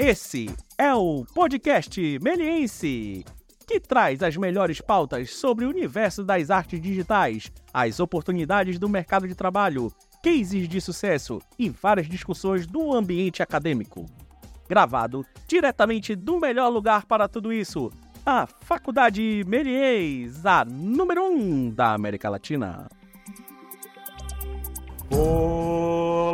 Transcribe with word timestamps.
Esse 0.00 0.48
é 0.78 0.94
o 0.94 1.24
podcast 1.34 2.00
Meliense, 2.22 3.24
que 3.66 3.80
traz 3.80 4.22
as 4.22 4.36
melhores 4.36 4.80
pautas 4.80 5.34
sobre 5.34 5.64
o 5.64 5.68
universo 5.68 6.22
das 6.22 6.50
artes 6.50 6.80
digitais, 6.80 7.50
as 7.74 7.98
oportunidades 7.98 8.78
do 8.78 8.88
mercado 8.88 9.26
de 9.26 9.34
trabalho, 9.34 9.92
cases 10.22 10.68
de 10.68 10.80
sucesso 10.80 11.42
e 11.58 11.68
várias 11.68 12.08
discussões 12.08 12.64
do 12.64 12.94
ambiente 12.94 13.42
acadêmico. 13.42 14.06
Gravado 14.68 15.26
diretamente 15.48 16.14
do 16.14 16.38
melhor 16.38 16.68
lugar 16.68 17.04
para 17.04 17.26
tudo 17.26 17.52
isso, 17.52 17.90
a 18.24 18.46
Faculdade 18.46 19.42
Melies, 19.48 20.46
a 20.46 20.64
número 20.64 21.24
1 21.24 21.26
um 21.26 21.70
da 21.70 21.92
América 21.92 22.30
Latina. 22.30 22.88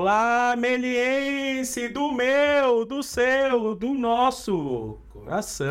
Olá, 0.04 0.54
meliense 0.54 1.88
do 1.88 2.12
meu, 2.12 2.84
do 2.84 3.02
seu, 3.02 3.74
do 3.74 3.94
nosso 3.94 4.98
coração. 5.08 5.64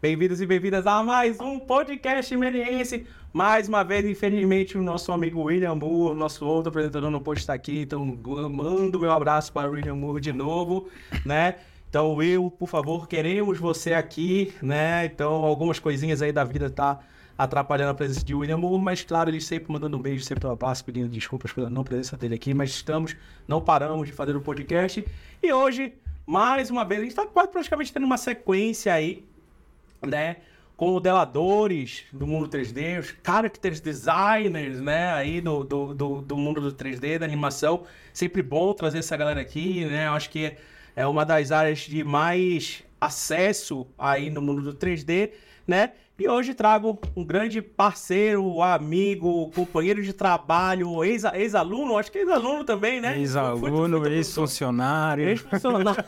Bem-vindos 0.00 0.40
e 0.40 0.46
bem-vindas 0.46 0.86
a 0.86 1.02
mais 1.02 1.38
um 1.40 1.58
podcast 1.58 2.34
meliense. 2.34 3.06
Mais 3.34 3.68
uma 3.68 3.84
vez, 3.84 4.06
infelizmente, 4.06 4.78
o 4.78 4.82
nosso 4.82 5.12
amigo 5.12 5.42
William 5.42 5.74
Moore, 5.74 6.16
nosso 6.16 6.46
outro 6.46 6.70
apresentador, 6.70 7.10
não 7.10 7.20
pode 7.20 7.40
estar 7.40 7.52
aqui, 7.52 7.80
então 7.82 8.02
mando 8.50 8.98
meu 8.98 9.12
abraço 9.12 9.52
para 9.52 9.68
o 9.68 9.74
William 9.74 9.96
Moore 9.96 10.22
de 10.22 10.32
novo, 10.32 10.88
né? 11.26 11.56
Então, 11.90 12.14
Will, 12.14 12.50
por 12.50 12.70
favor, 12.70 13.06
queremos 13.06 13.58
você 13.58 13.92
aqui, 13.92 14.54
né? 14.62 15.04
Então, 15.04 15.44
algumas 15.44 15.78
coisinhas 15.78 16.22
aí 16.22 16.32
da 16.32 16.44
vida 16.44 16.70
tá 16.70 16.98
atrapalhando 17.38 17.92
a 17.92 17.94
presença 17.94 18.24
de 18.24 18.34
William 18.34 18.56
Moore, 18.56 18.82
mas 18.82 19.04
claro, 19.04 19.30
ele 19.30 19.40
sempre 19.40 19.72
mandando 19.72 19.96
um 19.96 20.02
beijo, 20.02 20.24
sempre 20.24 20.48
um 20.48 20.50
abraço, 20.50 20.84
pedindo 20.84 21.08
desculpas 21.08 21.52
pela 21.52 21.70
não 21.70 21.84
presença 21.84 22.16
dele 22.16 22.34
aqui, 22.34 22.52
mas 22.52 22.70
estamos, 22.70 23.16
não 23.46 23.60
paramos 23.60 24.08
de 24.08 24.12
fazer 24.12 24.34
o 24.34 24.40
podcast. 24.40 25.06
E 25.40 25.52
hoje, 25.52 25.92
mais 26.26 26.68
uma 26.68 26.84
vez, 26.84 27.00
a 27.00 27.04
gente 27.04 27.16
está 27.16 27.24
praticamente 27.46 27.92
tendo 27.92 28.04
uma 28.04 28.18
sequência 28.18 28.92
aí, 28.92 29.24
né? 30.04 30.38
Com 30.76 30.90
modeladores 30.90 32.04
do 32.12 32.26
mundo 32.26 32.48
3D, 32.48 32.98
os 32.98 33.14
characters 33.24 33.80
designers, 33.80 34.80
né? 34.80 35.12
Aí 35.12 35.40
do, 35.40 35.62
do, 35.62 35.94
do, 35.94 36.20
do 36.22 36.36
mundo 36.36 36.60
do 36.60 36.72
3D, 36.72 37.18
da 37.18 37.24
animação. 37.24 37.84
Sempre 38.12 38.42
bom 38.42 38.72
trazer 38.72 38.98
essa 38.98 39.16
galera 39.16 39.40
aqui, 39.40 39.84
né? 39.84 40.08
Eu 40.08 40.12
acho 40.12 40.30
que 40.30 40.56
é 40.94 41.06
uma 41.06 41.24
das 41.24 41.52
áreas 41.52 41.80
de 41.80 42.02
mais 42.02 42.82
acesso 43.00 43.86
aí 43.96 44.28
no 44.28 44.42
mundo 44.42 44.62
do 44.62 44.74
3D, 44.74 45.30
né? 45.66 45.92
E 46.20 46.28
hoje 46.28 46.52
trago 46.52 46.98
um 47.14 47.24
grande 47.24 47.62
parceiro, 47.62 48.60
amigo, 48.60 49.52
companheiro 49.54 50.02
de 50.02 50.12
trabalho, 50.12 51.04
ex-aluno, 51.04 51.96
acho 51.96 52.10
que 52.10 52.18
ex-aluno 52.18 52.64
também, 52.64 53.00
né? 53.00 53.16
Ex-aluno, 53.16 54.04
ex-funcionário. 54.08 55.28
Ex-funcionário, 55.28 56.04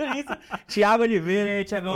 Tiago 0.66 1.02
Oliveira, 1.02 1.62
Tiago. 1.66 1.90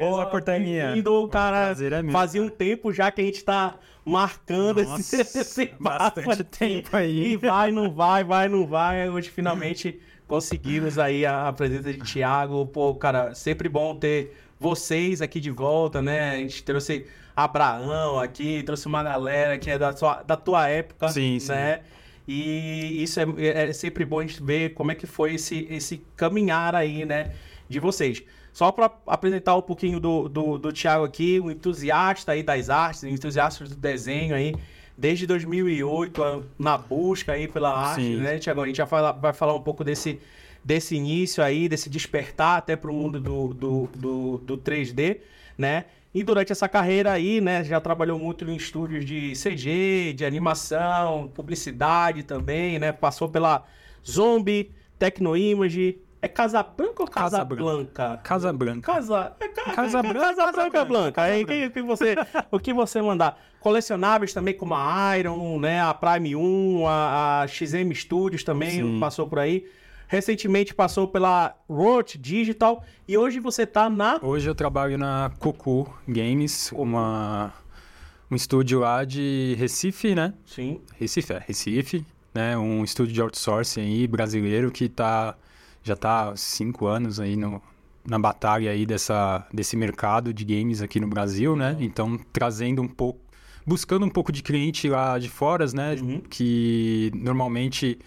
Boa, 0.00 0.26
Portaninha. 0.26 0.92
cara, 1.30 1.70
é 1.70 2.10
fazia 2.10 2.42
um 2.42 2.48
tempo 2.48 2.92
já 2.92 3.12
que 3.12 3.20
a 3.20 3.24
gente 3.24 3.44
tá 3.44 3.76
marcando 4.04 4.82
Nossa, 4.82 5.00
esse, 5.22 5.38
esse 5.38 5.72
bastante 5.78 6.42
tempo 6.42 6.96
aí. 6.96 7.34
E 7.34 7.36
vai, 7.36 7.70
não 7.70 7.92
vai, 7.92 8.24
vai, 8.24 8.48
não 8.48 8.66
vai. 8.66 9.08
Hoje 9.08 9.30
finalmente 9.30 10.00
conseguimos 10.26 10.98
aí 10.98 11.24
a, 11.24 11.46
a 11.46 11.52
presença 11.52 11.92
de 11.92 12.00
Tiago. 12.00 12.66
Pô, 12.66 12.92
cara, 12.96 13.36
sempre 13.36 13.68
bom 13.68 13.94
ter 13.94 14.34
vocês 14.58 15.22
aqui 15.22 15.40
de 15.40 15.50
volta, 15.50 16.02
né? 16.02 16.32
A 16.32 16.36
gente 16.36 16.62
trouxe 16.62 17.06
Abraão 17.34 18.18
aqui, 18.18 18.62
trouxe 18.64 18.86
uma 18.86 19.02
galera 19.02 19.58
que 19.58 19.70
é 19.70 19.78
da, 19.78 19.92
sua, 19.96 20.22
da 20.22 20.36
tua 20.36 20.68
época, 20.68 21.08
sim, 21.08 21.38
né? 21.48 21.76
Sim. 21.76 21.82
E 22.26 23.02
isso 23.02 23.18
é, 23.20 23.24
é, 23.38 23.72
sempre 23.72 24.04
bom 24.04 24.18
a 24.18 24.22
gente 24.22 24.42
ver 24.42 24.74
como 24.74 24.92
é 24.92 24.94
que 24.94 25.06
foi 25.06 25.34
esse, 25.34 25.66
esse 25.70 26.02
caminhar 26.14 26.74
aí, 26.74 27.04
né? 27.06 27.32
De 27.68 27.80
vocês. 27.80 28.22
Só 28.52 28.72
para 28.72 28.90
apresentar 29.06 29.56
um 29.56 29.62
pouquinho 29.62 30.00
do, 30.00 30.28
do, 30.28 30.58
do 30.58 30.72
Thiago 30.72 31.04
aqui, 31.04 31.38
um 31.40 31.50
entusiasta 31.50 32.32
aí 32.32 32.42
das 32.42 32.68
artes, 32.68 33.04
um 33.04 33.08
entusiasta 33.08 33.64
do 33.64 33.76
desenho 33.76 34.34
aí, 34.34 34.54
desde 34.96 35.26
2008, 35.26 36.44
na 36.58 36.76
busca 36.76 37.32
aí 37.32 37.46
pela 37.46 37.72
arte, 37.72 38.02
Sim. 38.02 38.16
né, 38.16 38.38
Thiago? 38.38 38.62
A 38.62 38.66
gente 38.66 38.76
já 38.76 38.86
fala, 38.86 39.12
vai 39.12 39.32
falar 39.32 39.54
um 39.54 39.62
pouco 39.62 39.84
desse, 39.84 40.20
desse 40.68 40.94
início 40.94 41.42
aí, 41.42 41.66
desse 41.66 41.88
despertar 41.88 42.58
até 42.58 42.76
para 42.76 42.90
o 42.90 42.94
mundo 42.94 43.18
do, 43.18 43.54
do, 43.54 43.88
do, 43.96 44.38
do 44.38 44.58
3D, 44.58 45.20
né? 45.56 45.86
E 46.12 46.22
durante 46.22 46.52
essa 46.52 46.68
carreira 46.68 47.10
aí, 47.10 47.40
né, 47.40 47.64
já 47.64 47.80
trabalhou 47.80 48.18
muito 48.18 48.44
em 48.44 48.54
estúdios 48.54 49.02
de 49.06 49.32
CG, 49.32 50.12
de 50.14 50.26
animação, 50.26 51.32
publicidade 51.34 52.22
também, 52.22 52.78
né? 52.78 52.92
Passou 52.92 53.30
pela 53.30 53.64
Zombie, 54.06 54.70
Tecnoimage, 54.98 56.02
é 56.20 56.28
Casa 56.28 56.62
Branca 56.62 57.02
ou 57.02 57.08
Casa, 57.08 57.42
Blanca? 57.46 58.20
Casa 58.22 58.52
Branca. 58.52 58.92
Casa, 58.92 59.32
é, 59.40 59.48
Casa, 59.48 60.02
Branca. 60.02 60.20
Casa 60.20 60.52
Branca 60.52 60.84
Blanca. 60.84 61.22
Aí, 61.22 61.44
o 61.44 61.70
que 61.70 61.80
você, 61.80 62.14
o 62.50 62.58
que 62.58 62.74
você 62.74 63.00
mandar? 63.00 63.40
Colecionáveis 63.58 64.34
também 64.34 64.52
como 64.52 64.74
a 64.74 65.16
Iron, 65.16 65.58
né, 65.58 65.80
a 65.80 65.94
Prime 65.94 66.36
1, 66.36 66.86
a, 66.86 67.40
a 67.40 67.46
XM 67.46 67.94
Studios 67.94 68.44
também 68.44 68.82
Sim. 68.82 69.00
passou 69.00 69.26
por 69.26 69.38
aí. 69.38 69.64
Recentemente 70.08 70.74
passou 70.74 71.06
pela 71.06 71.54
Roach 71.68 72.16
Digital 72.16 72.82
e 73.06 73.18
hoje 73.18 73.38
você 73.40 73.66
tá 73.66 73.90
na. 73.90 74.18
Hoje 74.22 74.48
eu 74.48 74.54
trabalho 74.54 74.96
na 74.96 75.30
Coco 75.38 75.94
Games, 76.08 76.72
uma 76.72 77.52
um 78.30 78.34
estúdio 78.34 78.80
lá 78.80 79.04
de 79.04 79.54
Recife, 79.58 80.14
né? 80.14 80.32
Sim. 80.46 80.80
Recife, 80.98 81.34
é, 81.34 81.44
Recife, 81.46 82.06
né? 82.34 82.56
Um 82.56 82.82
estúdio 82.82 83.12
de 83.12 83.20
outsourcing 83.20 83.82
aí 83.82 84.06
brasileiro 84.06 84.70
que 84.70 84.88
tá 84.88 85.36
já 85.82 85.94
tá 85.94 86.30
há 86.30 86.36
cinco 86.36 86.86
anos 86.86 87.20
aí 87.20 87.36
no, 87.36 87.60
na 88.06 88.18
batalha 88.18 88.70
aí 88.70 88.86
dessa, 88.86 89.46
desse 89.52 89.76
mercado 89.76 90.32
de 90.32 90.42
games 90.42 90.80
aqui 90.80 90.98
no 90.98 91.06
Brasil, 91.06 91.54
né? 91.54 91.76
Então 91.80 92.18
trazendo 92.32 92.80
um 92.80 92.88
pouco, 92.88 93.20
buscando 93.66 94.06
um 94.06 94.10
pouco 94.10 94.32
de 94.32 94.42
cliente 94.42 94.88
lá 94.88 95.18
de 95.18 95.28
fora, 95.28 95.66
né? 95.74 95.96
Uhum. 96.00 96.20
Que 96.30 97.12
normalmente 97.14 97.98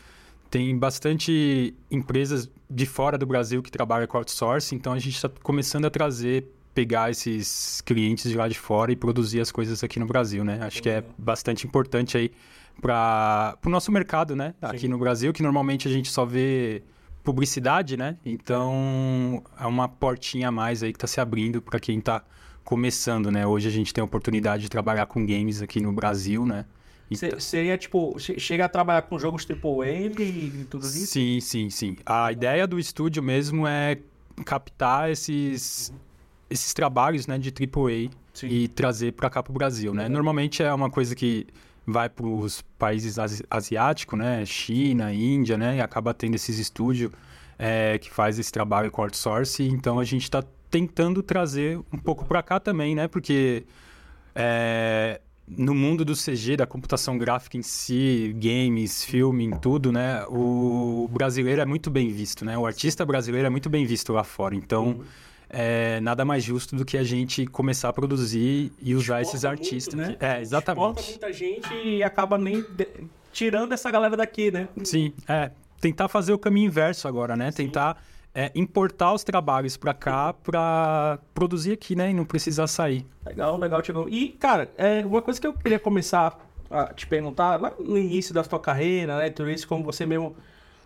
tem 0.52 0.78
bastante 0.78 1.74
empresas 1.90 2.52
de 2.70 2.86
fora 2.86 3.18
do 3.18 3.26
Brasil 3.26 3.64
que 3.64 3.72
trabalham 3.72 4.06
com 4.06 4.18
outsourcing, 4.18 4.76
então 4.76 4.92
a 4.92 5.00
gente 5.00 5.16
está 5.16 5.30
começando 5.42 5.86
a 5.86 5.90
trazer, 5.90 6.46
pegar 6.76 7.10
esses 7.10 7.80
clientes 7.82 8.30
de 8.30 8.36
lá 8.38 8.50
de 8.50 8.60
fora 8.60 8.92
e 8.92 8.96
produzir 8.98 9.40
as 9.40 9.50
coisas 9.50 9.82
aqui 9.82 9.98
no 9.98 10.06
Brasil, 10.06 10.44
né? 10.44 10.60
Acho 10.62 10.84
que 10.84 10.90
é 10.90 11.04
bastante 11.18 11.66
importante 11.66 12.18
aí 12.18 12.32
para 12.82 13.58
o 13.66 13.70
nosso 13.70 13.94
mercado, 13.94 14.36
né? 14.36 14.54
Aqui 14.62 14.82
Sim. 14.82 14.88
no 14.90 14.98
Brasil, 14.98 15.32
que 15.32 15.42
normalmente 15.42 15.88
a 15.88 15.92
gente 15.92 16.12
só 16.12 16.26
vê 16.26 16.84
publicidade, 17.24 17.96
né? 17.96 18.18
Então 18.26 19.42
é 19.58 19.66
uma 19.66 19.88
portinha 19.88 20.50
a 20.50 20.52
mais 20.52 20.84
aí 20.84 20.92
que 20.92 20.98
está 20.98 21.08
se 21.08 21.22
abrindo 21.22 21.62
para 21.62 21.80
quem 21.80 22.00
está 22.00 22.26
começando, 22.66 23.32
né? 23.32 23.48
Hoje 23.48 23.70
a 23.70 23.72
gente 23.72 23.94
tem 23.94 24.02
a 24.02 24.06
oportunidade 24.06 24.64
de 24.64 24.70
trabalhar 24.70 25.06
com 25.06 25.26
games 25.26 25.62
aqui 25.62 25.80
no 25.80 25.94
Brasil, 25.94 26.46
né? 26.46 26.66
Então... 27.12 27.40
Seria 27.40 27.78
tipo, 27.78 28.16
chega 28.18 28.66
a 28.66 28.70
trabalhar 28.70 29.02
com 29.02 29.20
jogos 29.20 29.46
AAA 29.46 29.90
e 30.18 30.66
tudo 30.70 30.86
isso? 30.86 31.08
Sim, 31.08 31.42
sim, 31.42 31.70
sim. 31.70 31.98
A 32.06 32.32
ideia 32.32 32.66
do 32.66 32.80
estúdio 32.80 33.22
mesmo 33.22 33.68
é 33.68 33.98
captar 34.46 35.12
esses, 35.12 35.94
esses 36.50 36.74
trabalhos 36.74 37.28
né, 37.28 37.38
de 37.38 37.50
AAA 37.50 38.10
sim. 38.34 38.48
e 38.48 38.68
trazer 38.70 39.12
para 39.12 39.30
cá 39.30 39.44
para 39.44 39.52
o 39.52 39.54
Brasil, 39.54 39.94
né? 39.94 40.08
Normalmente 40.08 40.64
é 40.64 40.74
uma 40.74 40.90
coisa 40.90 41.14
que 41.14 41.46
vai 41.86 42.08
para 42.08 42.26
os 42.26 42.62
países 42.80 43.18
asiáticos, 43.50 44.18
né? 44.18 44.46
China, 44.46 45.14
Índia, 45.14 45.58
né? 45.58 45.78
E 45.78 45.82
acaba 45.82 46.14
tendo 46.14 46.36
esses 46.36 46.58
estúdios 46.58 47.12
é, 47.60 47.98
que 47.98 48.10
faz 48.10 48.40
esse 48.40 48.52
trabalho 48.52 48.90
com 48.90 49.02
outsourcing. 49.02 49.68
Então 49.68 50.00
a 50.00 50.06
gente 50.06 50.24
está 50.24 50.42
tentando 50.70 51.22
trazer 51.22 51.78
um 51.92 51.98
pouco 51.98 52.24
para 52.26 52.42
cá 52.42 52.60
também, 52.60 52.96
né? 52.96 53.08
Porque 53.10 53.66
é, 54.34 55.20
no 55.58 55.76
mundo 55.76 56.06
do 56.06 56.14
CG, 56.14 56.56
da 56.56 56.66
computação 56.66 57.18
gráfica 57.18 57.58
em 57.58 57.62
si, 57.62 58.34
games, 58.38 59.04
filme, 59.04 59.52
tudo, 59.62 59.92
né? 59.92 60.24
O 60.30 61.10
brasileiro 61.12 61.62
é 61.62 61.66
muito 61.66 61.90
bem 61.90 62.10
visto, 62.10 62.46
né? 62.46 62.58
O 62.58 62.66
artista 62.66 63.06
brasileiro 63.06 63.48
é 63.48 63.50
muito 63.50 63.70
bem 63.70 63.86
visto 63.86 64.14
lá 64.14 64.24
fora. 64.24 64.56
Então, 64.56 64.88
uhum. 64.88 65.04
é 65.50 66.00
nada 66.00 66.24
mais 66.24 66.44
justo 66.44 66.76
do 66.76 66.86
que 66.86 66.98
a 66.98 67.04
gente 67.04 67.46
começar 67.46 67.90
a 67.90 67.94
produzir 67.94 68.72
e 68.82 68.96
usar 68.96 69.22
Exporta 69.22 69.38
esses 69.38 69.46
artistas. 69.46 69.94
Muito, 69.96 70.22
né? 70.22 70.38
É, 70.38 70.42
exatamente. 70.42 71.00
Exporta 71.00 71.10
muita 71.10 71.34
gente 71.34 71.74
e 71.84 72.02
acaba 72.02 72.38
nem 72.38 72.62
de... 72.62 72.88
tirando 73.34 73.74
essa 73.74 73.92
galera 73.92 74.16
daqui, 74.16 74.52
né? 74.52 74.70
Sim, 74.84 75.14
é. 75.28 75.52
Tentar 75.82 76.08
fazer 76.08 76.32
o 76.32 76.38
caminho 76.38 76.68
inverso 76.68 77.08
agora, 77.08 77.36
né? 77.36 77.52
Sim. 77.52 77.66
Tentar 77.66 78.02
é, 78.34 78.52
importar 78.56 79.14
os 79.14 79.24
trabalhos 79.24 79.76
para 79.78 79.94
cá 79.94 80.34
para 80.34 81.20
produzir 81.34 81.74
aqui, 81.74 81.96
né? 81.96 82.12
E 82.12 82.14
não 82.14 82.26
precisar 82.26 82.68
sair. 82.68 83.06
Legal, 83.26 83.58
legal, 83.58 83.82
Tiago. 83.82 84.08
E, 84.10 84.30
cara, 84.30 84.70
é, 84.78 85.06
uma 85.06 85.22
coisa 85.22 85.40
que 85.40 85.48
eu 85.48 85.54
queria 85.54 85.80
começar 85.80 86.40
a 86.70 86.94
te 86.94 87.06
perguntar, 87.06 87.60
lá 87.60 87.74
no 87.78 87.98
início 87.98 88.34
da 88.34 88.44
sua 88.44 88.60
carreira, 88.60 89.18
né? 89.18 89.30
Tudo 89.30 89.50
isso, 89.50 89.68
como 89.68 89.84
você 89.84 90.06
mesmo 90.06 90.36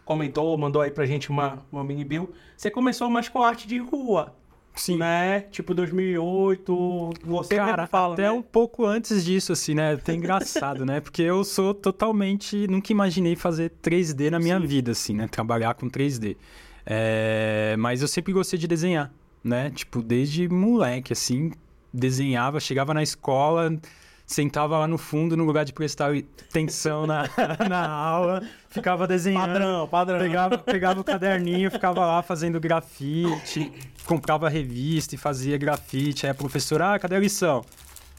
comentou, 0.03 0.57
mandou 0.57 0.81
aí 0.81 0.91
pra 0.91 1.05
gente 1.05 1.29
uma, 1.29 1.59
uma 1.71 1.83
mini 1.83 2.03
bill. 2.03 2.33
Você 2.57 2.71
começou 2.71 3.09
mais 3.09 3.29
com 3.29 3.43
arte 3.43 3.67
de 3.67 3.77
rua. 3.77 4.33
Sim. 4.75 4.97
Né? 4.97 5.41
Tipo 5.51 5.73
2008, 5.73 7.13
você 7.23 7.55
Cara, 7.55 7.87
fala, 7.87 8.13
até 8.13 8.23
né? 8.23 8.31
um 8.31 8.41
pouco 8.41 8.85
antes 8.85 9.23
disso, 9.23 9.53
assim, 9.53 9.73
né? 9.73 9.93
Até 9.93 10.13
engraçado, 10.13 10.85
né? 10.85 10.99
Porque 10.99 11.21
eu 11.21 11.45
sou 11.45 11.73
totalmente... 11.73 12.67
Nunca 12.67 12.91
imaginei 12.91 13.37
fazer 13.37 13.71
3D 13.81 14.29
na 14.29 14.37
minha 14.37 14.59
Sim. 14.59 14.67
vida, 14.67 14.91
assim, 14.91 15.13
né? 15.13 15.29
Trabalhar 15.29 15.75
com 15.75 15.89
3D. 15.89 16.35
É, 16.85 17.75
mas 17.77 18.01
eu 18.01 18.07
sempre 18.07 18.31
gostei 18.31 18.59
de 18.59 18.67
desenhar, 18.67 19.11
né? 19.43 19.71
Tipo, 19.71 20.01
desde 20.01 20.47
moleque, 20.47 21.13
assim, 21.13 21.51
desenhava, 21.91 22.59
chegava 22.59 22.93
na 22.93 23.01
escola, 23.01 23.75
sentava 24.25 24.77
lá 24.77 24.87
no 24.87 24.97
fundo, 24.97 25.35
no 25.35 25.43
lugar 25.43 25.65
de 25.65 25.73
prestar 25.73 26.11
atenção 26.49 27.07
na, 27.07 27.23
na 27.69 27.87
aula, 27.89 28.43
ficava 28.69 29.07
desenhando. 29.07 29.47
Padrão, 29.47 29.87
padrão. 29.87 30.19
Pegava, 30.19 30.57
pegava 30.57 30.99
o 31.01 31.03
caderninho, 31.03 31.71
ficava 31.71 32.05
lá 32.05 32.21
fazendo 32.21 32.59
grafite, 32.59 33.71
comprava 34.05 34.49
revista 34.49 35.15
e 35.15 35.17
fazia 35.17 35.57
grafite. 35.57 36.25
Aí 36.25 36.31
a 36.31 36.35
professora, 36.35 36.93
ah, 36.93 36.99
cadê 36.99 37.15
a 37.15 37.19
lição? 37.19 37.63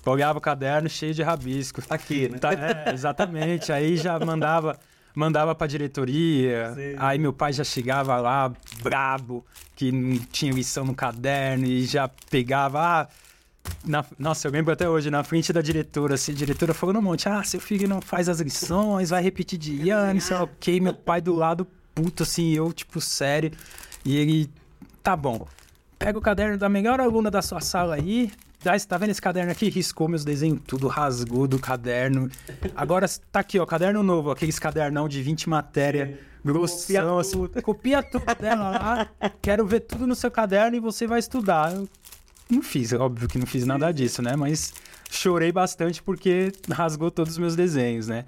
Olhava 0.04 0.38
o 0.38 0.40
caderno 0.40 0.88
cheio 0.88 1.12
de 1.12 1.22
rabisco. 1.22 1.82
Aqui, 1.90 2.28
né? 2.28 2.38
Tá, 2.38 2.52
é, 2.52 2.92
exatamente. 2.92 3.72
Aí 3.72 3.96
já 3.96 4.18
mandava 4.20 4.78
mandava 5.16 5.54
pra 5.54 5.66
diretoria. 5.66 6.72
Sim. 6.74 6.94
Aí 6.98 7.18
meu 7.18 7.32
pai 7.32 7.52
já 7.52 7.64
chegava 7.64 8.16
lá, 8.18 8.52
brabo, 8.82 9.44
que 9.74 9.90
não 9.90 10.18
tinha 10.30 10.52
lição 10.52 10.84
no 10.84 10.94
caderno 10.94 11.64
e 11.66 11.84
já 11.86 12.06
pegava. 12.30 12.78
Ah, 12.80 13.08
na- 13.84 14.04
nossa, 14.18 14.46
eu 14.46 14.52
lembro 14.52 14.72
até 14.72 14.88
hoje, 14.88 15.10
na 15.10 15.24
frente 15.24 15.52
da 15.52 15.60
diretora, 15.62 16.14
assim, 16.14 16.32
a 16.32 16.34
diretora 16.34 16.74
falando 16.74 16.98
um 16.98 17.02
monte: 17.02 17.28
ah, 17.28 17.42
seu 17.42 17.58
filho 17.60 17.88
não 17.88 18.00
faz 18.02 18.28
as 18.28 18.38
lições, 18.40 19.10
vai 19.10 19.22
repetir 19.22 19.58
de 19.58 19.88
ano, 19.90 20.20
sei 20.20 20.36
lá 20.36 20.44
o 20.44 20.50
quê. 20.60 20.78
Meu 20.78 20.94
pai 20.94 21.20
do 21.22 21.34
lado, 21.34 21.66
puto, 21.94 22.22
assim, 22.22 22.52
eu, 22.52 22.70
tipo, 22.72 23.00
sério. 23.00 23.50
E 24.04 24.16
ele, 24.16 24.50
tá 25.02 25.16
bom, 25.16 25.48
pega 25.98 26.18
o 26.18 26.22
caderno 26.22 26.58
da 26.58 26.68
melhor 26.68 27.00
aluna 27.00 27.30
da 27.30 27.40
sua 27.42 27.60
sala 27.60 27.94
aí. 27.96 28.30
Dá, 28.66 28.76
tá 28.80 28.98
vendo 28.98 29.10
esse 29.10 29.22
caderno 29.22 29.52
aqui? 29.52 29.68
Riscou 29.68 30.08
meus 30.08 30.24
desenhos 30.24 30.60
tudo, 30.66 30.88
rasgou 30.88 31.46
do 31.46 31.56
caderno. 31.56 32.28
Agora 32.74 33.06
tá 33.30 33.38
aqui, 33.38 33.60
ó, 33.60 33.64
caderno 33.64 34.02
novo, 34.02 34.32
aqueles 34.32 34.58
cadernão 34.58 35.08
de 35.08 35.22
20 35.22 35.48
matéria, 35.48 36.18
grossão, 36.44 37.20
assim. 37.20 37.46
Copia 37.62 38.02
tudo 38.02 38.24
dela 38.34 38.70
lá, 38.70 39.08
quero 39.40 39.64
ver 39.64 39.82
tudo 39.82 40.04
no 40.04 40.16
seu 40.16 40.32
caderno 40.32 40.76
e 40.76 40.80
você 40.80 41.06
vai 41.06 41.20
estudar. 41.20 41.72
Eu 41.74 41.88
não 42.50 42.60
fiz, 42.60 42.92
óbvio 42.92 43.28
que 43.28 43.38
não 43.38 43.46
fiz 43.46 43.64
nada 43.64 43.92
disso, 43.92 44.20
né? 44.20 44.34
Mas 44.34 44.74
chorei 45.08 45.52
bastante 45.52 46.02
porque 46.02 46.50
rasgou 46.68 47.08
todos 47.08 47.34
os 47.34 47.38
meus 47.38 47.54
desenhos, 47.54 48.08
né? 48.08 48.24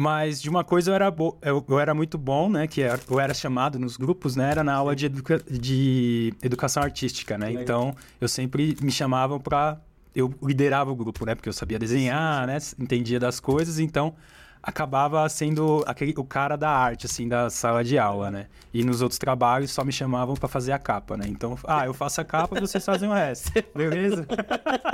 Mas 0.00 0.40
de 0.40 0.48
uma 0.48 0.62
coisa 0.62 0.92
eu 0.92 0.94
era, 0.94 1.12
eu, 1.42 1.64
eu 1.68 1.78
era 1.80 1.92
muito 1.92 2.16
bom, 2.16 2.48
né? 2.48 2.68
Que 2.68 2.82
era- 2.82 3.00
eu 3.10 3.18
era 3.18 3.34
chamado 3.34 3.80
nos 3.80 3.96
grupos, 3.96 4.36
né? 4.36 4.48
Era 4.52 4.62
na 4.62 4.72
aula 4.74 4.94
de, 4.94 5.06
educa... 5.06 5.42
de 5.50 6.32
educação 6.40 6.80
artística, 6.84 7.36
né? 7.36 7.50
Então 7.52 7.96
eu 8.20 8.28
sempre 8.28 8.76
me 8.80 8.92
chamavam 8.92 9.40
pra. 9.40 9.76
Eu 10.14 10.32
liderava 10.40 10.92
o 10.92 10.94
grupo, 10.94 11.26
né? 11.26 11.34
Porque 11.34 11.48
eu 11.48 11.52
sabia 11.52 11.80
desenhar, 11.80 12.46
né? 12.46 12.58
Entendia 12.78 13.18
das 13.18 13.40
coisas, 13.40 13.80
então 13.80 14.14
acabava 14.62 15.28
sendo 15.28 15.82
aquele, 15.86 16.12
o 16.16 16.24
cara 16.24 16.56
da 16.56 16.70
arte, 16.70 17.06
assim, 17.06 17.28
da 17.28 17.48
sala 17.50 17.82
de 17.84 17.98
aula, 17.98 18.30
né? 18.30 18.46
E 18.74 18.84
nos 18.84 19.00
outros 19.02 19.18
trabalhos 19.18 19.70
só 19.70 19.84
me 19.84 19.92
chamavam 19.92 20.34
pra 20.34 20.48
fazer 20.48 20.72
a 20.72 20.78
capa, 20.78 21.16
né? 21.16 21.24
Então, 21.28 21.56
ah, 21.66 21.86
eu 21.86 21.94
faço 21.94 22.20
a 22.20 22.24
capa, 22.24 22.58
vocês 22.60 22.84
fazem 22.84 23.08
o 23.08 23.12
resto. 23.12 23.50
Beleza? 23.74 24.26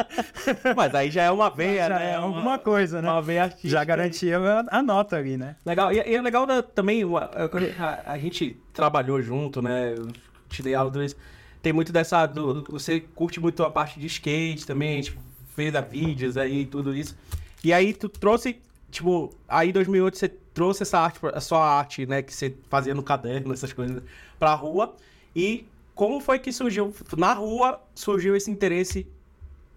Mas 0.77 0.95
aí 0.95 1.11
já 1.11 1.23
é 1.25 1.31
uma 1.31 1.51
veia, 1.51 1.89
Já 1.89 1.99
né? 1.99 2.13
é 2.13 2.19
Uma- 2.19 2.27
alguma 2.27 2.59
coisa, 2.59 3.01
né? 3.03 3.11
Uma 3.11 3.23
veia 3.23 3.45
artística. 3.45 3.69
Já 3.69 3.85
garantia 3.85 4.39
a, 4.39 4.79
a 4.79 4.83
nota 4.83 5.17
ali, 5.17 5.37
né? 5.37 5.57
Legal. 5.65 5.93
E, 5.93 5.97
e 5.97 6.15
é 6.15 6.23
legal 6.23 6.47
né, 6.47 6.63
também, 6.63 7.03
a, 7.03 7.85
a- 7.85 8.13
a 8.13 8.19
gente 8.19 8.57
trabalhou 8.73 9.21
junto, 9.23 9.61
né? 9.63 9.95
Eu 9.97 10.09
te 10.49 10.63
dei 10.63 10.75
aula 10.75 10.91
vezes. 10.91 11.17
Tem 11.63 11.73
muito 11.73 11.93
dessa. 11.93 12.27
do- 12.27 12.65
você 12.69 13.01
curte 13.01 13.41
muito 13.41 13.63
a 13.63 13.71
parte 13.71 13.99
de 13.99 14.07
skate 14.07 14.67
também, 14.67 14.93
a 14.93 14.97
gente 14.97 15.19
fez 15.57 15.75
a 15.75 15.81
vídeos 15.81 16.37
aí 16.37 16.61
e 16.63 16.67
tudo 16.67 16.95
isso. 16.95 17.17
E 17.63 17.73
aí 17.73 17.95
tu 17.95 18.09
trouxe, 18.09 18.61
tipo, 18.95 19.31
aí 19.49 19.71
em 19.71 19.73
2008 19.73 20.17
você 20.17 20.29
trouxe 20.29 20.85
essa 20.85 20.99
arte, 21.01 21.19
a 21.23 21.41
sua 21.41 21.67
arte, 21.79 22.07
né? 22.07 22.23
Que 22.23 22.33
você 22.33 22.55
fazia 22.71 22.95
no 22.95 23.03
caderno, 23.03 23.53
essas 23.53 23.73
coisas, 23.73 24.03
pra 24.39 24.55
rua. 24.55 24.95
E 25.35 25.67
como 25.95 26.21
foi 26.21 26.39
que 26.39 26.53
surgiu? 26.53 26.95
Na 27.17 27.33
rua 27.35 27.81
surgiu 27.95 28.37
esse 28.37 28.51
interesse 28.51 29.07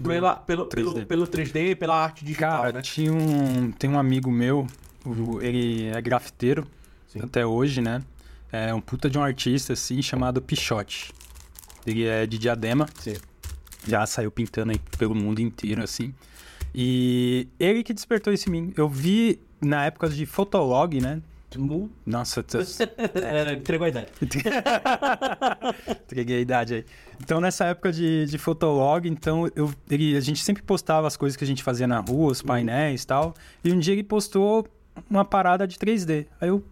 pela, 0.01 0.35
pelo, 0.35 0.67
3D. 0.67 0.69
pelo, 0.69 1.05
pelo 1.05 1.27
3D, 1.27 1.75
pela 1.75 1.95
arte 1.95 2.23
digital, 2.23 2.61
Cara, 2.61 2.73
né? 2.73 2.81
tinha 2.81 3.11
um. 3.11 3.71
Tem 3.71 3.89
um 3.89 3.97
amigo 3.97 4.31
meu, 4.31 4.67
ele 5.41 5.87
é 5.87 5.99
grafiteiro 5.99 6.67
Sim. 7.07 7.21
até 7.23 7.45
hoje, 7.45 7.81
né? 7.81 8.03
É 8.51 8.73
um 8.73 8.79
puta 8.79 9.09
de 9.09 9.17
um 9.17 9.23
artista, 9.23 9.73
assim, 9.73 10.01
chamado 10.01 10.41
Pichote. 10.41 11.11
Ele 11.85 12.05
é 12.05 12.27
de 12.27 12.37
Diadema, 12.37 12.87
Sim. 12.99 13.15
já 13.87 14.05
saiu 14.05 14.29
pintando 14.29 14.71
aí 14.71 14.79
pelo 14.97 15.15
mundo 15.15 15.39
inteiro, 15.39 15.83
assim. 15.83 16.13
E 16.73 17.47
ele 17.59 17.83
que 17.83 17.93
despertou 17.93 18.31
isso 18.33 18.49
em 18.49 18.51
mim. 18.51 18.73
Eu 18.77 18.87
vi 18.87 19.39
na 19.61 19.85
época 19.85 20.09
de 20.09 20.25
Fotolog, 20.25 20.99
né? 21.01 21.21
Nossa, 22.05 22.43
t- 22.43 22.57
É, 23.23 23.53
entregou 23.53 23.85
a 23.85 23.89
ideia. 23.89 24.07
Entreguei 26.05 26.37
a 26.37 26.41
idade 26.41 26.73
aí. 26.75 26.85
Então, 27.21 27.39
nessa 27.41 27.65
época 27.65 27.91
de, 27.91 28.25
de 28.25 28.37
Fotolog, 28.37 29.07
então, 29.07 29.49
eu, 29.55 29.73
ele, 29.89 30.15
a 30.15 30.19
gente 30.19 30.43
sempre 30.43 30.61
postava 30.61 31.07
as 31.07 31.17
coisas 31.17 31.35
que 31.35 31.43
a 31.43 31.47
gente 31.47 31.63
fazia 31.63 31.87
na 31.87 31.99
rua, 31.99 32.31
os 32.31 32.41
painéis 32.41 33.03
e 33.03 33.07
tal. 33.07 33.33
E 33.63 33.71
um 33.71 33.79
dia 33.79 33.93
ele 33.93 34.03
postou 34.03 34.67
uma 35.09 35.25
parada 35.25 35.67
de 35.67 35.77
3D. 35.77 36.25
Aí 36.39 36.49
eu... 36.49 36.63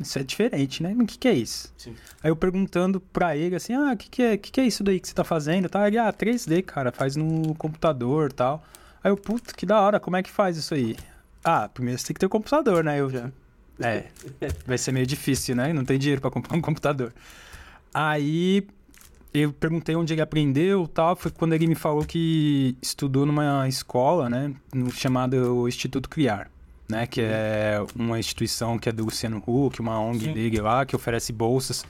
Isso 0.00 0.18
é 0.18 0.22
diferente, 0.24 0.82
né? 0.82 0.96
O 0.98 1.06
que, 1.06 1.16
que 1.18 1.28
é 1.28 1.34
isso? 1.34 1.72
Sim. 1.76 1.94
Aí 2.22 2.30
eu 2.30 2.34
perguntando 2.34 2.98
pra 2.98 3.36
ele, 3.36 3.54
assim, 3.54 3.74
ah, 3.74 3.92
o 3.92 3.96
que, 3.96 4.08
que, 4.10 4.22
é, 4.22 4.36
que, 4.36 4.50
que 4.50 4.60
é 4.60 4.64
isso 4.66 4.82
daí 4.82 4.98
que 4.98 5.06
você 5.06 5.14
tá 5.14 5.22
fazendo? 5.22 5.68
Tá? 5.68 5.86
Ele, 5.86 5.98
ah, 5.98 6.12
3D, 6.12 6.62
cara, 6.64 6.90
faz 6.90 7.14
no 7.14 7.54
computador 7.54 8.30
e 8.30 8.34
tal. 8.34 8.64
Aí 9.02 9.10
eu, 9.10 9.16
puta, 9.16 9.52
que 9.54 9.66
da 9.66 9.80
hora, 9.80 9.98
como 10.00 10.16
é 10.16 10.22
que 10.22 10.30
faz 10.30 10.56
isso 10.56 10.74
aí? 10.74 10.96
Ah, 11.44 11.68
primeiro 11.68 11.98
você 11.98 12.06
tem 12.08 12.14
que 12.14 12.20
ter 12.20 12.26
um 12.26 12.30
computador, 12.30 12.84
né? 12.84 13.00
Eu 13.00 13.10
já... 13.10 13.30
É, 13.80 14.04
vai 14.66 14.78
ser 14.78 14.92
meio 14.92 15.06
difícil, 15.06 15.56
né? 15.56 15.72
Não 15.72 15.84
tem 15.84 15.98
dinheiro 15.98 16.20
pra 16.20 16.30
comprar 16.30 16.56
um 16.56 16.60
computador. 16.62 17.12
Aí 17.92 18.66
eu 19.34 19.52
perguntei 19.52 19.96
onde 19.96 20.12
ele 20.14 20.20
aprendeu 20.20 20.86
tal. 20.86 21.16
Foi 21.16 21.30
quando 21.30 21.52
ele 21.54 21.66
me 21.66 21.74
falou 21.74 22.04
que 22.04 22.76
estudou 22.80 23.26
numa 23.26 23.66
escola, 23.68 24.28
né? 24.30 24.52
No 24.72 24.90
chamado 24.92 25.66
Instituto 25.66 26.08
Criar, 26.08 26.48
né? 26.88 27.06
Que 27.06 27.22
é 27.22 27.84
uma 27.96 28.18
instituição 28.20 28.78
que 28.78 28.88
é 28.88 28.92
do 28.92 29.04
Luciano 29.04 29.42
Huck, 29.44 29.80
uma 29.80 29.98
ONG 29.98 30.26
Sim. 30.26 30.32
dele 30.32 30.60
lá, 30.60 30.86
que 30.86 30.94
oferece 30.94 31.32
bolsas 31.32 31.84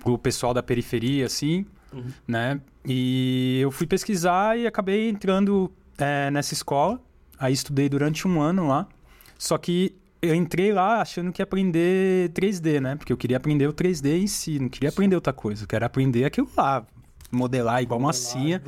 pro 0.00 0.18
pessoal 0.18 0.52
da 0.52 0.62
periferia, 0.62 1.26
assim, 1.26 1.64
Uhum. 1.92 2.04
né? 2.26 2.60
E 2.84 3.58
eu 3.62 3.70
fui 3.70 3.86
pesquisar 3.86 4.58
e 4.58 4.66
acabei 4.66 5.08
entrando 5.08 5.72
é, 5.98 6.30
nessa 6.30 6.54
escola. 6.54 7.00
Aí 7.38 7.52
estudei 7.52 7.88
durante 7.88 8.26
um 8.26 8.40
ano 8.40 8.66
lá. 8.66 8.86
Só 9.38 9.56
que 9.58 9.96
eu 10.20 10.34
entrei 10.34 10.72
lá 10.72 11.00
achando 11.00 11.32
que 11.32 11.40
ia 11.40 11.44
aprender 11.44 12.30
3D, 12.30 12.80
né? 12.80 12.96
Porque 12.96 13.12
eu 13.12 13.16
queria 13.16 13.36
aprender 13.36 13.66
o 13.68 13.72
3D 13.72 14.20
em 14.20 14.26
si, 14.26 14.58
não 14.58 14.68
queria 14.68 14.88
aprender 14.88 15.14
outra 15.14 15.32
coisa. 15.32 15.64
Eu 15.64 15.68
quero 15.68 15.84
aprender 15.84 16.24
aquilo 16.24 16.48
lá, 16.56 16.84
modelar 17.30 17.82
igual 17.82 18.00
massinha 18.00 18.62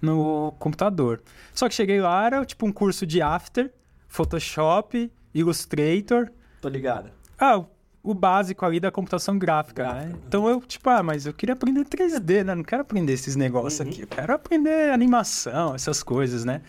no 0.00 0.52
computador. 0.58 1.22
Só 1.54 1.68
que 1.68 1.74
cheguei 1.74 2.00
lá, 2.00 2.26
era 2.26 2.44
tipo 2.44 2.66
um 2.66 2.72
curso 2.72 3.06
de 3.06 3.22
After, 3.22 3.72
Photoshop, 4.08 5.10
Illustrator. 5.32 6.30
Tô 6.60 6.68
ligado. 6.68 7.10
Ah, 7.38 7.62
o- 8.10 8.14
básico 8.14 8.64
ali 8.64 8.78
da 8.80 8.90
computação 8.90 9.38
gráfica, 9.38 9.82
Gráfica. 9.84 10.06
né? 10.06 10.14
Então 10.28 10.48
eu, 10.48 10.60
tipo, 10.60 10.88
ah, 10.90 11.02
mas 11.02 11.26
eu 11.26 11.32
queria 11.32 11.52
aprender 11.54 11.84
3D, 11.84 12.44
né? 12.44 12.54
Não 12.54 12.62
quero 12.64 12.82
aprender 12.82 13.12
esses 13.12 13.36
negócios 13.36 13.80
Uhum. 13.80 13.86
aqui. 13.88 14.00
Eu 14.02 14.06
quero 14.06 14.32
aprender 14.34 14.90
animação, 14.90 15.74
essas 15.74 16.02
coisas, 16.02 16.44
né? 16.44 16.60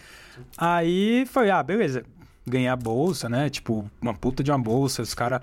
Aí 0.58 1.26
foi, 1.28 1.50
ah, 1.50 1.62
beleza. 1.64 2.04
Ganhar 2.46 2.76
bolsa, 2.76 3.28
né? 3.28 3.50
Tipo, 3.50 3.90
uma 4.02 4.14
puta 4.14 4.44
de 4.44 4.52
uma 4.52 4.60
bolsa. 4.60 5.02
Os 5.02 5.14
caras 5.14 5.42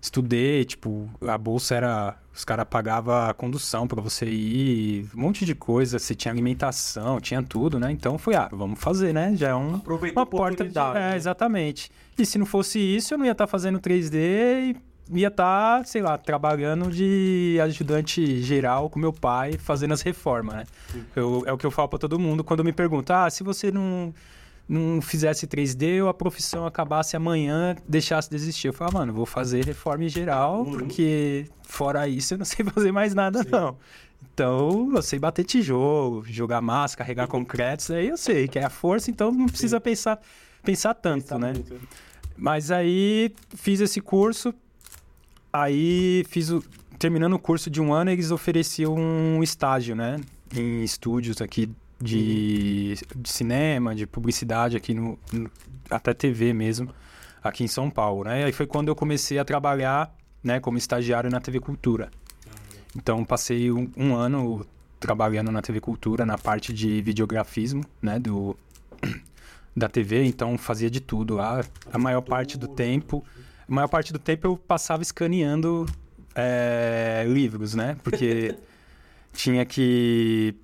estudei, 0.00 0.64
tipo, 0.64 1.08
a 1.26 1.36
bolsa 1.38 1.74
era. 1.74 2.16
Os 2.32 2.44
caras 2.44 2.66
pagavam 2.70 3.14
a 3.28 3.34
condução 3.34 3.86
pra 3.86 4.00
você 4.00 4.24
ir, 4.24 5.08
um 5.14 5.20
monte 5.20 5.44
de 5.44 5.54
coisa. 5.54 5.98
Você 5.98 6.14
tinha 6.14 6.32
alimentação, 6.32 7.20
tinha 7.20 7.42
tudo, 7.42 7.78
né? 7.78 7.90
Então 7.92 8.16
foi, 8.16 8.34
ah, 8.34 8.48
vamos 8.50 8.80
fazer, 8.80 9.12
né? 9.12 9.34
Já 9.36 9.48
é 9.50 9.54
um, 9.54 9.74
Aproveitou 9.76 10.20
uma 10.22 10.26
porta 10.26 10.64
de... 10.64 10.78
É, 10.78 10.94
né? 10.94 11.16
exatamente. 11.16 11.90
E 12.16 12.24
se 12.24 12.38
não 12.38 12.46
fosse 12.46 12.78
isso, 12.78 13.12
eu 13.14 13.18
não 13.18 13.26
ia 13.26 13.32
estar 13.32 13.46
fazendo 13.46 13.78
3D 13.78 14.14
e 14.70 14.76
ia 15.12 15.28
estar, 15.28 15.84
sei 15.86 16.02
lá, 16.02 16.16
trabalhando 16.16 16.90
de 16.90 17.58
ajudante 17.62 18.40
geral 18.42 18.88
com 18.88 18.98
meu 18.98 19.12
pai, 19.12 19.54
fazendo 19.58 19.92
as 19.92 20.02
reformas, 20.02 20.54
né? 20.56 20.64
Eu- 21.16 21.42
é 21.46 21.52
o 21.52 21.58
que 21.58 21.66
eu 21.66 21.70
falo 21.70 21.88
pra 21.88 21.98
todo 21.98 22.18
mundo 22.18 22.44
quando 22.44 22.62
me 22.64 22.72
pergunta, 22.72 23.24
ah, 23.24 23.30
se 23.30 23.42
você 23.42 23.70
não, 23.70 24.14
não 24.68 25.00
fizesse 25.02 25.46
3D 25.46 26.00
ou 26.02 26.08
a 26.08 26.14
profissão 26.14 26.64
acabasse 26.66 27.16
amanhã, 27.16 27.74
deixasse 27.88 28.30
de 28.30 28.36
existir. 28.36 28.68
Eu 28.68 28.72
falo, 28.72 28.94
mano, 28.94 29.12
vou 29.12 29.26
fazer 29.26 29.64
reforma 29.64 30.04
em 30.04 30.08
geral, 30.08 30.60
Uhum. 30.62 30.70
porque 30.78 31.46
fora 31.62 32.06
isso 32.06 32.34
eu 32.34 32.38
não 32.38 32.44
sei 32.46 32.64
fazer 32.64 32.92
mais 32.92 33.14
nada, 33.14 33.44
não. 33.50 33.76
Então, 34.32 34.90
eu 34.94 35.02
sei 35.02 35.18
bater 35.18 35.44
tijolo, 35.44 36.22
jogar 36.26 36.60
massa, 36.60 36.96
carregar 36.96 37.26
concreto, 37.26 37.82
isso 37.82 37.92
aí 37.92 38.08
eu 38.08 38.16
sei, 38.16 38.46
que 38.46 38.58
é 38.58 38.64
a 38.64 38.70
força, 38.70 39.10
então 39.10 39.32
não 39.32 39.46
precisa 39.46 39.80
pensar, 39.80 40.20
pensar 40.62 40.94
tanto, 40.94 41.36
né? 41.38 41.52
Mas 42.36 42.70
aí 42.70 43.32
fiz 43.56 43.80
esse 43.80 44.00
curso, 44.00 44.54
aí 45.52 46.24
fiz 46.28 46.50
o. 46.50 46.62
Terminando 46.98 47.32
o 47.32 47.38
curso 47.38 47.70
de 47.70 47.80
um 47.80 47.94
ano, 47.94 48.10
eles 48.10 48.30
ofereciam 48.30 48.94
um 48.94 49.42
estágio, 49.42 49.96
né? 49.96 50.20
Em 50.54 50.82
estúdios 50.84 51.40
aqui 51.40 51.70
de, 51.98 52.94
de 53.16 53.28
cinema, 53.30 53.94
de 53.94 54.06
publicidade 54.06 54.76
aqui 54.76 54.92
no, 54.92 55.18
no- 55.32 55.50
até 55.90 56.12
TV 56.12 56.52
mesmo, 56.52 56.92
aqui 57.42 57.64
em 57.64 57.68
São 57.68 57.88
Paulo, 57.88 58.24
né? 58.24 58.44
Aí 58.44 58.52
foi 58.52 58.66
quando 58.66 58.88
eu 58.88 58.94
comecei 58.94 59.38
a 59.38 59.44
trabalhar, 59.46 60.14
né, 60.44 60.60
como 60.60 60.76
estagiário 60.76 61.30
na 61.30 61.40
TV 61.40 61.58
Cultura. 61.58 62.10
Então, 62.94 63.24
passei 63.24 63.70
um, 63.72 63.90
um 63.96 64.14
ano 64.14 64.66
trabalhando 64.98 65.50
na 65.50 65.62
TV 65.62 65.80
Cultura, 65.80 66.26
na 66.26 66.36
parte 66.36 66.70
de 66.72 67.00
videografismo, 67.00 67.82
né, 68.02 68.18
do, 68.18 68.54
da 69.74 69.88
TV, 69.88 70.24
então 70.24 70.58
fazia 70.58 70.90
de 70.90 71.00
tudo 71.00 71.36
lá. 71.36 71.64
A 71.90 71.98
maior 71.98 72.20
parte 72.20 72.58
do 72.58 72.68
tempo, 72.68 73.24
a 73.70 73.74
maior 73.74 73.88
parte 73.88 74.12
do 74.12 74.18
tempo 74.18 74.46
eu 74.46 74.56
passava 74.56 75.02
escaneando 75.02 75.86
é, 76.34 77.24
livros, 77.28 77.74
né, 77.74 77.96
porque 78.02 78.56
tinha 79.32 79.64
que 79.64 80.54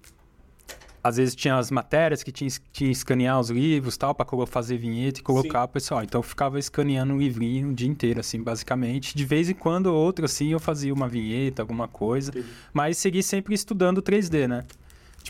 às 1.03 1.17
vezes 1.19 1.37
tinha 1.37 1.57
as 1.57 1.71
matérias 1.71 2.25
que 2.25 2.33
tinha, 2.33 2.51
tinha 2.51 2.61
que 2.73 2.91
escanear 2.91 3.39
os 3.39 3.49
livros 3.49 3.97
tal, 3.97 4.13
para 4.13 4.27
fazer 4.45 4.77
vinheta 4.77 5.21
e 5.21 5.23
colocar 5.23 5.63
o 5.63 5.69
pessoal. 5.69 6.03
Então 6.03 6.19
eu 6.19 6.23
ficava 6.23 6.59
escaneando 6.59 7.15
o 7.15 7.19
livrinho 7.19 7.71
o 7.71 7.73
dia 7.73 7.87
inteiro, 7.87 8.19
assim, 8.19 8.43
basicamente. 8.43 9.17
De 9.17 9.25
vez 9.25 9.49
em 9.49 9.55
quando 9.55 9.87
ou 9.87 9.95
outro, 9.95 10.25
assim, 10.25 10.49
eu 10.49 10.59
fazia 10.59 10.93
uma 10.93 11.09
vinheta, 11.09 11.63
alguma 11.63 11.87
coisa. 11.87 12.33
Entendi. 12.33 12.49
Mas 12.73 12.99
segui 12.99 13.23
sempre 13.23 13.55
estudando 13.55 14.03
3D, 14.03 14.49
né? 14.49 14.65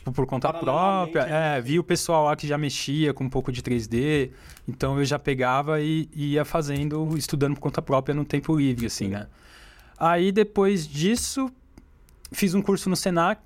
Tipo, 0.07 0.13
por 0.13 0.27
conta 0.27 0.53
própria. 0.53 1.27
Né? 1.27 1.57
É, 1.57 1.61
vi 1.61 1.79
o 1.79 1.85
pessoal 1.85 2.25
lá 2.27 2.37
que 2.37 2.47
já 2.47 2.57
mexia 2.57 3.13
com 3.13 3.25
um 3.25 3.31
pouco 3.31 3.51
de 3.51 3.63
3D. 3.63 4.31
Então 4.69 4.99
eu 4.99 5.05
já 5.05 5.19
pegava 5.19 5.81
e, 5.81 6.09
e 6.15 6.33
ia 6.35 6.45
fazendo, 6.45 7.17
estudando 7.17 7.55
por 7.55 7.61
conta 7.61 7.83
própria 7.83 8.15
no 8.15 8.25
tempo 8.25 8.57
livre, 8.57 8.87
assim, 8.87 9.09
né? 9.09 9.27
Aí 9.99 10.31
depois 10.31 10.87
disso, 10.87 11.51
fiz 12.31 12.55
um 12.55 12.63
curso 12.63 12.89
no 12.89 12.97
Senac 12.97 13.41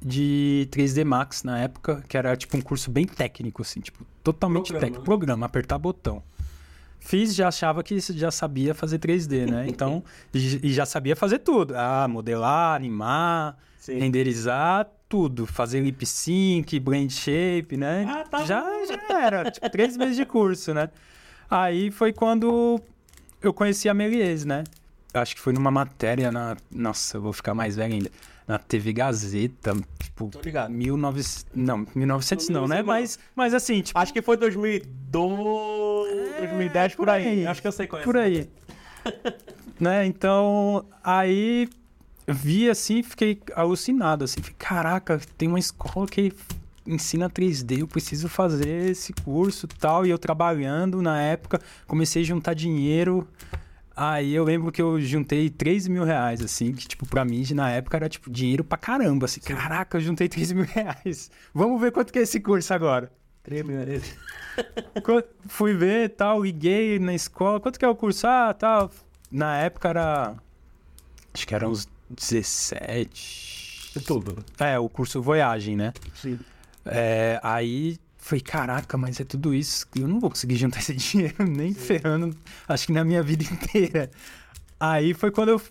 de 0.00 0.68
3D 0.70 1.04
Max 1.04 1.42
na 1.42 1.58
época, 1.60 2.02
que 2.08 2.16
era 2.16 2.36
tipo 2.36 2.56
um 2.56 2.60
curso 2.60 2.90
bem 2.90 3.06
técnico, 3.06 3.62
assim, 3.62 3.80
tipo, 3.80 4.06
totalmente 4.22 4.68
programa. 4.68 4.80
técnico. 4.80 5.04
Programa, 5.04 5.46
apertar 5.46 5.78
botão. 5.78 6.22
Fiz, 7.00 7.34
já 7.34 7.48
achava 7.48 7.82
que 7.82 7.98
já 8.00 8.30
sabia 8.30 8.74
fazer 8.74 8.98
3D, 8.98 9.50
né? 9.50 9.66
Então, 9.68 10.02
e 10.32 10.72
já 10.72 10.86
sabia 10.86 11.14
fazer 11.14 11.40
tudo. 11.40 11.74
Ah, 11.76 12.06
modelar, 12.08 12.76
animar, 12.76 13.58
Sim. 13.78 13.98
renderizar, 13.98 14.88
tudo. 15.14 15.46
Fazer 15.46 15.78
lip 15.78 16.04
sync, 16.04 16.80
blend 16.80 17.12
shape, 17.12 17.76
né? 17.76 18.04
Ah, 18.08 18.24
tá 18.24 18.44
já, 18.44 18.64
já 18.84 19.20
era. 19.22 19.48
Tipo, 19.48 19.70
três 19.70 19.96
meses 19.96 20.16
de 20.16 20.26
curso, 20.26 20.74
né? 20.74 20.90
Aí 21.48 21.92
foi 21.92 22.12
quando 22.12 22.80
eu 23.40 23.54
conheci 23.54 23.88
a 23.88 23.94
Melies, 23.94 24.44
né? 24.44 24.64
Acho 25.12 25.36
que 25.36 25.40
foi 25.40 25.52
numa 25.52 25.70
matéria 25.70 26.32
na... 26.32 26.56
Nossa, 26.68 27.18
eu 27.18 27.22
vou 27.22 27.32
ficar 27.32 27.54
mais 27.54 27.76
velho 27.76 27.94
ainda 27.94 28.10
na 28.48 28.58
TV 28.58 28.92
Gazeta, 28.92 29.76
tipo, 30.02 30.30
Tô 30.30 30.40
ligado. 30.40 30.72
1900, 30.72 31.46
não, 31.54 31.86
1900 31.94 32.48
não, 32.48 32.66
né? 32.66 32.82
Mas, 32.82 33.16
mas 33.36 33.54
assim, 33.54 33.82
tipo... 33.82 33.96
Acho 33.96 34.12
que 34.12 34.20
foi 34.20 34.36
2002, 34.36 36.08
é, 36.08 36.38
2010, 36.40 36.94
por 36.96 37.08
aí. 37.08 37.26
aí. 37.26 37.46
Acho 37.46 37.62
que 37.62 37.68
eu 37.68 37.72
sei 37.72 37.86
qual 37.86 38.02
é. 38.02 38.04
Por 38.04 38.16
aí. 38.16 38.50
né? 39.78 40.04
Então, 40.04 40.84
aí 41.04 41.68
vi 42.26 42.68
assim, 42.68 43.02
fiquei 43.02 43.40
alucinado, 43.54 44.24
assim, 44.24 44.40
fiquei, 44.40 44.56
caraca, 44.58 45.20
tem 45.36 45.48
uma 45.48 45.58
escola 45.58 46.06
que 46.06 46.32
ensina 46.86 47.30
3D, 47.30 47.80
eu 47.80 47.86
preciso 47.86 48.28
fazer 48.28 48.90
esse 48.90 49.12
curso 49.12 49.66
tal, 49.66 50.04
e 50.04 50.10
eu 50.10 50.18
trabalhando 50.18 51.00
na 51.00 51.20
época, 51.20 51.60
comecei 51.86 52.22
a 52.22 52.26
juntar 52.26 52.54
dinheiro, 52.54 53.26
Aí 53.96 54.34
eu 54.34 54.42
lembro 54.42 54.72
que 54.72 54.82
eu 54.82 55.00
juntei 55.00 55.48
3 55.48 55.86
mil 55.86 56.02
reais, 56.02 56.42
assim, 56.42 56.72
que, 56.72 56.88
tipo, 56.88 57.06
pra 57.06 57.24
mim, 57.24 57.44
na 57.54 57.70
época, 57.70 57.96
era, 57.96 58.08
tipo, 58.08 58.28
dinheiro 58.28 58.64
pra 58.64 58.76
caramba, 58.76 59.26
assim. 59.26 59.40
Sim. 59.40 59.54
Caraca, 59.54 59.96
eu 59.96 60.00
juntei 60.00 60.28
3 60.28 60.50
mil 60.50 60.64
reais. 60.64 61.30
Vamos 61.54 61.80
ver 61.80 61.92
quanto 61.92 62.12
que 62.12 62.18
é 62.18 62.22
esse 62.22 62.40
curso 62.40 62.74
agora. 62.74 63.12
3 63.44 63.64
mil 63.64 63.76
reais. 63.76 64.16
Fui 65.46 65.74
ver 65.74 66.10
tal, 66.10 66.42
liguei 66.42 66.98
na 66.98 67.14
escola. 67.14 67.60
Quanto 67.60 67.78
que 67.78 67.84
é 67.84 67.88
o 67.88 67.94
curso? 67.94 68.26
Ah, 68.26 68.52
tal. 68.52 68.90
Na 69.30 69.58
época 69.58 69.88
era. 69.88 70.34
Acho 71.32 71.46
que 71.46 71.54
eram 71.54 71.70
uns 71.70 71.88
17. 72.14 73.92
É 73.96 74.00
tudo. 74.00 74.44
É, 74.58 74.78
o 74.78 74.88
curso 74.88 75.22
Voyagem, 75.22 75.76
né? 75.76 75.92
Sim. 76.14 76.38
É, 76.84 77.40
aí 77.42 77.98
Falei, 78.24 78.40
caraca, 78.40 78.96
mas 78.96 79.20
é 79.20 79.24
tudo 79.24 79.52
isso. 79.52 79.86
Eu 79.94 80.08
não 80.08 80.18
vou 80.18 80.30
conseguir 80.30 80.56
juntar 80.56 80.78
esse 80.78 80.94
dinheiro 80.96 81.44
nem 81.46 81.74
Sim. 81.74 81.80
ferrando, 81.80 82.34
acho 82.66 82.86
que 82.86 82.92
na 82.92 83.04
minha 83.04 83.22
vida 83.22 83.44
inteira. 83.44 84.10
Aí 84.80 85.12
foi 85.12 85.30
quando 85.30 85.50
eu 85.50 85.62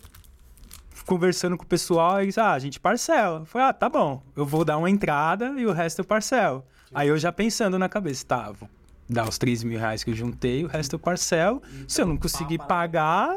conversando 1.04 1.56
com 1.56 1.64
o 1.64 1.66
pessoal 1.66 2.22
e 2.22 2.26
disse, 2.26 2.38
ah, 2.38 2.52
a 2.52 2.58
gente 2.60 2.78
parcela. 2.78 3.44
Foi, 3.44 3.60
ah, 3.60 3.72
tá 3.72 3.88
bom, 3.88 4.22
eu 4.36 4.46
vou 4.46 4.64
dar 4.64 4.78
uma 4.78 4.88
entrada 4.88 5.52
e 5.58 5.66
o 5.66 5.72
resto 5.72 5.98
eu 5.98 6.04
parcelo. 6.04 6.64
Sim. 6.88 6.92
Aí 6.94 7.08
eu 7.08 7.18
já 7.18 7.32
pensando 7.32 7.76
na 7.76 7.88
cabeça, 7.88 8.24
tá, 8.24 8.52
vou 8.52 8.70
dar 9.08 9.28
os 9.28 9.36
3 9.36 9.64
mil 9.64 9.78
reais 9.80 10.04
que 10.04 10.10
eu 10.10 10.14
juntei, 10.14 10.64
o 10.64 10.68
resto 10.68 10.94
eu 10.94 10.98
parcelo. 11.00 11.60
Então, 11.66 11.88
Se 11.88 12.02
eu 12.02 12.06
não 12.06 12.16
conseguir 12.16 12.58
pagar, 12.58 13.36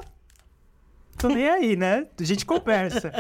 tô 1.18 1.28
nem 1.30 1.48
aí, 1.50 1.76
né? 1.76 2.06
A 2.20 2.24
gente 2.24 2.46
conversa. 2.46 3.12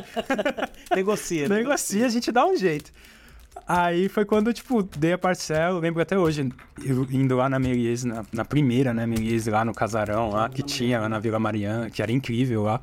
Negocia. 0.95 1.47
Né? 1.49 1.57
Negocia, 1.57 2.05
a 2.05 2.09
gente 2.09 2.31
dá 2.31 2.45
um 2.45 2.55
jeito. 2.55 2.91
Aí 3.67 4.07
foi 4.07 4.23
quando, 4.23 4.53
tipo, 4.53 4.83
dei 4.83 5.13
a 5.13 5.17
parcela, 5.17 5.79
lembro 5.79 6.01
até 6.01 6.17
hoje, 6.17 6.49
eu 6.85 7.03
indo 7.11 7.35
lá 7.35 7.49
na 7.49 7.59
Melies, 7.59 8.03
na, 8.03 8.23
na, 8.31 8.45
primeira, 8.45 8.93
né, 8.93 9.05
Melies, 9.05 9.47
lá 9.47 9.65
no 9.65 9.73
casarão, 9.73 10.29
lá, 10.29 10.47
que 10.47 10.61
tinha 10.61 11.01
lá 11.01 11.09
na 11.09 11.19
Vila 11.19 11.39
Mariana, 11.39 11.89
que 11.89 12.01
era 12.01 12.11
incrível 12.11 12.63
lá, 12.63 12.79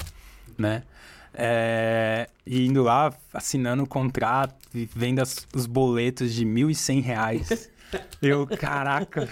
né? 0.59 0.83
É, 1.33 2.28
e 2.47 2.66
indo 2.66 2.83
lá, 2.83 3.12
assinando 3.33 3.83
o 3.83 3.87
contrato, 3.87 4.54
e 4.75 4.88
vendo 4.94 5.21
as, 5.21 5.47
os 5.54 5.66
boletos 5.66 6.35
de 6.35 6.44
R$ 6.44 6.50
1.100. 6.50 7.68
Eu, 8.21 8.47
caraca, 8.47 9.29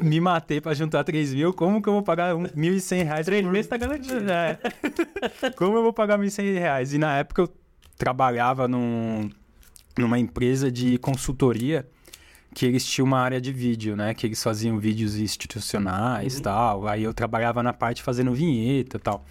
me 0.00 0.20
matei 0.20 0.60
pra 0.60 0.74
juntar 0.74 1.04
3 1.04 1.34
mil, 1.34 1.52
como 1.52 1.82
que 1.82 1.88
eu 1.88 1.92
vou 1.92 2.02
pagar 2.02 2.34
R$ 2.34 2.48
1.100? 2.48 3.24
Três 3.24 3.44
meses 3.46 3.66
tá 3.66 3.76
garantido. 3.76 4.30
É. 4.30 4.58
Como 5.56 5.76
eu 5.76 5.82
vou 5.82 5.92
pagar 5.92 6.18
R$ 6.18 6.26
1.100? 6.26 6.94
E 6.94 6.98
na 6.98 7.18
época 7.18 7.42
eu 7.42 7.48
trabalhava 7.96 8.66
num 8.66 9.30
numa 9.96 10.18
empresa 10.18 10.70
de 10.70 10.98
consultoria 10.98 11.86
que 12.54 12.64
eles 12.66 12.84
tinham 12.86 13.06
uma 13.06 13.18
área 13.18 13.40
de 13.40 13.52
vídeo, 13.52 13.96
né? 13.96 14.14
Que 14.14 14.26
eles 14.26 14.42
faziam 14.42 14.78
vídeos 14.78 15.16
institucionais 15.16 16.34
e 16.34 16.36
uhum. 16.36 16.42
tal. 16.42 16.86
Aí 16.86 17.02
eu 17.02 17.12
trabalhava 17.12 17.62
na 17.62 17.72
parte 17.72 18.02
fazendo 18.02 18.32
vinheta 18.32 18.96
e 18.96 19.00
tal. 19.00 19.24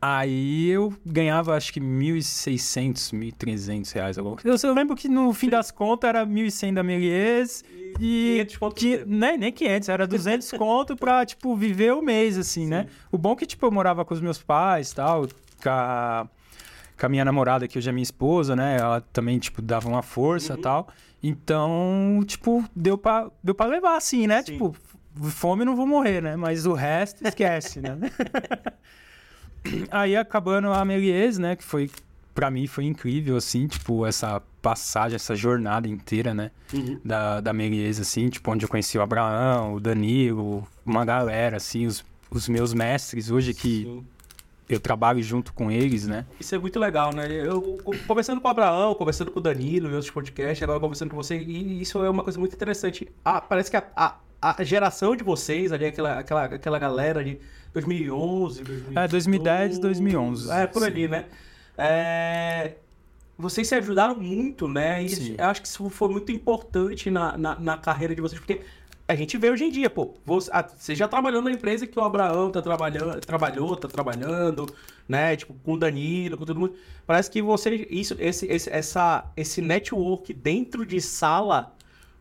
Aí 0.00 0.68
eu 0.68 0.92
ganhava 1.04 1.56
acho 1.56 1.72
que 1.72 1.80
1.600, 1.80 3.12
1.300 3.12 3.92
reais. 3.92 4.16
Eu, 4.16 4.36
eu 4.44 4.74
lembro 4.74 4.96
que 4.96 5.08
no 5.08 5.32
fim 5.32 5.48
das 5.48 5.70
contas 5.70 6.08
era 6.08 6.26
1.100 6.26 6.74
da 6.74 6.82
Melies 6.82 7.64
e... 7.98 8.44
500 8.44 8.56
conto. 8.56 8.76
Que, 8.76 9.04
né, 9.06 9.36
nem 9.36 9.52
500, 9.52 9.88
era 9.88 10.06
200 10.06 10.50
conto 10.58 10.96
pra, 10.96 11.24
tipo, 11.26 11.56
viver 11.56 11.92
o 11.92 12.02
mês, 12.02 12.38
assim, 12.38 12.66
né? 12.66 12.82
Sim. 12.82 12.86
né? 12.86 12.92
O 13.12 13.18
bom 13.18 13.32
é 13.32 13.36
que, 13.36 13.46
tipo, 13.46 13.66
eu 13.66 13.70
morava 13.70 14.04
com 14.04 14.14
os 14.14 14.20
meus 14.20 14.42
pais 14.42 14.90
e 14.90 14.94
tal, 14.94 15.28
com 15.62 15.68
a 15.68 16.28
com 16.98 17.06
a 17.06 17.08
minha 17.08 17.24
namorada, 17.24 17.68
que 17.68 17.78
hoje 17.78 17.88
é 17.88 17.92
minha 17.92 18.02
esposa, 18.02 18.56
né? 18.56 18.76
Ela 18.78 19.00
também, 19.00 19.38
tipo, 19.38 19.62
dava 19.62 19.88
uma 19.88 20.02
força 20.02 20.54
e 20.54 20.56
uhum. 20.56 20.62
tal. 20.62 20.88
Então, 21.22 22.20
tipo, 22.26 22.64
deu 22.74 22.98
pra, 22.98 23.30
deu 23.42 23.54
pra 23.54 23.66
levar, 23.66 23.96
assim, 23.96 24.26
né? 24.26 24.42
Sim. 24.42 24.52
Tipo, 24.52 24.74
fome 25.30 25.64
não 25.64 25.76
vou 25.76 25.86
morrer, 25.86 26.20
né? 26.20 26.36
Mas 26.36 26.66
o 26.66 26.72
resto, 26.72 27.26
esquece, 27.26 27.80
né? 27.80 27.96
Aí, 29.90 30.16
acabando 30.16 30.72
a 30.72 30.84
Melies, 30.84 31.38
né? 31.38 31.54
Que 31.54 31.64
foi, 31.64 31.90
pra 32.38 32.52
mim, 32.52 32.68
foi 32.68 32.84
incrível, 32.84 33.36
assim, 33.36 33.66
tipo, 33.66 34.06
essa 34.06 34.40
passagem, 34.62 35.16
essa 35.16 35.34
jornada 35.34 35.88
inteira, 35.88 36.32
né? 36.32 36.52
Uhum. 36.72 37.00
Da, 37.04 37.40
da 37.40 37.52
Melies, 37.52 37.98
assim, 37.98 38.28
tipo, 38.28 38.48
onde 38.52 38.64
eu 38.64 38.68
conheci 38.68 38.96
o 38.96 39.02
Abraão, 39.02 39.74
o 39.74 39.80
Danilo, 39.80 40.64
uma 40.86 41.04
galera, 41.04 41.56
assim, 41.56 41.84
os, 41.84 42.04
os 42.30 42.48
meus 42.48 42.72
mestres 42.72 43.28
hoje 43.28 43.52
que... 43.52 43.84
Sim 43.84 44.04
eu 44.68 44.78
trabalho 44.78 45.22
junto 45.22 45.54
com 45.54 45.70
eles, 45.70 46.06
né? 46.06 46.26
Isso 46.38 46.54
é 46.54 46.58
muito 46.58 46.78
legal, 46.78 47.10
né? 47.14 47.26
Eu 47.26 47.78
conversando 48.06 48.38
com 48.38 48.48
o 48.48 48.50
Abraão, 48.50 48.94
conversando 48.94 49.30
com 49.30 49.38
o 49.38 49.42
Danilo 49.42 49.88
em 49.88 49.94
outros 49.94 50.10
podcasts, 50.10 50.62
agora 50.62 50.78
conversando 50.78 51.08
com 51.08 51.16
você, 51.16 51.38
e 51.38 51.80
isso 51.80 52.04
é 52.04 52.10
uma 52.10 52.22
coisa 52.22 52.38
muito 52.38 52.54
interessante. 52.54 53.08
Ah, 53.24 53.40
parece 53.40 53.70
que 53.70 53.78
a, 53.78 53.84
a, 53.96 54.16
a 54.42 54.64
geração 54.64 55.16
de 55.16 55.24
vocês, 55.24 55.72
ali, 55.72 55.86
aquela, 55.86 56.18
aquela, 56.18 56.44
aquela 56.44 56.78
galera 56.78 57.24
de 57.24 57.38
2011, 57.72 58.62
2012, 58.62 58.98
É, 58.98 59.08
2010, 59.08 59.78
2011. 59.78 60.50
É, 60.52 60.66
por 60.66 60.82
sim. 60.82 60.86
ali, 60.86 61.08
né? 61.08 61.24
É, 61.78 62.72
vocês 63.38 63.68
se 63.68 63.74
ajudaram 63.76 64.16
muito, 64.16 64.66
né? 64.66 65.04
E 65.04 65.36
eu 65.38 65.44
acho 65.44 65.62
que 65.62 65.68
isso 65.68 65.88
foi 65.88 66.08
muito 66.08 66.32
importante 66.32 67.08
na, 67.08 67.38
na, 67.38 67.58
na 67.58 67.78
carreira 67.78 68.14
de 68.14 68.20
vocês, 68.20 68.40
porque 68.40 68.62
a 69.06 69.14
gente 69.14 69.38
vê 69.38 69.48
hoje 69.48 69.64
em 69.64 69.70
dia, 69.70 69.88
pô, 69.88 70.12
você, 70.26 70.50
ah, 70.52 70.68
você 70.76 70.94
já 70.94 71.06
trabalhou 71.06 71.40
na 71.40 71.52
empresa 71.52 71.86
que 71.86 71.98
o 71.98 72.02
Abraão 72.02 72.50
tá 72.50 72.60
trabalhando, 72.60 73.20
trabalhou, 73.20 73.76
tá 73.76 73.88
trabalhando, 73.88 74.66
né? 75.08 75.36
Tipo, 75.36 75.54
com 75.64 75.74
o 75.74 75.78
Danilo, 75.78 76.36
com 76.36 76.44
todo 76.44 76.58
mundo. 76.58 76.74
Parece 77.06 77.30
que 77.30 77.40
você, 77.40 77.86
isso, 77.88 78.16
esse, 78.18 78.44
esse, 78.46 78.68
essa, 78.68 79.24
esse 79.36 79.62
network 79.62 80.34
dentro 80.34 80.84
de 80.84 81.00
sala 81.00 81.72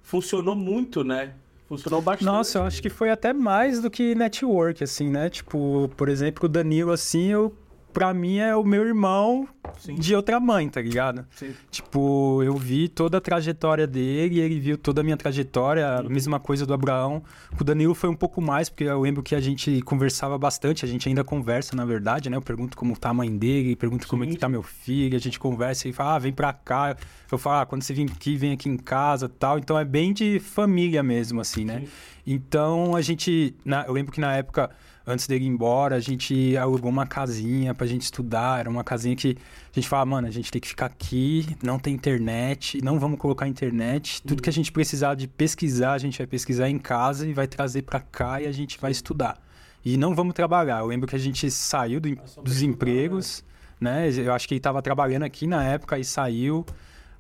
funcionou 0.04 0.56
muito, 0.56 1.04
né? 1.04 1.34
Funcionou 1.68 2.02
bastante. 2.02 2.26
Nossa, 2.26 2.60
eu 2.60 2.64
acho 2.64 2.82
que 2.82 2.90
foi 2.90 3.10
até 3.10 3.34
mais 3.34 3.82
do 3.82 3.90
que 3.90 4.16
network, 4.16 4.82
assim, 4.84 5.10
né? 5.10 5.30
Tipo, 5.30 5.92
por 5.98 6.08
exemplo, 6.08 6.46
o 6.46 6.48
Danilo, 6.48 6.92
assim, 6.92 7.28
eu 7.28 7.54
pra 7.98 8.14
mim 8.14 8.38
é 8.38 8.56
o 8.56 8.64
meu 8.64 8.86
irmão 8.86 9.48
Sim. 9.80 9.96
de 9.96 10.16
outra 10.16 10.40
mãe, 10.40 10.70
tá 10.70 10.80
ligado? 10.80 11.26
Sim. 11.32 11.52
Tipo, 11.72 12.44
eu 12.44 12.56
vi 12.56 12.88
toda 12.88 13.18
a 13.18 13.22
trajetória 13.22 13.88
dele, 13.88 14.40
ele 14.40 14.60
viu 14.60 14.78
toda 14.78 15.02
a 15.02 15.04
minha 15.04 15.18
trajetória, 15.18 15.96
a 15.98 16.04
mesma 16.04 16.40
coisa 16.40 16.64
do 16.64 16.76
Abraão. 16.76 17.24
Com 17.56 17.62
o 17.62 17.64
Danilo 17.64 17.96
foi 17.96 18.08
um 18.08 18.16
pouco 18.16 18.40
mais, 18.40 18.70
porque 18.70 18.84
eu 18.84 19.02
lembro 19.02 19.24
que 19.24 19.34
a 19.34 19.40
gente 19.40 19.82
conversava 19.82 20.38
bastante, 20.38 20.86
a 20.86 20.88
gente 20.88 21.10
ainda 21.10 21.24
conversa, 21.24 21.76
na 21.76 21.86
verdade, 21.86 22.30
né? 22.30 22.38
Eu 22.38 22.42
pergunto 22.44 22.78
como 22.78 22.96
tá 22.96 23.10
a 23.10 23.14
mãe 23.16 23.36
dele, 23.36 23.76
pergunto 23.76 24.08
como 24.08 24.24
é 24.24 24.28
Sim. 24.28 24.34
que 24.34 24.38
tá 24.40 24.48
meu 24.48 24.62
filho, 24.62 25.16
a 25.18 25.20
gente 25.20 25.40
conversa 25.40 25.88
e 25.88 25.92
fala, 25.92 26.18
ah, 26.18 26.20
vem 26.20 26.32
pra 26.32 26.54
cá. 26.54 26.96
Eu 27.32 27.40
falo, 27.40 27.62
ah, 27.62 27.66
quando 27.66 27.82
você 27.82 27.96
vir 27.96 28.12
aqui, 28.12 28.36
vem 28.36 28.52
aqui 28.54 28.70
em 28.70 28.78
casa 28.78 29.28
tal. 29.28 29.58
Então 29.58 29.76
é 29.78 29.84
bem 29.84 30.14
de 30.14 30.40
família 30.40 31.02
mesmo, 31.02 31.42
assim, 31.42 31.66
né? 31.66 31.80
Sim. 31.80 31.88
Então 32.28 32.96
a 32.96 33.02
gente. 33.02 33.56
na- 33.66 33.86
eu 33.88 33.94
lembro 33.94 34.12
que 34.12 34.20
na 34.22 34.36
época, 34.36 34.70
antes 35.08 35.26
dele 35.26 35.46
ir 35.46 35.48
embora, 35.48 35.96
a 35.96 36.00
gente 36.00 36.56
alugou 36.58 36.92
uma 36.92 37.08
casinha 37.08 37.74
pra 37.74 37.88
gente 37.88 38.02
estudar. 38.04 38.60
Era 38.60 38.70
uma 38.70 38.84
casinha 38.84 39.16
que 39.16 39.38
a 39.72 39.74
gente 39.80 39.88
falava, 39.88 40.10
mano, 40.12 40.28
a 40.28 40.32
gente 40.32 40.52
tem 40.52 40.60
que 40.62 40.68
ficar 40.68 40.88
aqui, 40.88 41.48
não 41.64 41.80
tem 41.80 41.94
internet, 41.96 42.80
não 42.84 43.00
vamos 43.00 43.18
colocar 43.18 43.48
internet. 43.48 44.22
Tudo 44.22 44.44
que 44.44 44.50
a 44.50 44.54
gente 44.54 44.72
precisar 44.72 45.16
de 45.16 45.28
pesquisar, 45.28 45.94
a 45.94 45.98
gente 45.98 46.18
vai 46.18 46.28
pesquisar 46.28 46.70
em 46.70 46.78
casa 46.78 47.26
e 47.26 47.34
vai 47.34 47.48
trazer 47.48 47.84
pra 47.84 48.00
cá 48.02 48.42
e 48.42 48.46
a 48.48 48.52
gente 48.52 48.78
vai 48.80 48.92
estudar. 48.92 49.42
E 49.86 49.96
não 49.96 50.14
vamos 50.14 50.34
trabalhar. 50.34 50.80
Eu 50.80 50.88
lembro 50.88 51.08
que 51.08 51.16
a 51.16 51.20
gente 51.20 51.50
saiu 51.50 52.00
do- 52.02 52.10
dos 52.44 52.62
empregos, 52.62 53.44
né? 53.80 54.10
Eu 54.12 54.34
acho 54.34 54.48
que 54.48 54.54
ele 54.56 54.60
tava 54.60 54.82
trabalhando 54.82 55.24
aqui 55.24 55.48
na 55.48 55.64
época 55.64 55.98
e 55.98 56.04
saiu. 56.04 56.66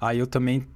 Aí 0.01 0.19
eu 0.19 0.27
também. 0.27 0.67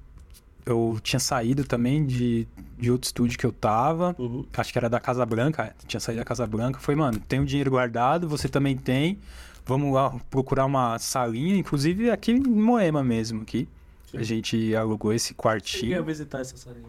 Eu 0.64 0.98
tinha 1.02 1.18
saído 1.18 1.64
também 1.64 2.06
de, 2.06 2.46
de 2.78 2.90
outro 2.90 3.06
estúdio 3.06 3.38
que 3.38 3.44
eu 3.44 3.52
tava. 3.52 4.14
Uhum. 4.18 4.44
Acho 4.56 4.72
que 4.72 4.78
era 4.78 4.88
da 4.88 5.00
Casa 5.00 5.26
Branca. 5.26 5.74
Tinha 5.86 6.00
saído 6.00 6.20
da 6.20 6.24
Casa 6.24 6.46
Branca. 6.46 6.78
Foi, 6.78 6.94
mano, 6.94 7.18
tem 7.20 7.40
o 7.40 7.44
dinheiro 7.44 7.70
guardado, 7.70 8.28
você 8.28 8.48
também 8.48 8.76
tem. 8.76 9.18
Vamos 9.64 9.92
lá 9.92 10.10
procurar 10.30 10.64
uma 10.64 10.98
salinha, 10.98 11.56
inclusive 11.56 12.10
aqui 12.10 12.32
em 12.32 12.40
Moema 12.40 13.02
mesmo, 13.02 13.42
aqui. 13.42 13.68
Sim. 14.10 14.18
A 14.18 14.22
gente 14.22 14.76
alugou 14.76 15.12
esse 15.12 15.34
quartinho. 15.34 16.04
visitar 16.04 16.40
essa 16.40 16.56
salinha. 16.56 16.86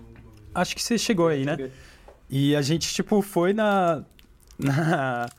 Acho 0.54 0.76
que 0.76 0.82
você 0.82 0.98
chegou 0.98 1.28
aí, 1.28 1.46
né? 1.46 1.72
E 2.30 2.56
a 2.56 2.62
gente, 2.62 2.94
tipo, 2.94 3.22
foi 3.22 3.54
na, 3.54 4.04
na, 4.58 5.30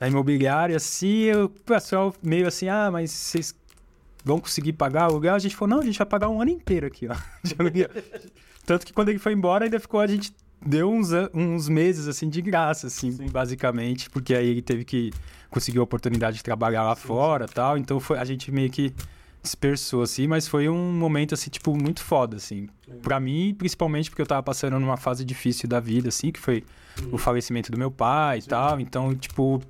na 0.00 0.08
imobiliária, 0.08 0.76
assim, 0.76 1.30
o 1.32 1.48
pessoal 1.48 2.14
meio 2.22 2.46
assim, 2.46 2.68
ah, 2.68 2.90
mas 2.90 3.10
vocês 3.10 3.54
vão 4.24 4.40
conseguir 4.40 4.72
pagar 4.74 5.08
o 5.08 5.12
aluguel? 5.12 5.34
A 5.34 5.38
gente 5.38 5.56
falou, 5.56 5.76
não, 5.76 5.82
a 5.82 5.84
gente 5.84 5.98
vai 5.98 6.06
pagar 6.06 6.28
um 6.28 6.40
ano 6.40 6.50
inteiro 6.50 6.86
aqui, 6.86 7.08
ó. 7.08 7.14
Tanto 8.64 8.86
que 8.86 8.92
quando 8.92 9.08
ele 9.08 9.18
foi 9.18 9.32
embora, 9.32 9.64
ainda 9.64 9.80
ficou, 9.80 10.00
a 10.00 10.06
gente 10.06 10.32
deu 10.64 10.90
uns, 10.90 11.10
uns 11.34 11.68
meses, 11.68 12.06
assim, 12.06 12.28
de 12.28 12.40
graça, 12.40 12.86
assim, 12.86 13.10
Sim. 13.10 13.26
basicamente, 13.28 14.08
porque 14.08 14.34
aí 14.34 14.48
ele 14.48 14.62
teve 14.62 14.84
que 14.84 15.12
conseguir 15.50 15.78
a 15.78 15.82
oportunidade 15.82 16.36
de 16.36 16.42
trabalhar 16.42 16.84
lá 16.84 16.94
fora 16.94 17.46
tal, 17.46 17.76
então 17.76 17.98
foi, 18.00 18.18
a 18.18 18.24
gente 18.24 18.50
meio 18.50 18.70
que 18.70 18.94
dispersou, 19.42 20.02
assim, 20.02 20.28
mas 20.28 20.46
foi 20.46 20.68
um 20.68 20.92
momento, 20.92 21.34
assim, 21.34 21.50
tipo, 21.50 21.76
muito 21.76 22.02
foda, 22.02 22.36
assim. 22.36 22.68
Pra 23.02 23.18
mim, 23.18 23.54
principalmente 23.58 24.08
porque 24.08 24.22
eu 24.22 24.26
tava 24.26 24.42
passando 24.42 24.78
numa 24.78 24.96
fase 24.96 25.24
difícil 25.24 25.68
da 25.68 25.80
vida, 25.80 26.10
assim, 26.10 26.30
que 26.30 26.38
foi 26.38 26.64
o 27.10 27.18
falecimento 27.18 27.72
do 27.72 27.76
meu 27.76 27.90
pai 27.90 28.38
e 28.38 28.42
tal. 28.42 28.78
Então, 28.78 29.12
tipo, 29.14 29.60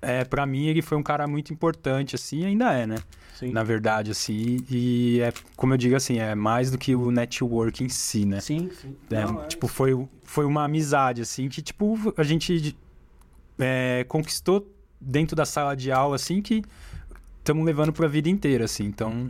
é, 0.00 0.24
pra 0.24 0.46
mim 0.46 0.66
ele 0.66 0.80
foi 0.80 0.96
um 0.96 1.02
cara 1.02 1.26
muito 1.26 1.52
importante, 1.52 2.14
assim, 2.14 2.46
ainda 2.46 2.72
é, 2.72 2.86
né? 2.86 2.96
Sim. 3.34 3.50
Na 3.50 3.62
verdade, 3.62 4.10
assim. 4.10 4.58
E 4.70 5.20
é, 5.20 5.32
como 5.56 5.74
eu 5.74 5.76
digo 5.78 5.96
assim, 5.96 6.18
é 6.18 6.34
mais 6.34 6.70
do 6.70 6.78
que 6.78 6.94
o 6.94 7.10
network 7.10 7.82
em 7.82 7.88
si, 7.88 8.24
né? 8.24 8.40
Sim, 8.40 8.70
sim. 8.80 8.96
É, 9.10 9.24
Não, 9.24 9.42
é 9.42 9.46
tipo, 9.46 9.66
isso. 9.66 9.74
foi, 9.74 10.08
foi 10.22 10.44
uma 10.44 10.64
amizade, 10.64 11.20
assim, 11.20 11.48
que, 11.48 11.60
tipo, 11.60 11.96
a 12.16 12.22
gente 12.22 12.76
é, 13.58 14.04
conquistou 14.08 14.70
dentro 15.00 15.34
da 15.34 15.44
sala 15.44 15.74
de 15.74 15.90
aula, 15.90 16.16
assim, 16.16 16.40
que 16.40 16.62
estamos 17.40 17.64
levando 17.64 17.92
pra 17.92 18.06
vida 18.06 18.28
inteira, 18.28 18.64
assim. 18.64 18.84
Então, 18.84 19.28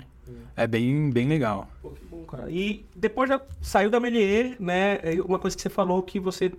é 0.55 0.67
bem, 0.67 1.11
bem 1.11 1.27
legal. 1.27 1.69
Pô, 1.81 1.91
que 1.91 2.05
bom, 2.05 2.25
cara. 2.25 2.51
E 2.51 2.85
depois 2.95 3.29
já 3.29 3.41
saiu 3.63 3.91
da 3.91 3.99
Melier, 3.99 4.57
né? 4.61 4.99
é 5.03 5.21
Uma 5.23 5.39
coisa 5.39 5.57
que 5.57 5.63
você 5.63 5.71
falou 5.71 6.03
que 6.03 6.21
você 6.21 6.53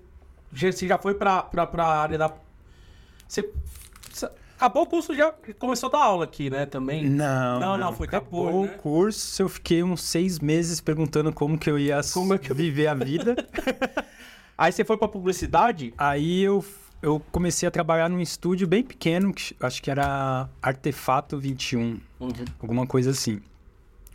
já, 0.52 0.72
você 0.72 0.88
já 0.88 0.98
foi 0.98 1.14
pra, 1.14 1.44
pra 1.44 1.86
área 1.86 2.18
da. 2.18 2.34
Você 3.28 3.50
acabou 4.56 4.84
o 4.84 4.86
curso 4.86 5.14
já 5.16 5.34
começou 5.60 5.90
a 5.90 5.92
dar 5.92 6.04
aula 6.04 6.24
aqui, 6.26 6.50
né? 6.50 6.66
Também. 6.66 7.06
Não, 7.10 7.60
Não, 7.60 7.78
não, 7.78 7.94
foi 7.94 8.08
acabou 8.08 8.46
depois, 8.48 8.70
né? 8.72 8.76
o 8.76 8.80
curso. 8.82 9.42
Eu 9.42 9.50
fiquei 9.50 9.84
uns 9.84 10.02
seis 10.02 10.40
meses 10.40 10.80
perguntando 10.82 11.32
como 11.34 11.58
que 11.58 11.70
eu 11.70 11.78
ia 11.80 12.02
Como 12.14 12.34
é 12.34 12.38
que 12.38 12.52
eu- 12.52 12.56
viver 12.56 12.88
a 12.88 12.94
vida. 12.94 13.36
Aí 14.58 14.72
você 14.72 14.86
foi 14.86 14.98
pra 14.98 15.08
publicidade. 15.08 15.94
Aí 15.98 16.42
eu, 16.42 16.64
eu 17.02 17.22
comecei 17.32 17.68
a 17.68 17.72
trabalhar 17.72 18.10
num 18.10 18.22
estúdio 18.22 18.68
bem 18.68 18.84
pequeno, 18.84 19.34
que 19.34 19.56
acho 19.60 19.82
que 19.84 19.92
era 19.92 20.50
Artefato 20.62 21.38
21, 21.38 22.00
alguma 22.62 22.88
coisa 22.88 23.12
assim. 23.12 23.42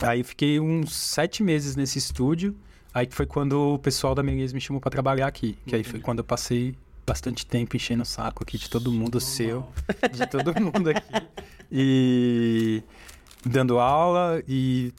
Aí 0.02 0.20
eu 0.20 0.24
fiquei 0.24 0.58
uns 0.58 0.94
sete 0.96 1.42
meses 1.42 1.76
nesse 1.76 1.98
estúdio. 1.98 2.56
Aí 2.92 3.06
que 3.06 3.14
foi 3.14 3.26
quando 3.26 3.74
o 3.74 3.78
pessoal 3.78 4.14
da 4.14 4.22
Menezes 4.22 4.52
me 4.54 4.60
chamou 4.60 4.80
pra 4.80 4.90
trabalhar 4.90 5.26
aqui. 5.26 5.56
Que 5.66 5.76
aí 5.76 5.84
foi 5.84 6.00
quando 6.00 6.18
eu 6.20 6.24
passei 6.24 6.74
bastante 7.10 7.44
tempo 7.44 7.74
enchendo 7.74 8.04
o 8.04 8.06
saco 8.06 8.44
aqui 8.44 8.56
de 8.56 8.70
todo 8.70 8.92
mundo 8.92 9.18
seu, 9.20 9.66
de 10.12 10.28
todo 10.28 10.54
mundo 10.60 10.90
aqui. 10.90 11.26
E 11.72 12.84
dando 13.44 13.80
aula 13.80 14.40
e 14.46 14.92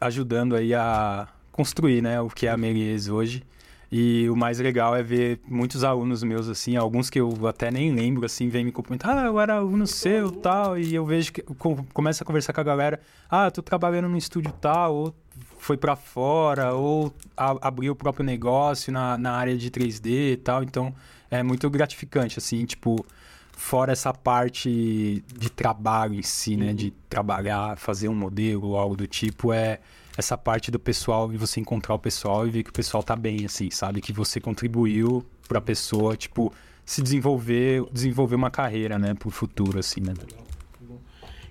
ajudando 0.00 0.56
aí 0.56 0.74
a 0.74 1.28
construir, 1.52 2.02
né, 2.02 2.20
o 2.20 2.28
que 2.28 2.48
é 2.48 2.50
a 2.50 2.56
Melies 2.56 3.06
hoje. 3.08 3.44
E 3.92 4.28
o 4.28 4.34
mais 4.34 4.58
legal 4.58 4.96
é 4.96 5.04
ver 5.04 5.38
muitos 5.46 5.84
alunos 5.84 6.24
meus, 6.24 6.48
assim, 6.48 6.74
alguns 6.76 7.08
que 7.08 7.20
eu 7.20 7.46
até 7.46 7.70
nem 7.70 7.94
lembro, 7.94 8.26
assim, 8.26 8.48
vêm 8.48 8.64
me 8.64 8.72
cumprimentar, 8.72 9.16
ah, 9.16 9.26
eu 9.26 9.38
era 9.38 9.54
aluno 9.54 9.86
seu 9.86 10.32
tal, 10.32 10.76
e 10.76 10.92
eu 10.92 11.06
vejo 11.06 11.32
que 11.32 11.42
com, 11.42 11.76
começa 11.94 12.24
a 12.24 12.26
conversar 12.26 12.52
com 12.52 12.60
a 12.60 12.64
galera, 12.64 12.98
ah, 13.30 13.48
tô 13.52 13.62
trabalhando 13.62 14.08
no 14.08 14.18
estúdio 14.18 14.52
tal, 14.60 14.92
ou 14.96 15.14
foi 15.58 15.76
pra 15.76 15.94
fora, 15.94 16.74
ou 16.74 17.14
a- 17.36 17.56
abriu 17.68 17.92
o 17.92 17.96
próprio 17.96 18.24
negócio 18.26 18.92
na, 18.92 19.16
na 19.16 19.30
área 19.32 19.56
de 19.56 19.70
3D 19.70 20.32
e 20.32 20.36
tal, 20.36 20.64
então 20.64 20.92
é 21.30 21.42
muito 21.42 21.68
gratificante, 21.70 22.38
assim, 22.38 22.64
tipo, 22.64 23.04
fora 23.56 23.92
essa 23.92 24.12
parte 24.12 25.24
de 25.38 25.50
trabalho 25.50 26.14
em 26.14 26.22
si, 26.22 26.56
né, 26.56 26.72
de 26.72 26.92
trabalhar, 27.08 27.78
fazer 27.78 28.08
um 28.08 28.14
modelo 28.14 28.68
ou 28.68 28.76
algo 28.76 28.96
do 28.96 29.06
tipo, 29.06 29.52
é 29.52 29.80
essa 30.16 30.36
parte 30.36 30.70
do 30.70 30.78
pessoal 30.78 31.32
e 31.32 31.36
você 31.36 31.60
encontrar 31.60 31.94
o 31.94 31.98
pessoal 31.98 32.46
e 32.46 32.50
ver 32.50 32.62
que 32.62 32.70
o 32.70 32.72
pessoal 32.72 33.02
tá 33.02 33.14
bem, 33.14 33.44
assim, 33.44 33.70
sabe? 33.70 34.00
Que 34.00 34.12
você 34.12 34.40
contribuiu 34.40 35.24
pra 35.46 35.60
pessoa, 35.60 36.16
tipo, 36.16 36.52
se 36.84 37.02
desenvolver, 37.02 37.84
desenvolver 37.92 38.34
uma 38.34 38.50
carreira, 38.50 38.98
né, 38.98 39.14
pro 39.14 39.30
futuro, 39.30 39.78
assim, 39.78 40.00
né? 40.00 40.14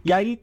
E 0.04 0.14
aí, 0.14 0.40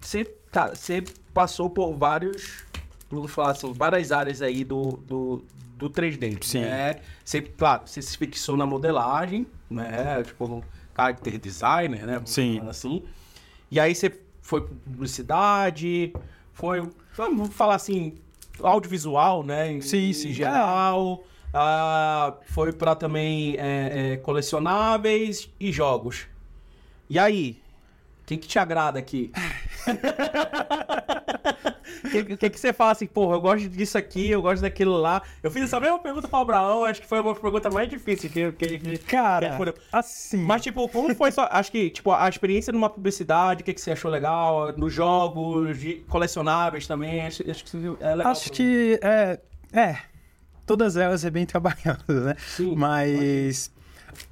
você, 0.00 0.24
cara, 0.52 0.74
você 0.74 1.02
passou 1.34 1.68
por 1.68 1.94
vários, 1.94 2.64
vamos 3.10 3.30
falar 3.30 3.52
assim, 3.52 3.72
várias 3.72 4.12
áreas 4.12 4.42
aí 4.42 4.64
do, 4.64 4.98
do, 5.06 5.44
do 5.78 5.88
3D. 5.88 6.42
Sim. 6.44 6.62
Né? 6.62 6.96
Claro, 7.56 7.82
você 7.86 8.02
se 8.02 8.18
fixou 8.18 8.56
na 8.56 8.66
modelagem, 8.66 9.46
né? 9.70 10.22
Tipo, 10.24 10.64
character 10.94 11.38
designer, 11.38 12.04
né? 12.04 12.20
Sim. 12.24 12.60
Assim. 12.68 13.04
E 13.70 13.78
aí 13.78 13.94
você 13.94 14.18
foi 14.42 14.62
pra 14.62 14.74
publicidade, 14.84 16.12
foi, 16.52 16.82
vamos 17.16 17.54
falar 17.54 17.76
assim, 17.76 18.16
audiovisual, 18.60 19.44
né? 19.44 19.70
Em, 19.70 19.80
Sim, 19.80 20.08
em 20.08 20.12
sim. 20.12 20.32
geral. 20.32 21.22
Ah, 21.54 22.34
foi 22.46 22.72
pra 22.72 22.94
também 22.94 23.54
é, 23.56 24.12
é, 24.12 24.16
colecionáveis 24.16 25.48
e 25.60 25.70
jogos. 25.70 26.26
E 27.08 27.18
aí? 27.18 27.62
O 28.22 28.26
que, 28.26 28.36
que 28.36 28.48
te 28.48 28.58
agrada 28.58 28.98
aqui? 28.98 29.30
O 32.04 32.10
que, 32.10 32.36
que, 32.36 32.50
que 32.50 32.60
você 32.60 32.72
fala 32.72 32.92
assim, 32.92 33.06
porra, 33.06 33.36
eu 33.36 33.40
gosto 33.40 33.68
disso 33.68 33.96
aqui, 33.98 34.30
eu 34.30 34.42
gosto 34.42 34.62
daquilo 34.62 34.96
lá. 34.96 35.22
Eu 35.42 35.50
fiz 35.50 35.64
essa 35.64 35.80
mesma 35.80 35.98
pergunta 35.98 36.28
para 36.28 36.38
o 36.38 36.42
Abraão, 36.42 36.84
acho 36.84 37.00
que 37.00 37.06
foi 37.06 37.20
uma 37.20 37.34
pergunta 37.34 37.70
mais 37.70 37.88
difícil 37.88 38.30
que, 38.30 38.52
que, 38.52 38.78
que 38.78 38.98
Cara, 38.98 39.56
assim... 39.92 40.38
Mas, 40.38 40.62
tipo, 40.62 40.88
como 40.88 41.14
foi 41.14 41.32
só. 41.32 41.48
Acho 41.50 41.72
que, 41.72 41.90
tipo, 41.90 42.12
a 42.12 42.28
experiência 42.28 42.72
numa 42.72 42.90
publicidade, 42.90 43.62
o 43.62 43.64
que, 43.64 43.74
que 43.74 43.80
você 43.80 43.92
achou 43.92 44.10
legal? 44.10 44.72
Nos 44.76 44.92
jogos, 44.92 45.78
de 45.78 45.94
colecionáveis 46.08 46.86
também. 46.86 47.26
Acho, 47.26 47.48
acho 47.50 47.64
que 47.64 47.76
é 48.00 48.14
legal. 48.14 48.32
Acho 48.32 48.52
que 48.52 48.98
é, 49.02 49.40
é, 49.72 49.98
todas 50.66 50.96
elas 50.96 51.24
é 51.24 51.30
bem 51.30 51.46
trabalhado, 51.46 52.02
né? 52.08 52.36
Sim. 52.38 52.74
Mas 52.76 53.72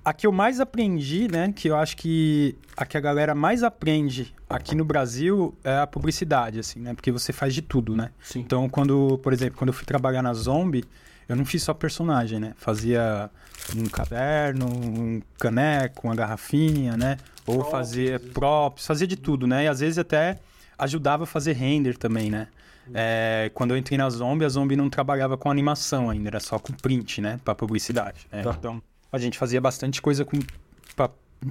a 0.05 0.13
que 0.13 0.27
eu 0.27 0.33
mais 0.33 0.61
aprendi, 0.61 1.29
né, 1.31 1.53
que 1.55 1.69
eu 1.69 1.77
acho 1.77 1.97
que 1.97 2.57
a 2.77 2.85
que 2.87 2.97
a 2.97 3.01
galera 3.01 3.35
mais 3.35 3.63
aprende 3.63 4.35
aqui 4.49 4.75
no 4.75 4.85
Brasil 4.85 5.55
é 5.65 5.79
a 5.79 5.87
publicidade, 5.87 6.59
assim, 6.59 6.81
né? 6.81 6.95
Porque 6.95 7.11
você 7.11 7.33
faz 7.33 7.55
de 7.55 7.63
tudo, 7.63 7.97
né? 7.97 8.11
Sim. 8.23 8.41
Então, 8.41 8.69
quando, 8.69 9.19
por 9.23 9.33
exemplo, 9.33 9.59
quando 9.59 9.69
eu 9.69 9.75
fui 9.75 9.85
trabalhar 9.87 10.23
na 10.23 10.33
Zombie, 10.35 10.85
eu 11.29 11.35
não 11.35 11.45
fiz 11.45 11.63
só 11.63 11.75
personagem, 11.75 12.39
né? 12.39 12.53
Fazia 12.57 13.31
um 13.75 13.87
caderno, 13.87 14.67
um 14.67 15.21
caneco, 15.39 16.07
uma 16.07 16.15
garrafinha, 16.15 16.97
né? 16.97 17.17
Ou 17.47 17.57
Props, 17.57 17.71
fazia 17.71 18.21
props, 18.33 18.87
fazia 18.87 19.07
de 19.07 19.17
tudo, 19.17 19.47
né? 19.47 19.65
E 19.65 19.69
às 19.69 19.81
vezes 19.81 19.99
até 19.99 20.39
ajudava 20.79 21.25
a 21.25 21.27
fazer 21.27 21.55
render 21.55 21.97
também, 21.97 22.31
né? 22.31 22.49
É, 22.95 23.51
quando 23.55 23.73
eu 23.73 23.77
entrei 23.77 23.99
na 23.99 24.09
Zombie, 24.09 24.45
a 24.45 24.49
Zombie 24.49 24.77
não 24.77 24.89
trabalhava 24.89 25.37
com 25.37 25.51
animação 25.51 26.09
ainda, 26.09 26.29
era 26.29 26.41
só 26.41 26.59
com 26.59 26.73
print, 26.73 27.21
né? 27.21 27.41
Pra 27.45 27.55
publicidade. 27.55 28.27
né? 28.31 28.43
Tá. 28.43 28.55
Então, 28.57 28.81
a 29.17 29.21
gente 29.21 29.39
fazia 29.39 29.61
bastante 29.61 30.01
coisa 30.01 30.25
com 30.25 30.39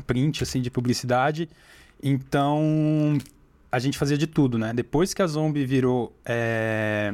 print, 0.05 0.43
assim, 0.43 0.61
de 0.61 0.69
publicidade. 0.69 1.49
Então, 2.01 3.17
a 3.71 3.79
gente 3.79 3.97
fazia 3.97 4.17
de 4.17 4.27
tudo, 4.27 4.57
né? 4.57 4.73
Depois 4.73 5.13
que 5.13 5.21
a 5.21 5.27
Zombie 5.27 5.65
virou. 5.65 6.15
é, 6.25 7.13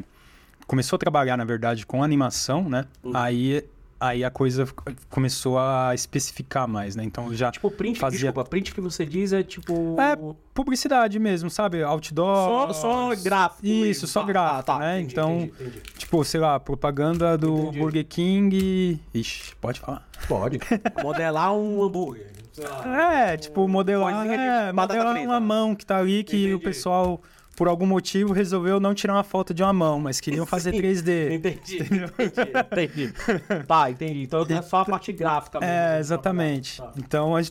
Começou 0.68 0.96
a 0.96 1.00
trabalhar, 1.00 1.36
na 1.36 1.44
verdade, 1.44 1.86
com 1.86 2.04
animação, 2.04 2.70
né? 2.70 2.86
Uhum. 3.04 3.12
Aí, 3.14 3.64
aí 4.02 4.24
a 4.24 4.32
coisa 4.32 4.68
começou 5.10 5.60
a 5.60 5.92
especificar 5.94 6.68
mais, 6.68 6.96
né? 6.96 7.04
Então 7.04 7.34
já. 7.34 7.52
Tipo, 7.52 7.70
print, 7.70 8.00
Fazia- 8.00 8.20
desculpa, 8.20 8.50
print 8.50 8.74
que 8.74 8.82
você 8.82 9.06
diz 9.06 9.32
é 9.32 9.44
tipo... 9.44 9.96
É, 10.02 10.18
publicidade 10.54 11.20
mesmo, 11.20 11.50
sabe? 11.50 11.84
Outdoor. 11.84 12.74
Só, 12.74 12.74
só 12.74 13.16
gráfico. 13.24 13.66
Isso, 13.66 14.08
só 14.08 14.22
Tá, 14.22 14.26
gráfico, 14.28 14.64
tá, 14.66 14.80
né? 14.80 14.98
entendi, 15.00 15.14
Então, 15.14 15.32
entendi, 15.42 15.54
entendi. 15.62 15.82
Tipo, 15.98 16.24
sei 16.26 16.40
lá, 16.42 16.60
propaganda 16.60 17.38
do 17.38 17.56
Entendi. 17.60 17.80
Burger 17.80 18.06
King. 18.06 19.00
Ixi, 19.14 19.56
pode 19.62 19.80
falar. 19.80 20.08
Pode. 20.28 20.60
Modelar 21.04 21.54
um 21.54 21.84
hambúrguer. 21.84 22.28
sei 22.52 22.68
lá. 22.68 23.24
É, 23.30 23.38
tipo, 23.38 23.68
modelar, 23.68 24.26
é, 24.28 24.72
modelar 24.74 25.16
uma 25.18 25.40
mão 25.40 25.74
que 25.76 25.86
tá 25.86 25.98
ali 25.98 26.24
que 26.24 26.38
Entendi. 26.38 26.54
o 26.56 26.60
pessoal, 26.60 27.22
por 27.56 27.68
algum 27.68 27.86
motivo, 27.86 28.34
resolveu 28.34 28.80
não 28.80 28.94
tirar 28.94 29.14
uma 29.14 29.24
foto 29.24 29.54
de 29.54 29.62
uma 29.62 29.74
mão, 29.74 30.00
mas 30.00 30.20
queriam 30.20 30.46
fazer 30.46 30.72
Sim. 30.72 30.82
3D. 30.82 31.32
Entendi, 31.34 31.78
entendi, 31.78 32.12
entendi. 32.72 33.14
Tá, 33.68 33.92
entendi. 33.92 34.24
Então 34.24 34.46
é 34.50 34.62
só 34.62 34.82
a 34.82 34.86
parte 34.86 35.12
gráfica 35.12 35.60
mesmo. 35.60 35.74
É, 35.74 36.00
exatamente. 36.00 36.78
Tá. 36.78 36.92
Então 36.98 37.36
a, 37.36 37.42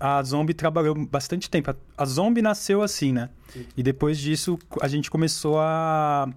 a 0.00 0.22
Zombie 0.22 0.54
trabalhou 0.54 0.94
bastante 0.94 1.50
tempo. 1.50 1.70
A, 1.70 1.76
a 1.96 2.04
Zombie 2.04 2.42
nasceu 2.42 2.82
assim, 2.82 3.12
né? 3.12 3.28
Sim. 3.48 3.66
E 3.76 3.82
depois 3.82 4.18
disso 4.18 4.58
a 4.80 4.88
gente 4.88 5.10
começou 5.10 5.58
a, 5.60 6.28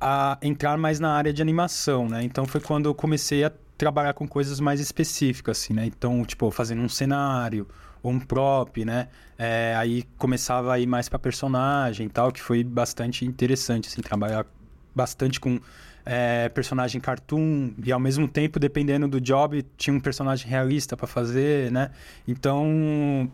a 0.00 0.38
entrar 0.42 0.76
mais 0.78 0.98
na 0.98 1.12
área 1.12 1.32
de 1.32 1.42
animação, 1.42 2.08
né? 2.08 2.22
Então 2.24 2.46
foi 2.46 2.60
quando 2.60 2.86
eu 2.86 2.94
comecei 2.94 3.44
a 3.44 3.52
trabalhar 3.76 4.14
com 4.14 4.26
coisas 4.26 4.60
mais 4.60 4.80
específicas, 4.80 5.58
assim, 5.58 5.74
né? 5.74 5.84
Então, 5.86 6.24
tipo, 6.24 6.50
fazendo 6.50 6.80
um 6.82 6.88
cenário 6.88 7.66
um 8.10 8.20
prop, 8.20 8.84
né? 8.84 9.08
É, 9.38 9.74
aí 9.76 10.04
começava 10.18 10.72
a 10.72 10.78
ir 10.78 10.86
mais 10.86 11.08
pra 11.08 11.18
personagem 11.18 12.06
e 12.06 12.10
tal, 12.10 12.30
que 12.30 12.40
foi 12.40 12.62
bastante 12.62 13.24
interessante, 13.24 13.88
assim, 13.88 14.02
trabalhar 14.02 14.46
bastante 14.94 15.40
com 15.40 15.58
é, 16.04 16.48
personagem 16.50 17.00
cartoon 17.00 17.72
e 17.84 17.90
ao 17.90 17.98
mesmo 17.98 18.28
tempo, 18.28 18.60
dependendo 18.60 19.08
do 19.08 19.20
job, 19.20 19.64
tinha 19.76 19.94
um 19.94 20.00
personagem 20.00 20.48
realista 20.48 20.96
pra 20.96 21.06
fazer, 21.06 21.72
né? 21.72 21.90
Então, 22.28 23.30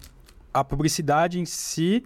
a 0.54 0.62
publicidade 0.62 1.38
em 1.38 1.44
si 1.44 2.04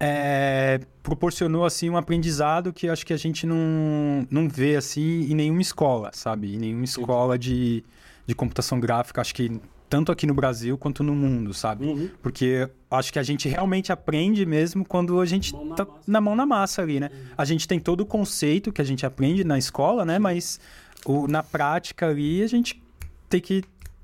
é, 0.00 0.80
proporcionou 1.02 1.64
assim 1.64 1.88
um 1.88 1.96
aprendizado 1.96 2.72
que 2.72 2.88
acho 2.88 3.06
que 3.06 3.12
a 3.12 3.16
gente 3.16 3.46
não, 3.46 4.26
não 4.30 4.48
vê 4.48 4.76
assim 4.76 5.22
em 5.30 5.34
nenhuma 5.34 5.62
escola, 5.62 6.10
sabe? 6.12 6.54
Em 6.54 6.58
nenhuma 6.58 6.84
escola 6.84 7.38
de, 7.38 7.84
de 8.26 8.34
computação 8.34 8.80
gráfica, 8.80 9.20
acho 9.20 9.34
que 9.34 9.60
tanto 9.94 10.10
aqui 10.10 10.26
no 10.26 10.34
Brasil 10.34 10.76
quanto 10.76 11.04
no 11.04 11.14
mundo, 11.14 11.54
sabe? 11.54 11.86
Uhum. 11.86 12.10
Porque 12.20 12.68
acho 12.90 13.12
que 13.12 13.18
a 13.20 13.22
gente 13.22 13.48
realmente 13.48 13.92
aprende 13.92 14.44
mesmo 14.44 14.84
quando 14.84 15.20
a 15.20 15.24
gente 15.24 15.52
Mão 15.52 15.68
tá 15.68 15.84
massa. 15.84 16.00
na 16.04 16.20
mão 16.20 16.34
na 16.34 16.44
massa 16.44 16.82
ali, 16.82 16.98
né? 16.98 17.10
A 17.38 17.44
gente 17.44 17.68
tem 17.68 17.78
todo 17.78 18.00
o 18.00 18.04
conceito 18.04 18.72
que 18.72 18.80
a 18.80 18.84
gente 18.84 19.06
aprende 19.06 19.44
na 19.44 19.56
escola, 19.56 20.04
né? 20.04 20.18
Mas 20.18 20.58
o, 21.06 21.28
na 21.28 21.44
prática 21.44 22.08
ali 22.08 22.42
a 22.42 22.48
gente 22.48 22.82
tem 23.28 23.40
que 23.40 23.58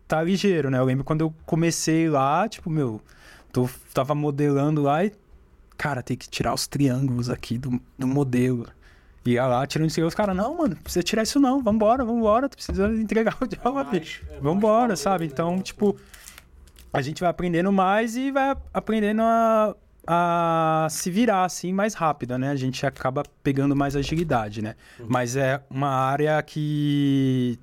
estar 0.04 0.18
tá 0.18 0.22
ligeiro, 0.22 0.70
né? 0.70 0.78
Eu 0.78 0.84
lembro 0.84 1.02
quando 1.02 1.22
eu 1.22 1.34
comecei 1.44 2.08
lá, 2.08 2.48
tipo, 2.48 2.70
meu, 2.70 3.00
tô, 3.50 3.68
tava 3.92 4.14
modelando 4.14 4.82
lá 4.82 5.04
e, 5.04 5.10
cara, 5.76 6.04
tem 6.04 6.16
que 6.16 6.28
tirar 6.28 6.54
os 6.54 6.68
triângulos 6.68 7.28
aqui 7.28 7.58
do, 7.58 7.80
do 7.98 8.06
modelo. 8.06 8.64
Ia 9.26 9.46
lá, 9.46 9.66
tirando 9.66 9.88
os 9.88 9.92
triângulos, 9.92 10.14
cara, 10.14 10.32
não, 10.32 10.56
mano, 10.56 10.74
não 10.74 10.82
precisa 10.82 11.02
tirar 11.02 11.22
isso 11.22 11.38
não, 11.38 11.62
vambora, 11.62 12.04
vambora, 12.04 12.48
tu 12.48 12.56
precisa 12.56 12.88
entregar 12.94 13.36
o 13.40 13.44
job. 13.46 13.60
é 13.64 13.70
mais 13.84 14.20
Vambora, 14.40 14.80
valor, 14.80 14.96
sabe? 14.96 15.24
né? 15.26 15.30
Então, 15.32 15.60
tipo, 15.60 15.94
a 16.92 17.02
gente 17.02 17.20
vai 17.20 17.28
aprendendo 17.28 17.70
mais 17.70 18.16
e 18.16 18.30
vai 18.30 18.56
aprendendo 18.72 19.20
a, 19.22 19.76
a 20.06 20.86
se 20.90 21.10
virar, 21.10 21.44
assim, 21.44 21.72
mais 21.72 21.92
rápido, 21.94 22.38
né? 22.38 22.50
A 22.50 22.56
gente 22.56 22.84
acaba 22.86 23.22
pegando 23.42 23.76
mais 23.76 23.94
agilidade, 23.94 24.62
né? 24.62 24.74
Mas 25.06 25.36
é 25.36 25.62
uma 25.68 25.90
área 25.90 26.42
que 26.42 27.58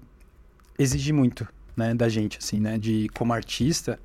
exige 0.78 1.12
muito, 1.12 1.48
né, 1.76 1.94
da 1.96 2.08
gente, 2.08 2.38
assim, 2.38 2.60
né? 2.60 2.78
De 2.78 3.10
como 3.16 3.34
artista, 3.34 4.00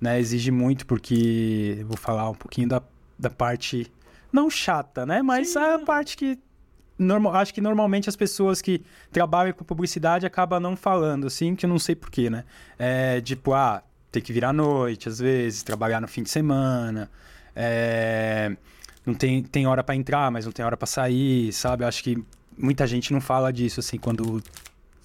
né? 0.00 0.18
Exige 0.18 0.50
muito 0.50 0.86
porque... 0.86 1.84
Vou 1.86 1.96
falar 1.98 2.30
um 2.30 2.34
pouquinho 2.34 2.68
da, 2.68 2.82
da 3.18 3.28
parte... 3.28 3.92
Não 4.32 4.48
chata, 4.50 5.04
né? 5.06 5.22
Mas 5.22 5.50
Sim, 5.50 5.58
a 5.58 5.78
não. 5.78 5.84
parte 5.84 6.16
que... 6.16 6.38
Normal, 6.98 7.34
acho 7.34 7.52
que 7.52 7.60
normalmente 7.60 8.08
as 8.08 8.14
pessoas 8.14 8.62
que 8.62 8.82
trabalham 9.10 9.52
com 9.52 9.64
publicidade 9.64 10.24
acabam 10.26 10.60
não 10.60 10.76
falando, 10.76 11.26
assim, 11.26 11.56
que 11.56 11.66
eu 11.66 11.68
não 11.70 11.78
sei 11.78 11.96
porquê, 11.96 12.30
né? 12.30 12.44
É 12.78 13.20
tipo, 13.20 13.52
ah, 13.52 13.82
tem 14.12 14.22
que 14.22 14.32
virar 14.32 14.50
à 14.50 14.52
noite, 14.52 15.08
às 15.08 15.18
vezes, 15.18 15.62
trabalhar 15.64 16.00
no 16.00 16.06
fim 16.06 16.22
de 16.22 16.30
semana, 16.30 17.10
é, 17.54 18.56
não 19.04 19.12
tem, 19.14 19.42
tem 19.42 19.66
hora 19.66 19.82
pra 19.82 19.96
entrar, 19.96 20.30
mas 20.30 20.44
não 20.44 20.52
tem 20.52 20.64
hora 20.64 20.76
pra 20.76 20.86
sair, 20.86 21.52
sabe? 21.52 21.84
Acho 21.84 22.02
que 22.02 22.22
muita 22.56 22.86
gente 22.86 23.12
não 23.12 23.20
fala 23.20 23.52
disso, 23.52 23.80
assim, 23.80 23.98
quando 23.98 24.40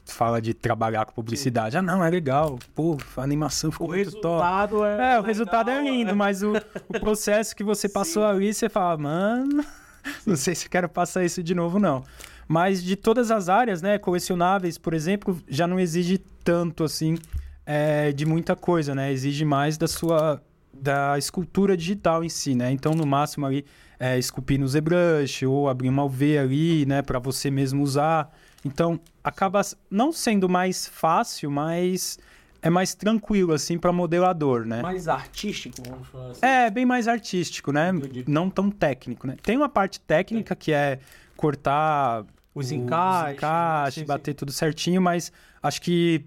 fala 0.05 0.41
de 0.41 0.53
trabalhar 0.53 1.05
com 1.05 1.13
publicidade. 1.13 1.77
Ah, 1.77 1.81
não, 1.81 2.03
é 2.03 2.09
legal, 2.09 2.57
pô, 2.75 2.97
a 3.17 3.21
animação 3.21 3.71
ficou 3.71 3.87
O 3.87 3.91
muito 3.91 4.19
top. 4.21 4.43
é. 4.85 5.15
É, 5.15 5.19
o 5.19 5.23
resultado 5.23 5.69
é 5.69 5.81
lindo, 5.81 6.11
é. 6.11 6.13
mas 6.13 6.41
o, 6.43 6.53
o 6.87 6.99
processo 6.99 7.55
que 7.55 7.63
você 7.63 7.87
passou 7.87 8.25
ali, 8.25 8.53
você 8.53 8.69
fala, 8.69 8.97
mano, 8.97 9.63
não 10.25 10.35
sei 10.35 10.55
se 10.55 10.69
quero 10.69 10.87
passar 10.89 11.23
isso 11.23 11.41
de 11.41 11.53
novo, 11.53 11.79
não. 11.79 12.03
Mas 12.47 12.83
de 12.83 12.95
todas 12.95 13.29
as 13.29 13.47
áreas, 13.47 13.81
né, 13.81 13.97
colecionáveis, 13.99 14.77
por 14.77 14.93
exemplo, 14.93 15.39
já 15.47 15.67
não 15.67 15.79
exige 15.79 16.17
tanto, 16.43 16.83
assim, 16.83 17.17
é, 17.65 18.11
de 18.11 18.25
muita 18.25 18.55
coisa, 18.55 18.95
né? 18.95 19.11
Exige 19.11 19.45
mais 19.45 19.77
da 19.77 19.87
sua, 19.87 20.41
da 20.73 21.17
escultura 21.17 21.77
digital 21.77 22.23
em 22.23 22.29
si, 22.29 22.55
né? 22.55 22.71
Então, 22.71 22.93
no 22.93 23.05
máximo 23.05 23.45
ali, 23.45 23.63
é, 23.99 24.17
esculpir 24.17 24.59
no 24.59 24.67
ZBrush 24.67 25.45
ou 25.45 25.69
abrir 25.69 25.89
uma 25.89 26.03
UV 26.03 26.37
ali, 26.39 26.85
né, 26.85 27.01
para 27.01 27.19
você 27.19 27.51
mesmo 27.51 27.83
usar. 27.83 28.33
Então, 28.65 28.99
acaba 29.23 29.61
não 29.89 30.11
sendo 30.11 30.49
mais 30.49 30.87
fácil, 30.87 31.51
mas 31.51 32.17
é 32.61 32.69
mais 32.69 32.93
tranquilo, 32.93 33.53
assim, 33.53 33.77
para 33.77 33.91
modelador, 33.91 34.65
né? 34.65 34.81
Mais 34.81 35.07
artístico, 35.07 35.81
vamos 35.87 36.07
falar 36.07 36.31
assim. 36.31 36.45
É, 36.45 36.69
bem 36.69 36.85
mais 36.85 37.07
artístico, 37.07 37.71
né? 37.71 37.89
Entendi. 37.89 38.23
Não 38.27 38.49
tão 38.49 38.69
técnico, 38.69 39.25
né? 39.27 39.35
Tem 39.41 39.55
uma 39.57 39.69
parte 39.69 39.99
técnica 39.99 40.55
que 40.55 40.71
é 40.73 40.99
cortar 41.37 42.25
Os 42.53 42.71
o- 42.71 42.73
encaixes, 42.75 43.93
sim, 43.93 44.01
sim. 44.01 44.05
bater 44.05 44.33
tudo 44.33 44.51
certinho, 44.51 45.01
mas 45.01 45.31
acho 45.63 45.81
que 45.81 46.23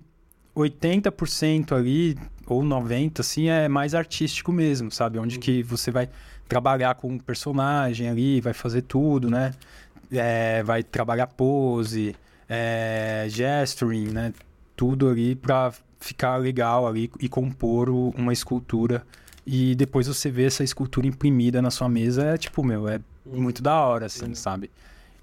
80% 0.55 1.75
ali, 1.75 2.17
ou 2.47 2.63
90%, 2.63 3.21
assim, 3.21 3.49
é 3.49 3.69
mais 3.69 3.95
artístico 3.95 4.53
mesmo, 4.53 4.91
sabe? 4.91 5.19
Onde 5.19 5.39
que 5.39 5.63
você 5.63 5.91
vai 5.91 6.09
trabalhar 6.49 6.95
com 6.97 7.09
um 7.09 7.19
personagem 7.19 8.09
ali, 8.09 8.41
vai 8.41 8.53
fazer 8.53 8.83
tudo, 8.83 9.31
né? 9.31 9.53
É, 10.11 10.63
vai 10.63 10.83
trabalhar 10.83 11.27
pose, 11.27 12.15
é, 12.49 13.27
gesturing, 13.29 14.09
né? 14.09 14.33
Tudo 14.77 15.09
ali 15.09 15.35
pra 15.35 15.73
ficar 16.03 16.37
legal 16.37 16.87
ali 16.87 17.11
e 17.21 17.29
compor 17.29 17.89
uma 17.89 18.33
escultura. 18.33 19.05
E 19.47 19.75
depois 19.75 20.07
você 20.07 20.31
vê 20.31 20.45
essa 20.45 20.63
escultura 20.63 21.07
imprimida 21.07 21.61
na 21.61 21.71
sua 21.71 21.89
mesa, 21.89 22.25
é 22.25 22.37
tipo, 22.37 22.63
meu, 22.63 22.89
é 22.89 23.01
muito 23.27 23.63
da 23.63 23.81
hora, 23.81 24.07
assim, 24.07 24.35
sabe? 24.35 24.71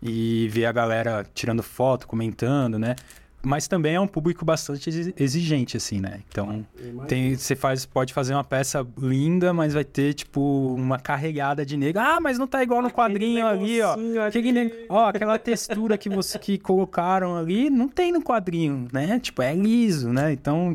E 0.01 0.47
ver 0.49 0.65
a 0.65 0.71
galera 0.71 1.25
tirando 1.33 1.63
foto, 1.63 2.07
comentando, 2.07 2.77
né? 2.77 2.95
Mas 3.41 3.67
também 3.69 3.95
é 3.95 3.99
um 3.99 4.07
público 4.07 4.43
bastante 4.43 4.89
exi- 4.89 5.13
exigente, 5.17 5.77
assim, 5.77 6.01
né? 6.01 6.19
Então, 6.27 6.65
tem, 7.07 7.35
você 7.35 7.55
faz, 7.55 7.85
pode 7.85 8.13
fazer 8.13 8.33
uma 8.33 8.43
peça 8.43 8.85
linda, 8.97 9.53
mas 9.53 9.73
vai 9.73 9.85
ter, 9.85 10.13
tipo, 10.13 10.73
uma 10.75 10.99
carregada 10.99 11.65
de 11.65 11.77
negro. 11.77 12.01
Ah, 12.01 12.19
mas 12.19 12.37
não 12.37 12.45
tá 12.45 12.61
igual 12.61 12.81
no 12.81 12.91
quadrinho 12.91 13.47
ali, 13.47 13.81
ó. 13.81 13.95
Aquele 14.27 14.85
ó, 14.89 15.07
aquela 15.07 15.39
textura 15.39 15.97
que 15.97 16.09
você 16.09 16.37
que 16.37 16.57
colocaram 16.57 17.37
ali, 17.37 17.69
não 17.69 17.87
tem 17.87 18.11
no 18.11 18.21
quadrinho, 18.21 18.87
né? 18.91 19.17
Tipo, 19.19 19.41
é 19.41 19.55
liso, 19.55 20.11
né? 20.11 20.33
Então, 20.33 20.73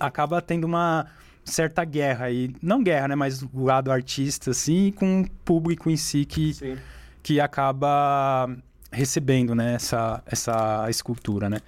acaba 0.00 0.42
tendo 0.42 0.64
uma 0.64 1.06
certa 1.44 1.84
guerra 1.84 2.26
aí. 2.26 2.52
Não 2.60 2.82
guerra, 2.82 3.08
né? 3.08 3.14
Mas 3.14 3.42
o 3.42 3.64
lado 3.64 3.92
artista, 3.92 4.50
assim, 4.50 4.90
com 4.90 5.20
o 5.22 5.30
público 5.44 5.88
em 5.88 5.96
si 5.96 6.24
que 6.24 6.54
Sim. 6.54 6.76
que 7.22 7.40
acaba 7.40 8.48
recebendo, 8.90 9.54
né, 9.54 9.74
essa, 9.74 10.22
essa 10.26 10.86
escultura, 10.90 11.48
né. 11.48 11.58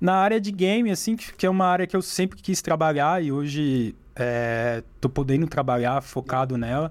Na 0.00 0.14
área 0.14 0.40
de 0.40 0.50
game, 0.50 0.90
assim, 0.90 1.16
que, 1.16 1.44
é 1.44 1.50
uma 1.50 1.66
área 1.66 1.86
que 1.86 1.94
eu 1.94 2.02
sempre 2.02 2.40
quis 2.40 2.62
trabalhar 2.62 3.22
e 3.22 3.30
hoje 3.30 3.94
é, 4.16 4.82
tô 5.00 5.08
podendo 5.08 5.46
trabalhar 5.46 6.00
focado 6.00 6.56
nela. 6.56 6.90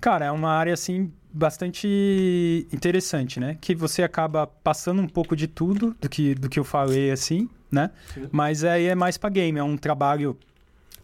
Cara, 0.00 0.26
é 0.26 0.30
uma 0.30 0.50
área, 0.50 0.72
assim, 0.72 1.10
bastante 1.32 2.66
interessante, 2.72 3.40
né? 3.40 3.58
Que 3.60 3.74
você 3.74 4.02
acaba 4.02 4.46
passando 4.46 5.02
um 5.02 5.08
pouco 5.08 5.34
de 5.34 5.48
tudo 5.48 5.96
do 6.00 6.08
que, 6.08 6.34
do 6.34 6.48
que 6.48 6.58
eu 6.58 6.64
falei, 6.64 7.10
assim, 7.10 7.48
né? 7.70 7.90
Sim. 8.12 8.28
Mas 8.30 8.62
aí 8.62 8.86
é 8.86 8.94
mais 8.94 9.18
pra 9.18 9.28
game, 9.30 9.58
é 9.58 9.64
um 9.64 9.76
trabalho 9.76 10.38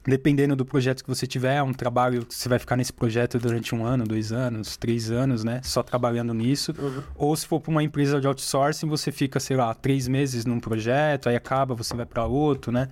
dependendo 0.04 0.56
do 0.56 0.64
projeto 0.64 1.02
que 1.02 1.08
você 1.08 1.26
tiver, 1.26 1.56
é 1.56 1.62
um 1.62 1.72
trabalho 1.72 2.24
que 2.24 2.34
você 2.34 2.48
vai 2.48 2.58
ficar 2.58 2.76
nesse 2.76 2.92
projeto 2.92 3.38
durante 3.38 3.74
um 3.74 3.84
ano, 3.84 4.04
dois 4.04 4.32
anos, 4.32 4.76
três 4.76 5.10
anos, 5.10 5.44
né? 5.44 5.60
Só 5.62 5.82
trabalhando 5.82 6.32
nisso. 6.32 6.74
Uhum. 6.78 7.02
Ou 7.14 7.36
se 7.36 7.46
for 7.46 7.60
para 7.60 7.70
uma 7.70 7.82
empresa 7.82 8.20
de 8.20 8.26
outsourcing, 8.26 8.88
você 8.88 9.12
fica, 9.12 9.38
sei 9.38 9.56
lá, 9.56 9.74
três 9.74 10.08
meses 10.08 10.44
num 10.44 10.58
projeto, 10.58 11.28
aí 11.28 11.36
acaba, 11.36 11.74
você 11.74 11.94
vai 11.94 12.06
para 12.06 12.24
outro, 12.24 12.72
né? 12.72 12.88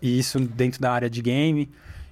E 0.00 0.18
isso 0.18 0.38
dentro 0.38 0.80
da 0.80 0.92
área 0.92 1.10
de 1.10 1.20
game. 1.20 1.68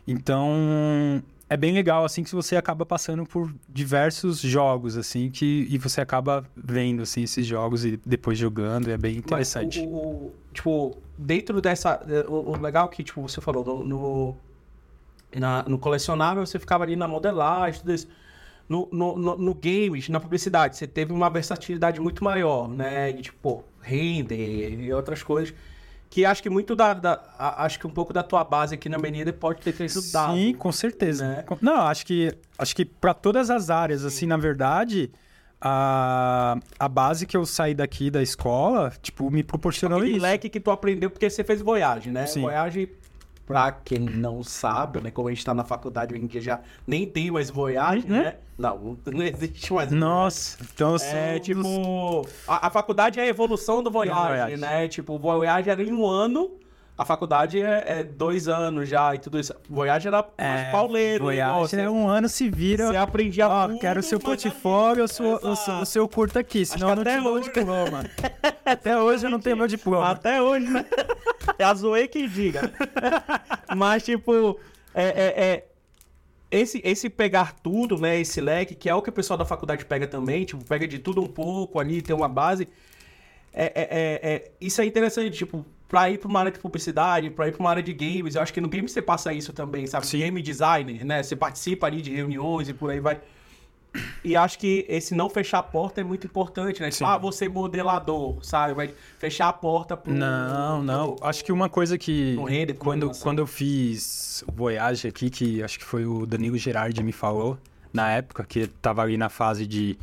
Então, 0.07 1.23
é 1.49 1.57
bem 1.57 1.73
legal, 1.73 2.05
assim, 2.05 2.25
que 2.25 2.35
você 2.35 2.57
acaba 2.57 2.85
passando 2.85 3.25
por 3.25 3.53
diversos 3.69 4.41
jogos, 4.41 4.97
assim, 4.97 5.31
que, 5.31 5.67
e 5.71 5.79
você 5.79 6.01
acaba 6.01 6.45
vendo, 6.57 7.03
assim, 7.03 7.23
esses 7.23 7.47
jogos 7.47 7.85
e 7.85 7.99
depois 8.05 8.37
jogando, 8.37 8.89
e 8.89 8.93
é 8.93 8.99
bem 8.99 9.17
interessante. 9.17 9.81
O, 9.81 9.85
o, 9.85 10.33
tipo, 10.53 10.97
dentro 11.17 11.61
dessa... 11.61 12.01
O, 12.29 12.53
o 12.53 12.61
legal 12.61 12.89
que, 12.89 13.03
tipo, 13.03 13.21
você 13.21 13.41
falou, 13.41 13.65
no, 13.65 13.85
no, 13.85 14.37
na, 15.35 15.63
no 15.65 15.79
colecionável 15.79 16.45
você 16.45 16.59
ficava 16.59 16.85
ali 16.85 16.97
na 16.97 17.09
modelagem, 17.09 17.81
tudo 17.81 17.93
isso. 17.93 18.09
No, 18.69 18.89
no, 18.91 19.17
no, 19.17 19.37
no 19.37 19.55
games, 19.55 20.09
na 20.09 20.19
publicidade, 20.19 20.77
você 20.77 20.89
teve 20.89 21.13
uma 21.13 21.31
versatilidade 21.31 22.01
muito 22.01 22.25
maior, 22.25 22.69
né? 22.69 23.13
De, 23.13 23.23
tipo, 23.23 23.65
render 23.81 24.81
e 24.81 24.93
outras 24.93 25.23
coisas 25.23 25.55
que 26.09 26.25
acho 26.25 26.43
que 26.43 26.49
muito 26.49 26.75
da, 26.75 26.95
da, 26.95 27.21
acho 27.59 27.79
que 27.79 27.87
um 27.87 27.91
pouco 27.91 28.13
da 28.13 28.23
tua 28.23 28.45
base 28.45 28.75
aqui 28.75 28.89
na 28.89 28.97
Avenida 28.97 29.33
pode 29.33 29.61
ter 29.61 29.83
ajudado. 29.85 30.35
Sim, 30.35 30.55
com 30.55 30.73
certeza. 30.73 31.27
Né? 31.29 31.45
Não, 31.61 31.83
acho 31.83 32.07
que 32.07 32.33
acho 32.59 32.75
que 32.75 32.85
para 32.85 33.13
todas 33.13 33.51
as 33.51 33.71
áreas, 33.71 34.05
assim, 34.05 34.27
na 34.27 34.37
verdade, 34.37 35.11
a, 35.61 36.57
a 36.79 36.89
base 36.89 37.27
que 37.27 37.37
eu 37.37 37.47
saí 37.47 37.75
daqui 37.75 38.11
da 38.11 38.23
escola, 38.23 38.93
tipo, 39.03 39.31
me 39.31 39.43
proporcionou 39.43 39.99
Aquele 39.99 40.17
isso. 40.17 40.23
leque 40.23 40.49
que 40.49 40.61
tu 40.61 40.71
aprendeu 40.71 41.11
porque 41.11 41.29
você 41.29 41.43
fez 41.43 41.63
Voyage, 41.63 42.11
né? 42.11 42.27
Sim. 42.27 42.43
Voyage 42.43 42.89
Pra 43.47 43.71
quem 43.71 44.01
não 44.01 44.43
sabe, 44.43 45.01
né? 45.01 45.13
Como 45.13 45.29
a 45.29 45.31
gente 45.33 45.45
tá 45.45 45.55
na 45.55 45.63
faculdade 45.63 46.17
em 46.17 46.27
dia 46.27 46.41
já 46.41 46.61
nem 46.85 47.07
tem 47.07 47.31
mais 47.31 47.49
Voyage, 47.49 48.05
né? 48.09 48.23
né? 48.23 48.35
Não, 48.59 48.99
não 49.07 49.23
existe 49.23 49.73
mais. 49.73 49.93
Nossa, 49.93 50.59
então 50.75 50.97
É 50.97 51.39
tipo. 51.39 52.27
A, 52.49 52.67
a, 52.67 52.71
faculdade 52.71 53.21
é 53.21 53.23
a 53.23 53.27
evolução 53.27 53.85
do 53.85 53.91
Voyage, 53.91 54.19
Voyage. 54.21 54.57
né? 54.57 54.89
Tipo, 54.89 55.13
o 55.15 55.19
Voyage 55.19 55.71
era 55.71 55.81
em 55.81 55.93
um 55.93 56.05
ano. 56.05 56.51
A 56.99 57.05
faculdade 57.05 57.61
é, 57.61 57.85
é, 57.87 58.05
dois 58.05 58.49
anos 58.49 58.89
já 58.89 59.15
e 59.15 59.19
tudo 59.19 59.39
isso. 59.39 59.55
Voyage 59.69 60.09
era 60.09 60.27
é, 60.39 60.71
pauleiro. 60.71 61.25
Voyage 61.25 61.77
é 61.79 61.91
um 61.91 62.09
ano 62.09 62.27
se 62.27 62.49
vira. 62.49 62.87
Você 62.87 62.97
aprendia 62.97 63.47
Ó, 63.49 63.67
oh, 63.67 63.79
quero 63.79 64.01
o 64.01 64.03
seu 64.03 64.19
portfólio, 64.19 65.05
o 65.05 65.09
seu, 65.09 65.35
o, 65.35 65.55
seu, 65.55 65.75
o 65.75 65.85
seu 65.85 66.09
curto 66.09 66.39
aqui, 66.39 66.65
senão 66.65 66.91
eu 66.91 66.97
não 66.97 67.05
tenho 67.05 67.23
meu 67.23 67.41
diploma. 67.41 68.11
até 68.65 68.99
hoje 68.99 69.27
eu 69.27 69.31
não 69.31 69.39
tenho 69.39 69.59
meu 69.59 69.67
diploma. 69.67 70.11
Até 70.11 70.41
hoje, 70.41 70.67
né? 70.71 70.87
É 71.59 71.65
a 71.65 71.75
zoe 71.75 72.09
que 72.09 72.27
diga. 72.27 72.73
Mas, 73.77 74.03
tipo, 74.03 74.59
é, 74.95 75.05
é, 75.05 75.45
é, 75.45 75.65
esse, 76.51 76.81
esse 76.83 77.11
pegar 77.11 77.57
tudo, 77.63 77.99
né? 77.99 78.19
Esse 78.19 78.41
leque, 78.41 78.75
que 78.75 78.89
é 78.89 78.95
o 78.95 79.03
que 79.03 79.11
o 79.11 79.13
pessoal 79.13 79.37
da 79.37 79.45
faculdade 79.45 79.85
pega 79.85 80.07
também, 80.07 80.47
tipo, 80.47 80.65
pega 80.65 80.89
de 80.89 80.99
tudo 80.99 81.23
um 81.23 81.27
pouco 81.27 81.79
ali, 81.79 82.01
tem 82.01 82.17
uma 82.17 82.29
base. 82.29 82.67
É, 83.53 83.65
é, 83.65 83.71
é, 83.75 84.35
é, 84.35 84.51
isso 84.61 84.81
é 84.81 84.87
interessante, 84.87 85.31
tipo, 85.37 85.65
pra 85.89 86.11
ir 86.11 86.19
pra 86.19 86.29
uma 86.29 86.41
área 86.41 86.53
de 86.53 86.59
publicidade, 86.59 87.31
pra 87.31 87.49
ir 87.49 87.53
pra 87.53 87.61
uma 87.61 87.71
área 87.71 87.83
de 87.83 87.93
games, 87.93 88.35
eu 88.35 88.43
acho 88.43 88.53
que 88.53 88.61
no 88.61 88.69
game 88.69 88.89
você 88.89 89.01
passa 89.01 89.33
isso 89.33 89.53
também, 89.53 89.87
sabe? 89.87 90.07
Sim. 90.07 90.19
Game 90.19 90.43
designer, 90.43 91.05
né? 91.05 91.23
Você 91.23 91.37
participa 91.37 91.87
ali 91.87 92.03
de 92.03 92.15
reuniões 92.15 92.69
e 92.69 92.75
por 92.75 92.91
aí 92.91 93.01
vai. 93.01 93.21
E 94.23 94.37
acho 94.37 94.59
que 94.59 94.85
esse 94.89 95.15
não 95.15 95.31
fechar 95.31 95.59
a 95.59 95.63
porta 95.63 96.03
é 96.03 96.05
muito 96.05 96.27
importante, 96.27 96.83
né? 96.83 96.91
Tipo, 96.91 97.07
ah, 97.07 97.17
você 97.17 97.49
modelador, 97.49 98.45
sabe? 98.45 98.75
Vai 98.75 98.91
fechar 99.19 99.49
a 99.49 99.53
porta 99.53 99.97
pro. 99.97 100.13
Não, 100.13 100.83
não. 100.83 101.17
Acho 101.23 101.45
que 101.45 101.51
uma 101.51 101.69
coisa 101.69 101.97
que. 101.97 102.37
Render, 102.47 102.75
quando, 102.75 103.11
quando 103.21 103.39
eu 103.39 103.47
fiz 103.47 104.45
o 104.47 104.53
Voyage 104.53 105.09
aqui, 105.09 105.31
que 105.31 105.63
acho 105.63 105.79
que 105.79 105.85
foi 105.85 106.05
o 106.05 106.27
Danilo 106.27 106.59
Gerardi 106.59 107.03
me 107.03 107.13
falou, 107.13 107.57
na 107.91 108.11
época, 108.11 108.45
que 108.45 108.67
tava 108.67 109.03
ali 109.03 109.17
na 109.17 109.31
fase 109.31 109.67
de 109.67 109.97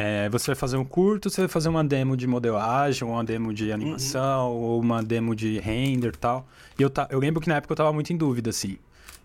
é, 0.00 0.28
você 0.28 0.46
vai 0.46 0.54
fazer 0.54 0.76
um 0.76 0.84
curto, 0.84 1.28
você 1.28 1.40
vai 1.40 1.48
fazer 1.48 1.68
uma 1.68 1.82
demo 1.82 2.16
de 2.16 2.24
modelagem, 2.24 3.02
uma 3.02 3.24
demo 3.24 3.52
de 3.52 3.72
animação, 3.72 4.52
uhum. 4.52 4.62
ou 4.62 4.80
uma 4.80 5.02
demo 5.02 5.34
de 5.34 5.58
render 5.58 6.10
e 6.14 6.18
tal. 6.18 6.46
E 6.78 6.82
eu, 6.82 6.88
ta... 6.88 7.08
eu 7.10 7.18
lembro 7.18 7.40
que 7.40 7.48
na 7.48 7.56
época 7.56 7.72
eu 7.72 7.76
tava 7.76 7.92
muito 7.92 8.12
em 8.12 8.16
dúvida, 8.16 8.50
assim. 8.50 8.78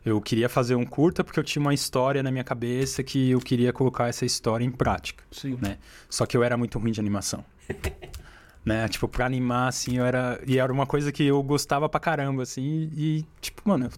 Eu 0.03 0.19
queria 0.19 0.49
fazer 0.49 0.73
um 0.73 0.83
curta 0.83 1.23
porque 1.23 1.39
eu 1.39 1.43
tinha 1.43 1.61
uma 1.61 1.75
história 1.75 2.23
na 2.23 2.31
minha 2.31 2.43
cabeça 2.43 3.03
que 3.03 3.29
eu 3.29 3.39
queria 3.39 3.71
colocar 3.71 4.07
essa 4.07 4.25
história 4.25 4.65
em 4.65 4.71
prática. 4.71 5.23
Sim. 5.31 5.59
Né? 5.61 5.77
Só 6.09 6.25
que 6.25 6.35
eu 6.35 6.43
era 6.43 6.57
muito 6.57 6.79
ruim 6.79 6.91
de 6.91 6.99
animação. 6.99 7.45
né? 8.65 8.87
Tipo, 8.87 9.07
pra 9.07 9.27
animar, 9.27 9.67
assim, 9.67 9.99
eu 9.99 10.05
era... 10.05 10.41
E 10.47 10.57
era 10.57 10.73
uma 10.73 10.87
coisa 10.87 11.11
que 11.11 11.23
eu 11.23 11.43
gostava 11.43 11.87
pra 11.87 11.99
caramba, 11.99 12.41
assim. 12.41 12.89
E, 12.95 13.23
tipo, 13.39 13.61
mano, 13.69 13.85
eu 13.85 13.91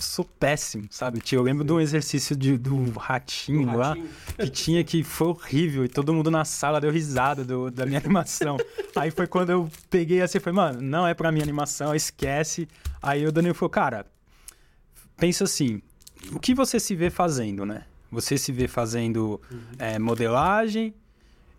sou 0.00 0.24
péssimo, 0.24 0.86
sabe? 0.90 1.20
Eu 1.32 1.42
lembro 1.42 1.64
de 1.64 1.72
um 1.72 1.80
exercício 1.80 2.36
de, 2.36 2.56
do 2.56 2.90
ratinho, 2.92 3.70
do 3.70 3.76
lá, 3.76 3.96
que 4.38 4.50
tinha 4.50 4.82
que 4.84 5.02
foi 5.02 5.28
horrível 5.28 5.84
e 5.84 5.88
todo 5.88 6.12
mundo 6.12 6.30
na 6.30 6.44
sala 6.44 6.80
deu 6.80 6.90
risada 6.90 7.44
do, 7.44 7.70
da 7.70 7.86
minha 7.86 7.98
animação. 7.98 8.56
Aí 8.96 9.10
foi 9.10 9.26
quando 9.26 9.50
eu 9.50 9.70
peguei 9.90 10.22
assim, 10.22 10.40
foi, 10.40 10.52
mano, 10.52 10.80
não 10.80 11.06
é 11.06 11.14
pra 11.14 11.32
minha 11.32 11.42
animação, 11.42 11.94
esquece. 11.94 12.68
Aí 13.02 13.26
o 13.26 13.32
Danilo 13.32 13.54
falou, 13.54 13.70
cara, 13.70 14.06
pensa 15.16 15.44
assim, 15.44 15.80
o 16.32 16.38
que 16.40 16.54
você 16.54 16.80
se 16.80 16.94
vê 16.94 17.10
fazendo, 17.10 17.64
né? 17.64 17.84
Você 18.10 18.38
se 18.38 18.52
vê 18.52 18.68
fazendo 18.68 19.40
uhum. 19.50 19.60
é, 19.78 19.98
modelagem 19.98 20.94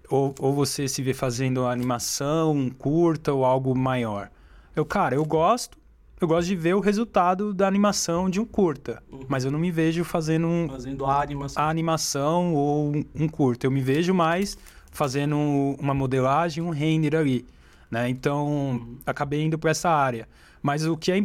ou, 0.09 0.33
ou 0.39 0.53
você 0.53 0.87
se 0.87 1.01
vê 1.01 1.13
fazendo 1.13 1.65
animação, 1.65 2.69
curta 2.77 3.33
ou 3.33 3.43
algo 3.43 3.75
maior? 3.75 4.31
Eu, 4.75 4.85
cara, 4.85 5.15
eu 5.15 5.25
gosto, 5.25 5.77
eu 6.19 6.27
gosto 6.27 6.47
de 6.47 6.55
ver 6.55 6.75
o 6.75 6.79
resultado 6.79 7.53
da 7.53 7.67
animação 7.67 8.29
de 8.29 8.39
um 8.39 8.45
curta, 8.45 9.03
uhum. 9.11 9.25
mas 9.27 9.45
eu 9.45 9.51
não 9.51 9.59
me 9.59 9.69
vejo 9.69 10.03
fazendo, 10.03 10.47
um, 10.47 10.67
fazendo 10.67 11.05
a 11.05 11.21
animação. 11.21 11.63
a 11.63 11.69
animação 11.69 12.53
ou 12.55 12.91
um, 13.13 13.27
curta. 13.27 13.67
Eu 13.67 13.71
me 13.71 13.81
vejo 13.81 14.13
mais 14.13 14.57
fazendo 14.91 15.37
uma 15.79 15.93
modelagem, 15.93 16.63
um 16.63 16.71
render 16.71 17.15
ali, 17.15 17.45
né? 17.91 18.09
Então, 18.09 18.47
uhum. 18.47 18.97
acabei 19.05 19.43
indo 19.43 19.59
para 19.59 19.69
essa 19.69 19.89
área. 19.89 20.27
Mas 20.61 20.85
o 20.85 20.97
que 20.97 21.11
é, 21.11 21.17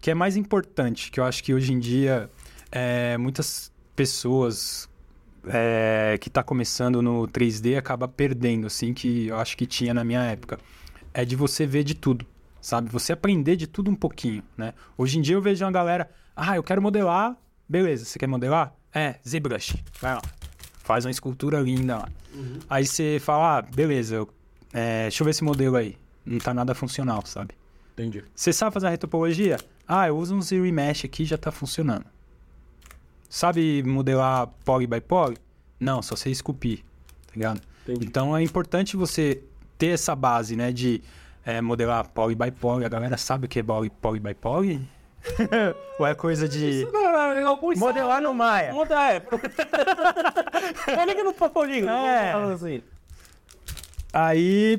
que 0.00 0.10
é 0.10 0.14
mais 0.14 0.36
importante, 0.36 1.12
que 1.12 1.20
eu 1.20 1.24
acho 1.24 1.44
que 1.44 1.54
hoje 1.54 1.72
em 1.72 1.78
dia 1.78 2.28
é, 2.72 3.16
muitas 3.16 3.70
pessoas 3.94 4.88
é, 5.46 6.18
que 6.20 6.26
está 6.26 6.42
começando 6.42 7.00
no 7.00 7.28
3D 7.28 7.78
acaba 7.78 8.08
perdendo, 8.08 8.66
assim, 8.66 8.92
que 8.92 9.28
eu 9.28 9.36
acho 9.36 9.56
que 9.56 9.64
tinha 9.64 9.94
na 9.94 10.02
minha 10.02 10.22
época, 10.22 10.58
é 11.14 11.24
de 11.24 11.36
você 11.36 11.64
ver 11.64 11.84
de 11.84 11.94
tudo 11.94 12.26
sabe? 12.60 12.88
Você 12.90 13.12
aprender 13.12 13.56
de 13.56 13.66
tudo 13.66 13.90
um 13.90 13.94
pouquinho, 13.94 14.42
né? 14.56 14.74
Hoje 14.96 15.18
em 15.18 15.22
dia 15.22 15.34
eu 15.34 15.42
vejo 15.42 15.64
uma 15.64 15.72
galera, 15.72 16.10
ah, 16.36 16.56
eu 16.56 16.62
quero 16.62 16.82
modelar, 16.82 17.36
beleza, 17.68 18.04
você 18.04 18.18
quer 18.18 18.26
modelar? 18.26 18.74
É, 18.92 19.16
ZBrush, 19.26 19.76
vai 20.00 20.14
lá, 20.14 20.22
faz 20.82 21.04
uma 21.04 21.10
escultura 21.10 21.60
linda 21.60 21.98
lá. 21.98 22.08
Uhum. 22.34 22.58
Aí 22.68 22.86
você 22.86 23.18
fala, 23.20 23.58
ah, 23.58 23.62
beleza, 23.62 24.16
eu, 24.16 24.28
é, 24.72 25.02
deixa 25.02 25.22
eu 25.22 25.24
ver 25.24 25.30
esse 25.30 25.44
modelo 25.44 25.76
aí, 25.76 25.96
não 26.24 26.38
tá 26.38 26.52
nada 26.52 26.74
funcional, 26.74 27.24
sabe? 27.24 27.54
Entendi. 27.92 28.24
Você 28.34 28.52
sabe 28.52 28.72
fazer 28.72 28.86
a 28.86 28.90
retopologia? 28.90 29.58
Ah, 29.86 30.08
eu 30.08 30.16
uso 30.16 30.34
um 30.34 30.40
Zero 30.40 30.64
Mesh 30.72 31.04
aqui 31.04 31.24
já 31.24 31.36
tá 31.36 31.50
funcionando. 31.50 32.06
Sabe 33.28 33.82
modelar 33.82 34.48
poly 34.64 34.86
by 34.86 35.00
poly? 35.00 35.36
Não, 35.78 36.02
só 36.02 36.16
sei 36.16 36.32
esculpir, 36.32 36.80
tá 37.26 37.32
ligado? 37.34 37.60
Entendi. 37.82 38.06
Então 38.06 38.36
é 38.36 38.42
importante 38.42 38.96
você 38.96 39.42
ter 39.78 39.88
essa 39.88 40.14
base, 40.14 40.56
né, 40.56 40.72
de 40.72 41.02
é, 41.44 41.60
modelar 41.60 42.08
poly 42.08 42.34
by 42.34 42.50
poly. 42.50 42.84
A 42.84 42.88
galera 42.88 43.16
sabe 43.16 43.46
o 43.46 43.48
que 43.48 43.60
é 43.60 43.62
poly, 43.62 43.90
poly 43.90 44.20
by 44.20 44.34
poly? 44.34 44.88
Ou 45.98 46.06
é 46.06 46.14
coisa 46.14 46.48
de. 46.48 46.82
Isso 46.82 46.92
não, 46.92 47.06
é 47.06 47.76
modelar 47.76 48.22
no 48.22 48.34
Maia. 48.34 48.72
Modelar, 48.72 49.12
é. 49.12 49.22
Olha 50.98 51.14
que 51.14 51.22
no 51.22 51.34
Papolinho. 51.34 51.88
É. 51.88 52.32
Assim. 52.32 52.82
Aí. 54.12 54.78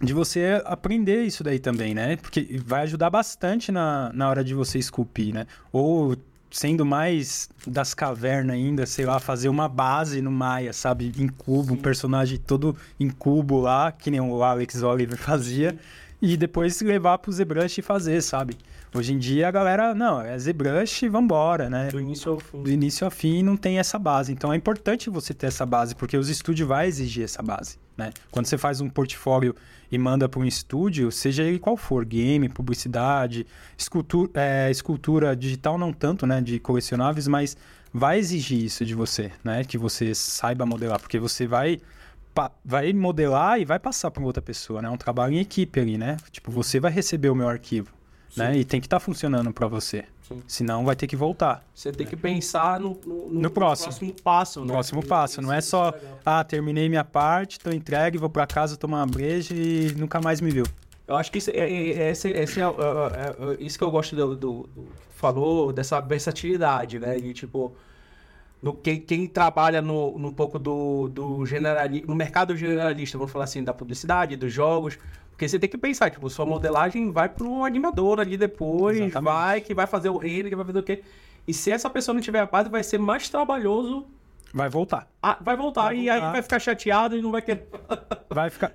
De 0.00 0.12
você 0.12 0.60
aprender 0.64 1.22
isso 1.22 1.44
daí 1.44 1.60
também, 1.60 1.94
né? 1.94 2.16
Porque 2.16 2.60
vai 2.64 2.82
ajudar 2.82 3.08
bastante 3.08 3.70
na, 3.70 4.10
na 4.12 4.28
hora 4.28 4.42
de 4.42 4.52
você 4.52 4.76
esculpir, 4.76 5.32
né? 5.32 5.46
Ou 5.70 6.16
sendo 6.52 6.84
mais 6.84 7.48
das 7.66 7.94
cavernas 7.94 8.54
ainda, 8.54 8.84
sei 8.84 9.06
lá, 9.06 9.18
fazer 9.18 9.48
uma 9.48 9.68
base 9.68 10.20
no 10.20 10.30
Maia, 10.30 10.72
sabe? 10.72 11.10
Em 11.18 11.26
cubo, 11.26 11.72
um 11.72 11.76
personagem 11.76 12.38
todo 12.38 12.76
em 13.00 13.08
cubo 13.08 13.58
lá, 13.58 13.90
que 13.90 14.10
nem 14.10 14.20
o 14.20 14.42
Alex 14.42 14.82
Oliver 14.82 15.16
fazia, 15.18 15.76
e 16.20 16.36
depois 16.36 16.80
levar 16.82 17.18
pro 17.18 17.32
ZBrush 17.32 17.78
e 17.78 17.82
fazer, 17.82 18.20
sabe? 18.22 18.56
Hoje 18.94 19.14
em 19.14 19.18
dia 19.18 19.48
a 19.48 19.50
galera, 19.50 19.94
não, 19.94 20.20
é 20.20 20.38
ZBrush, 20.38 21.08
vambora, 21.08 21.70
né? 21.70 21.88
Do 21.88 21.98
início 21.98 22.32
ao 22.32 22.38
fim. 22.38 22.62
Do 22.62 22.70
início 22.70 23.04
ao 23.06 23.10
fim 23.10 23.42
não 23.42 23.56
tem 23.56 23.78
essa 23.78 23.98
base. 23.98 24.30
Então 24.30 24.52
é 24.52 24.56
importante 24.56 25.08
você 25.08 25.32
ter 25.32 25.46
essa 25.46 25.64
base, 25.64 25.94
porque 25.94 26.16
os 26.16 26.28
estúdios 26.28 26.68
vai 26.68 26.86
exigir 26.86 27.24
essa 27.24 27.42
base, 27.42 27.78
né? 27.96 28.10
Quando 28.30 28.46
você 28.46 28.58
faz 28.58 28.80
um 28.80 28.88
portfólio 28.88 29.54
e 29.90 29.98
manda 29.98 30.28
para 30.28 30.40
um 30.40 30.44
estúdio, 30.44 31.10
seja 31.12 31.42
ele 31.42 31.58
qual 31.58 31.76
for, 31.76 32.04
game, 32.04 32.48
publicidade, 32.48 33.46
escultura, 33.76 34.30
é, 34.34 34.70
escultura 34.70 35.36
digital 35.36 35.76
não 35.76 35.92
tanto, 35.92 36.26
né, 36.26 36.40
de 36.40 36.58
colecionáveis, 36.58 37.28
mas 37.28 37.56
vai 37.92 38.18
exigir 38.18 38.64
isso 38.64 38.84
de 38.84 38.94
você, 38.94 39.30
né? 39.44 39.64
Que 39.64 39.76
você 39.76 40.14
saiba 40.14 40.64
modelar, 40.64 40.98
porque 41.00 41.18
você 41.18 41.46
vai 41.46 41.80
vai 42.64 42.94
modelar 42.94 43.60
e 43.60 43.64
vai 43.66 43.78
passar 43.78 44.10
para 44.10 44.22
outra 44.22 44.40
pessoa, 44.40 44.80
né? 44.80 44.88
É 44.88 44.90
um 44.90 44.96
trabalho 44.96 45.34
em 45.34 45.38
equipe 45.38 45.78
ali, 45.78 45.98
né? 45.98 46.16
Tipo, 46.30 46.50
você 46.50 46.80
vai 46.80 46.90
receber 46.90 47.28
o 47.28 47.34
meu 47.34 47.46
arquivo 47.48 47.92
né? 48.36 48.56
E 48.56 48.64
tem 48.64 48.80
que 48.80 48.86
estar 48.86 48.98
tá 48.98 49.00
funcionando 49.00 49.52
para 49.52 49.66
você. 49.66 50.04
Sim. 50.22 50.42
Senão 50.46 50.84
vai 50.84 50.94
ter 50.94 51.06
que 51.06 51.16
voltar. 51.16 51.64
Você 51.74 51.92
tem 51.92 52.06
que 52.06 52.16
pensar 52.16 52.78
no, 52.78 52.98
no, 53.04 53.28
no, 53.28 53.40
no 53.40 53.50
próximo. 53.50 53.88
próximo 53.88 54.14
passo. 54.22 54.60
Né? 54.60 54.66
Próximo 54.68 55.06
passo. 55.06 55.42
Não 55.42 55.52
é 55.52 55.60
só, 55.60 55.92
ah, 56.24 56.42
terminei 56.44 56.88
minha 56.88 57.04
parte, 57.04 57.58
tô 57.58 57.70
entregue, 57.70 58.18
vou 58.18 58.30
para 58.30 58.46
casa 58.46 58.76
tomar 58.76 58.98
uma 58.98 59.06
breja 59.06 59.54
e 59.54 59.92
nunca 59.96 60.20
mais 60.20 60.40
me 60.40 60.50
viu. 60.50 60.64
Eu 61.06 61.16
acho 61.16 61.30
que 61.30 61.38
isso 61.38 61.50
é, 61.50 61.58
é, 61.58 61.90
é, 61.90 62.10
esse, 62.10 62.30
esse 62.30 62.60
é, 62.60 62.64
é, 62.64 62.66
é, 62.66 63.56
isso 63.62 63.76
que 63.76 63.84
eu 63.84 63.90
gosto 63.90 64.14
do, 64.14 64.36
do, 64.36 64.62
do, 64.62 64.88
falou, 65.10 65.72
dessa 65.72 66.00
versatilidade, 66.00 66.98
né? 66.98 67.16
De 67.16 67.34
tipo, 67.34 67.74
no 68.62 68.72
quem, 68.72 69.00
quem 69.00 69.26
trabalha 69.26 69.82
no, 69.82 70.16
no 70.18 70.32
pouco 70.32 70.58
do, 70.58 71.08
do 71.08 71.44
generali, 71.44 72.04
no 72.06 72.14
mercado 72.14 72.56
generalista, 72.56 73.18
vamos 73.18 73.32
falar 73.32 73.44
assim, 73.44 73.64
da 73.64 73.74
publicidade, 73.74 74.36
dos 74.36 74.52
jogos. 74.52 74.98
Porque 75.42 75.48
você 75.48 75.58
tem 75.58 75.68
que 75.68 75.76
pensar, 75.76 76.08
tipo, 76.08 76.30
sua 76.30 76.46
modelagem 76.46 77.10
vai 77.10 77.28
para 77.28 77.44
um 77.44 77.64
animador 77.64 78.20
ali 78.20 78.36
depois, 78.36 78.96
Exatamente. 78.96 79.24
vai, 79.34 79.60
que 79.60 79.74
vai 79.74 79.88
fazer 79.88 80.08
o 80.08 80.16
render, 80.16 80.50
que 80.50 80.54
vai 80.54 80.64
fazer 80.64 80.78
o 80.78 80.82
quê. 80.84 81.02
E 81.48 81.52
se 81.52 81.72
essa 81.72 81.90
pessoa 81.90 82.14
não 82.14 82.20
tiver 82.20 82.38
a 82.38 82.46
parte, 82.46 82.70
vai 82.70 82.84
ser 82.84 82.98
mais 82.98 83.28
trabalhoso. 83.28 84.06
Vai 84.54 84.68
voltar. 84.68 85.08
Ah, 85.20 85.36
vai 85.40 85.56
voltar 85.56 85.82
Vai 85.86 85.96
e 85.96 86.08
aí 86.08 86.20
voltar. 86.20 86.32
vai 86.32 86.42
ficar 86.42 86.58
chateado 86.60 87.16
e 87.16 87.22
não 87.22 87.32
vai 87.32 87.42
querer. 87.42 87.68
Vai 88.30 88.50
ficar. 88.50 88.72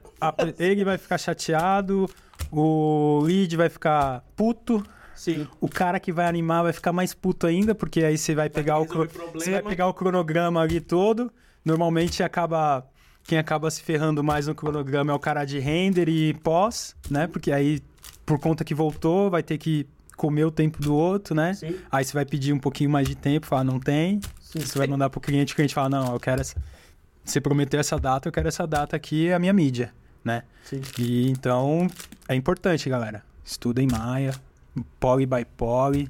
ele 0.60 0.84
vai 0.84 0.98
ficar 0.98 1.18
chateado, 1.18 2.10
o 2.52 3.22
lead 3.24 3.56
vai 3.56 3.70
ficar 3.70 4.26
puto. 4.36 4.84
Sim. 5.16 5.48
O 5.62 5.70
cara 5.70 6.02
que 6.02 6.12
vai 6.12 6.26
animar 6.26 6.64
vai 6.64 6.74
ficar 6.74 6.92
mais 6.92 7.14
puto 7.14 7.48
ainda, 7.48 7.74
porque 7.74 8.04
aí 8.04 8.18
você 8.18 8.36
vai 8.36 8.50
pegar 8.50 8.78
o, 8.80 8.86
problema. 8.86 9.32
você 9.32 9.52
vai 9.52 9.62
pegar 9.62 9.88
o 9.88 9.94
cronograma 9.94 10.60
ali 10.62 10.82
todo. 10.82 11.32
Normalmente 11.64 12.22
acaba 12.24 12.86
quem 13.28 13.38
acaba 13.38 13.70
se 13.70 13.84
ferrando 13.84 14.24
mais 14.24 14.48
no 14.48 14.56
cronograma 14.56 15.12
é 15.12 15.16
o 15.16 15.20
cara 15.20 15.44
de 15.46 15.60
render 15.60 16.08
e 16.08 16.34
pós, 16.34 16.96
né? 17.10 17.28
Porque 17.28 17.52
aí 17.52 17.82
por 18.26 18.40
conta 18.40 18.64
que 18.64 18.74
voltou, 18.74 19.30
vai 19.30 19.44
ter 19.44 19.58
que 19.58 19.86
comer 20.16 20.46
o 20.46 20.52
tempo 20.52 20.82
do 20.82 20.96
outro, 20.96 21.36
né? 21.36 21.54
Sim. 21.54 21.76
Aí 21.92 22.04
você 22.04 22.14
vai 22.14 22.26
pedir 22.26 22.54
um 22.54 22.60
pouquinho 22.60 22.90
mais 22.90 23.08
de 23.08 23.16
tempo, 23.16 23.46
falar 23.46 23.64
não 23.64 23.80
tem. 23.80 24.20
Você 24.42 24.78
vai 24.78 24.88
mandar 24.88 25.10
pro 25.10 25.20
cliente, 25.20 25.54
o 25.54 25.56
cliente 25.56 25.74
fala 25.74 25.90
não, 25.90 26.14
eu 26.14 26.20
quero 26.20 26.42
essa 26.42 26.56
você 27.28 27.42
prometeu 27.42 27.80
essa 27.80 28.00
data, 28.00 28.30
eu 28.30 28.32
quero 28.32 28.48
essa 28.48 28.66
data 28.66 28.96
aqui, 28.96 29.28
é 29.28 29.34
a 29.34 29.40
minha 29.40 29.52
mídia, 29.52 29.94
né? 30.24 30.44
Sim. 30.64 30.82
E 30.98 31.30
então 31.30 31.88
é 32.28 32.36
importante, 32.36 32.90
galera. 32.90 33.22
Estuda 33.44 33.82
em 33.82 33.88
Maia, 33.88 34.34
poly 35.00 35.26
by 35.26 35.46
poly, 35.58 36.10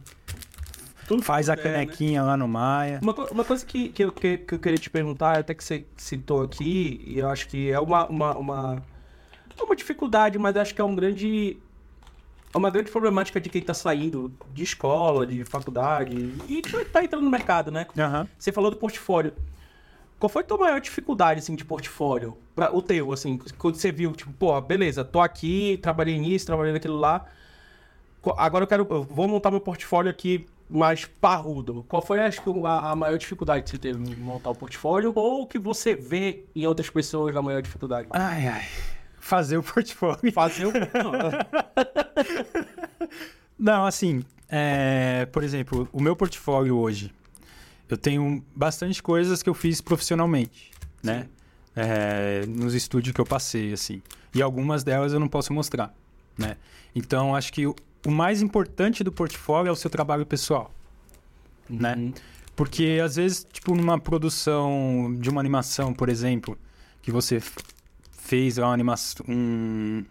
Tudo 1.08 1.24
faz 1.24 1.50
a 1.50 1.56
né? 1.56 1.64
canequinha 1.64 2.22
lá 2.22 2.36
no 2.36 2.48
Maia. 2.50 3.00
Uma, 3.02 3.14
uma 3.32 3.46
coisa 3.46 3.66
que, 3.66 3.88
que, 3.90 4.04
eu, 4.04 4.12
que, 4.12 4.38
que 4.40 4.56
eu 4.56 4.60
queria 4.60 4.78
te 4.78 4.90
perguntar, 4.90 5.40
até 5.40 5.54
que 5.54 5.64
você 5.64 5.86
citou 5.96 6.44
aqui, 6.44 7.02
e 7.08 7.20
eu 7.20 7.30
acho 7.30 7.48
que 7.48 7.72
é 7.72 7.80
uma, 7.80 8.06
uma, 8.08 8.38
uma, 8.38 8.84
é 9.58 9.64
uma 9.64 9.76
dificuldade, 9.76 10.38
mas 10.38 10.58
acho 10.58 10.76
que 10.76 10.82
é 10.82 10.84
um 10.84 10.94
grande. 10.94 11.58
É 12.54 12.58
uma 12.58 12.70
grande 12.70 12.92
problemática 12.92 13.40
de 13.40 13.50
quem 13.50 13.62
tá 13.62 13.74
saindo 13.74 14.32
de 14.54 14.64
escola, 14.64 15.26
de 15.26 15.46
faculdade, 15.46 16.34
e 16.48 16.62
que 16.62 16.86
tá 16.86 17.04
entrando 17.04 17.24
no 17.24 17.30
mercado, 17.30 17.72
né? 17.72 17.88
Aham. 17.98 18.28
Você 18.38 18.52
falou 18.52 18.70
do 18.70 18.78
portfólio. 18.78 19.34
Qual 20.20 20.30
foi 20.30 20.42
a 20.42 20.46
tua 20.46 20.58
maior 20.58 20.82
dificuldade, 20.82 21.40
assim, 21.40 21.56
de 21.56 21.64
portfólio? 21.64 22.38
Pra, 22.56 22.76
o 22.76 22.82
teu, 22.82 23.14
assim, 23.14 23.38
quando 23.58 23.76
você 23.76 23.92
viu, 23.92 24.12
tipo, 24.14 24.34
pô, 24.34 24.60
beleza, 24.60 25.06
tô 25.06 25.22
aqui, 25.22 25.78
trabalhei 25.82 26.18
nisso, 26.18 26.46
trabalhei 26.46 26.74
naquilo 26.74 26.98
lá. 26.98 27.26
Agora 28.38 28.64
eu 28.64 28.68
quero, 28.68 28.88
eu 28.90 29.04
vou 29.04 29.28
montar 29.28 29.52
meu 29.52 29.62
portfólio 29.62 30.10
aqui 30.10 30.48
mais 30.70 31.06
parrudo. 31.06 31.86
Qual 31.88 32.02
foi, 32.02 32.20
acho 32.20 32.42
que, 32.42 32.50
a, 32.66 32.92
a 32.92 32.96
maior 32.96 33.18
dificuldade 33.18 33.64
que 33.64 33.70
você 33.70 33.78
teve 33.78 34.00
em 34.00 34.16
montar 34.16 34.50
o 34.50 34.56
portfólio? 34.56 35.12
Ou 35.16 35.48
que 35.48 35.58
você 35.58 35.96
vê 35.96 36.46
em 36.56 36.66
outras 36.68 36.90
pessoas 36.90 37.36
a 37.36 37.42
maior 37.42 37.62
dificuldade? 37.62 38.08
Ai, 38.12 38.48
ai. 38.48 38.66
Fazer 39.20 39.58
o 39.58 39.64
portfólio. 39.64 40.32
Fazer 40.32 40.66
o... 40.68 40.72
Não, 40.72 41.12
Não, 43.58 43.86
assim, 43.86 44.24
é, 44.50 45.26
por 45.32 45.44
exemplo, 45.44 45.90
o 45.92 46.02
meu 46.02 46.16
portfólio 46.16 46.78
hoje, 46.78 47.12
eu 47.90 47.98
tenho 47.98 48.44
bastante 48.56 49.02
coisas 49.02 49.42
que 49.42 49.50
eu 49.50 49.54
fiz 49.54 49.82
profissionalmente, 49.82 50.72
né? 51.02 51.28
É, 51.76 52.46
nos 52.48 52.74
estúdios 52.74 53.14
que 53.14 53.22
eu 53.22 53.26
passei, 53.26 53.74
assim. 53.74 54.02
E 54.34 54.42
algumas 54.42 54.84
delas 54.84 55.14
eu 55.14 55.20
não 55.20 55.28
posso 55.28 55.54
mostrar, 55.54 55.94
né? 56.38 56.58
Então, 56.96 57.36
acho 57.36 57.52
que 57.54 57.64
o, 58.06 58.12
mais 58.12 58.42
importante 58.42 59.04
do 59.04 59.12
portfólio 59.12 59.70
é 59.70 59.72
o 59.72 59.76
seu 59.76 59.90
trabalho 59.90 60.26
pessoal, 60.26 60.72
né? 61.70 61.96
Uhum. 61.96 62.14
Porque 62.56 63.00
às 63.04 63.16
vezes, 63.16 63.46
tipo, 63.52 63.76
numa 63.76 64.00
produção 64.00 65.16
de 65.20 65.30
uma 65.30 65.40
animação, 65.40 65.94
por 65.94 66.10
exemplo, 66.10 66.58
que 67.02 67.12
você 67.12 67.42
fez 68.12 68.58
lá 68.58 68.68
uma 68.68 68.74
animação, 68.74 69.26
um... 69.30 70.04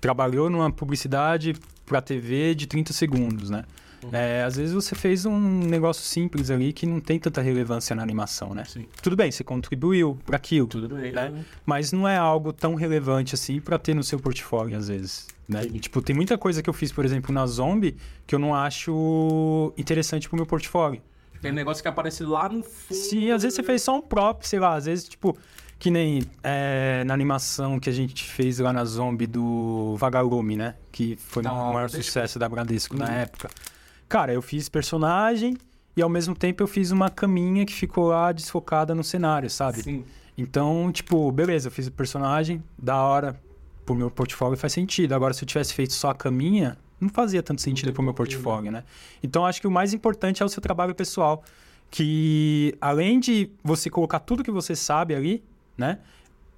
trabalhou 0.00 0.48
numa 0.48 0.70
publicidade 0.70 1.54
pra 1.84 2.00
TV 2.00 2.54
de 2.54 2.66
30 2.66 2.92
segundos, 2.92 3.50
né? 3.50 3.64
É, 4.12 4.42
às 4.44 4.56
vezes 4.56 4.72
você 4.74 4.94
fez 4.94 5.26
um 5.26 5.38
negócio 5.38 6.02
simples 6.02 6.50
ali 6.50 6.72
que 6.72 6.86
não 6.86 7.00
tem 7.00 7.18
tanta 7.18 7.40
relevância 7.40 7.94
na 7.94 8.02
animação, 8.02 8.54
né? 8.54 8.64
Sim. 8.64 8.86
Tudo 9.02 9.16
bem, 9.16 9.30
você 9.30 9.44
contribuiu 9.44 10.18
para 10.24 10.36
aquilo, 10.36 10.66
Tudo 10.66 10.94
bem. 10.94 11.12
né? 11.12 11.44
mas 11.66 11.92
não 11.92 12.06
é 12.08 12.16
algo 12.16 12.52
tão 12.52 12.74
relevante 12.74 13.34
assim 13.34 13.60
pra 13.60 13.78
ter 13.78 13.94
no 13.94 14.02
seu 14.02 14.18
portfólio 14.18 14.76
às 14.76 14.88
vezes, 14.88 15.26
né? 15.48 15.62
E, 15.72 15.78
tipo, 15.78 16.00
tem 16.02 16.14
muita 16.16 16.36
coisa 16.38 16.62
que 16.62 16.70
eu 16.70 16.74
fiz, 16.74 16.90
por 16.92 17.04
exemplo, 17.04 17.32
na 17.34 17.46
Zombie 17.46 17.96
que 18.26 18.34
eu 18.34 18.38
não 18.38 18.54
acho 18.54 19.72
interessante 19.76 20.28
pro 20.28 20.36
meu 20.36 20.46
portfólio. 20.46 21.00
Tem 21.40 21.50
um 21.50 21.54
negócio 21.54 21.82
que 21.82 21.88
aparece 21.88 22.22
lá 22.22 22.48
no 22.48 22.62
fundo. 22.62 22.94
Sim, 22.98 23.30
às 23.30 23.42
vezes 23.42 23.56
você 23.56 23.62
fez 23.62 23.80
só 23.82 23.96
um 23.96 24.02
prop, 24.02 24.42
sei 24.46 24.58
lá, 24.60 24.74
às 24.74 24.84
vezes, 24.84 25.08
tipo, 25.08 25.36
que 25.78 25.90
nem 25.90 26.22
é, 26.44 27.02
na 27.04 27.14
animação 27.14 27.80
que 27.80 27.88
a 27.88 27.92
gente 27.92 28.24
fez 28.24 28.58
lá 28.58 28.72
na 28.74 28.84
Zombie 28.84 29.26
do 29.26 29.96
Vagalume, 29.96 30.54
né? 30.54 30.74
Que 30.92 31.16
foi 31.16 31.42
o 31.42 31.72
maior 31.72 31.88
sucesso 31.88 32.38
da 32.38 32.46
Bradesco 32.46 32.94
na 32.94 33.06
Uhum. 33.06 33.10
época. 33.12 33.48
Cara, 34.10 34.34
eu 34.34 34.42
fiz 34.42 34.68
personagem 34.68 35.56
e 35.96 36.02
ao 36.02 36.08
mesmo 36.08 36.34
tempo 36.34 36.60
eu 36.60 36.66
fiz 36.66 36.90
uma 36.90 37.08
caminha 37.08 37.64
que 37.64 37.72
ficou 37.72 38.08
lá 38.08 38.32
desfocada 38.32 38.92
no 38.92 39.04
cenário, 39.04 39.48
sabe? 39.48 39.84
Sim. 39.84 40.04
Então, 40.36 40.90
tipo, 40.92 41.30
beleza, 41.30 41.68
eu 41.68 41.70
fiz 41.70 41.86
o 41.86 41.92
personagem, 41.92 42.60
da 42.76 42.96
hora, 42.96 43.40
pro 43.86 43.94
meu 43.94 44.10
portfólio 44.10 44.58
faz 44.58 44.72
sentido. 44.72 45.12
Agora, 45.14 45.32
se 45.32 45.44
eu 45.44 45.46
tivesse 45.46 45.72
feito 45.72 45.92
só 45.92 46.10
a 46.10 46.14
caminha, 46.14 46.76
não 47.00 47.08
fazia 47.08 47.40
tanto 47.40 47.62
sentido 47.62 47.92
pro 47.92 48.02
meu 48.02 48.12
portfólio, 48.12 48.72
né? 48.72 48.82
Então, 49.22 49.46
acho 49.46 49.60
que 49.60 49.68
o 49.68 49.70
mais 49.70 49.94
importante 49.94 50.42
é 50.42 50.44
o 50.44 50.48
seu 50.48 50.60
trabalho 50.60 50.92
pessoal. 50.92 51.44
Que, 51.88 52.74
além 52.80 53.20
de 53.20 53.48
você 53.62 53.88
colocar 53.88 54.18
tudo 54.18 54.42
que 54.42 54.50
você 54.50 54.74
sabe 54.74 55.14
ali, 55.14 55.40
né? 55.78 56.00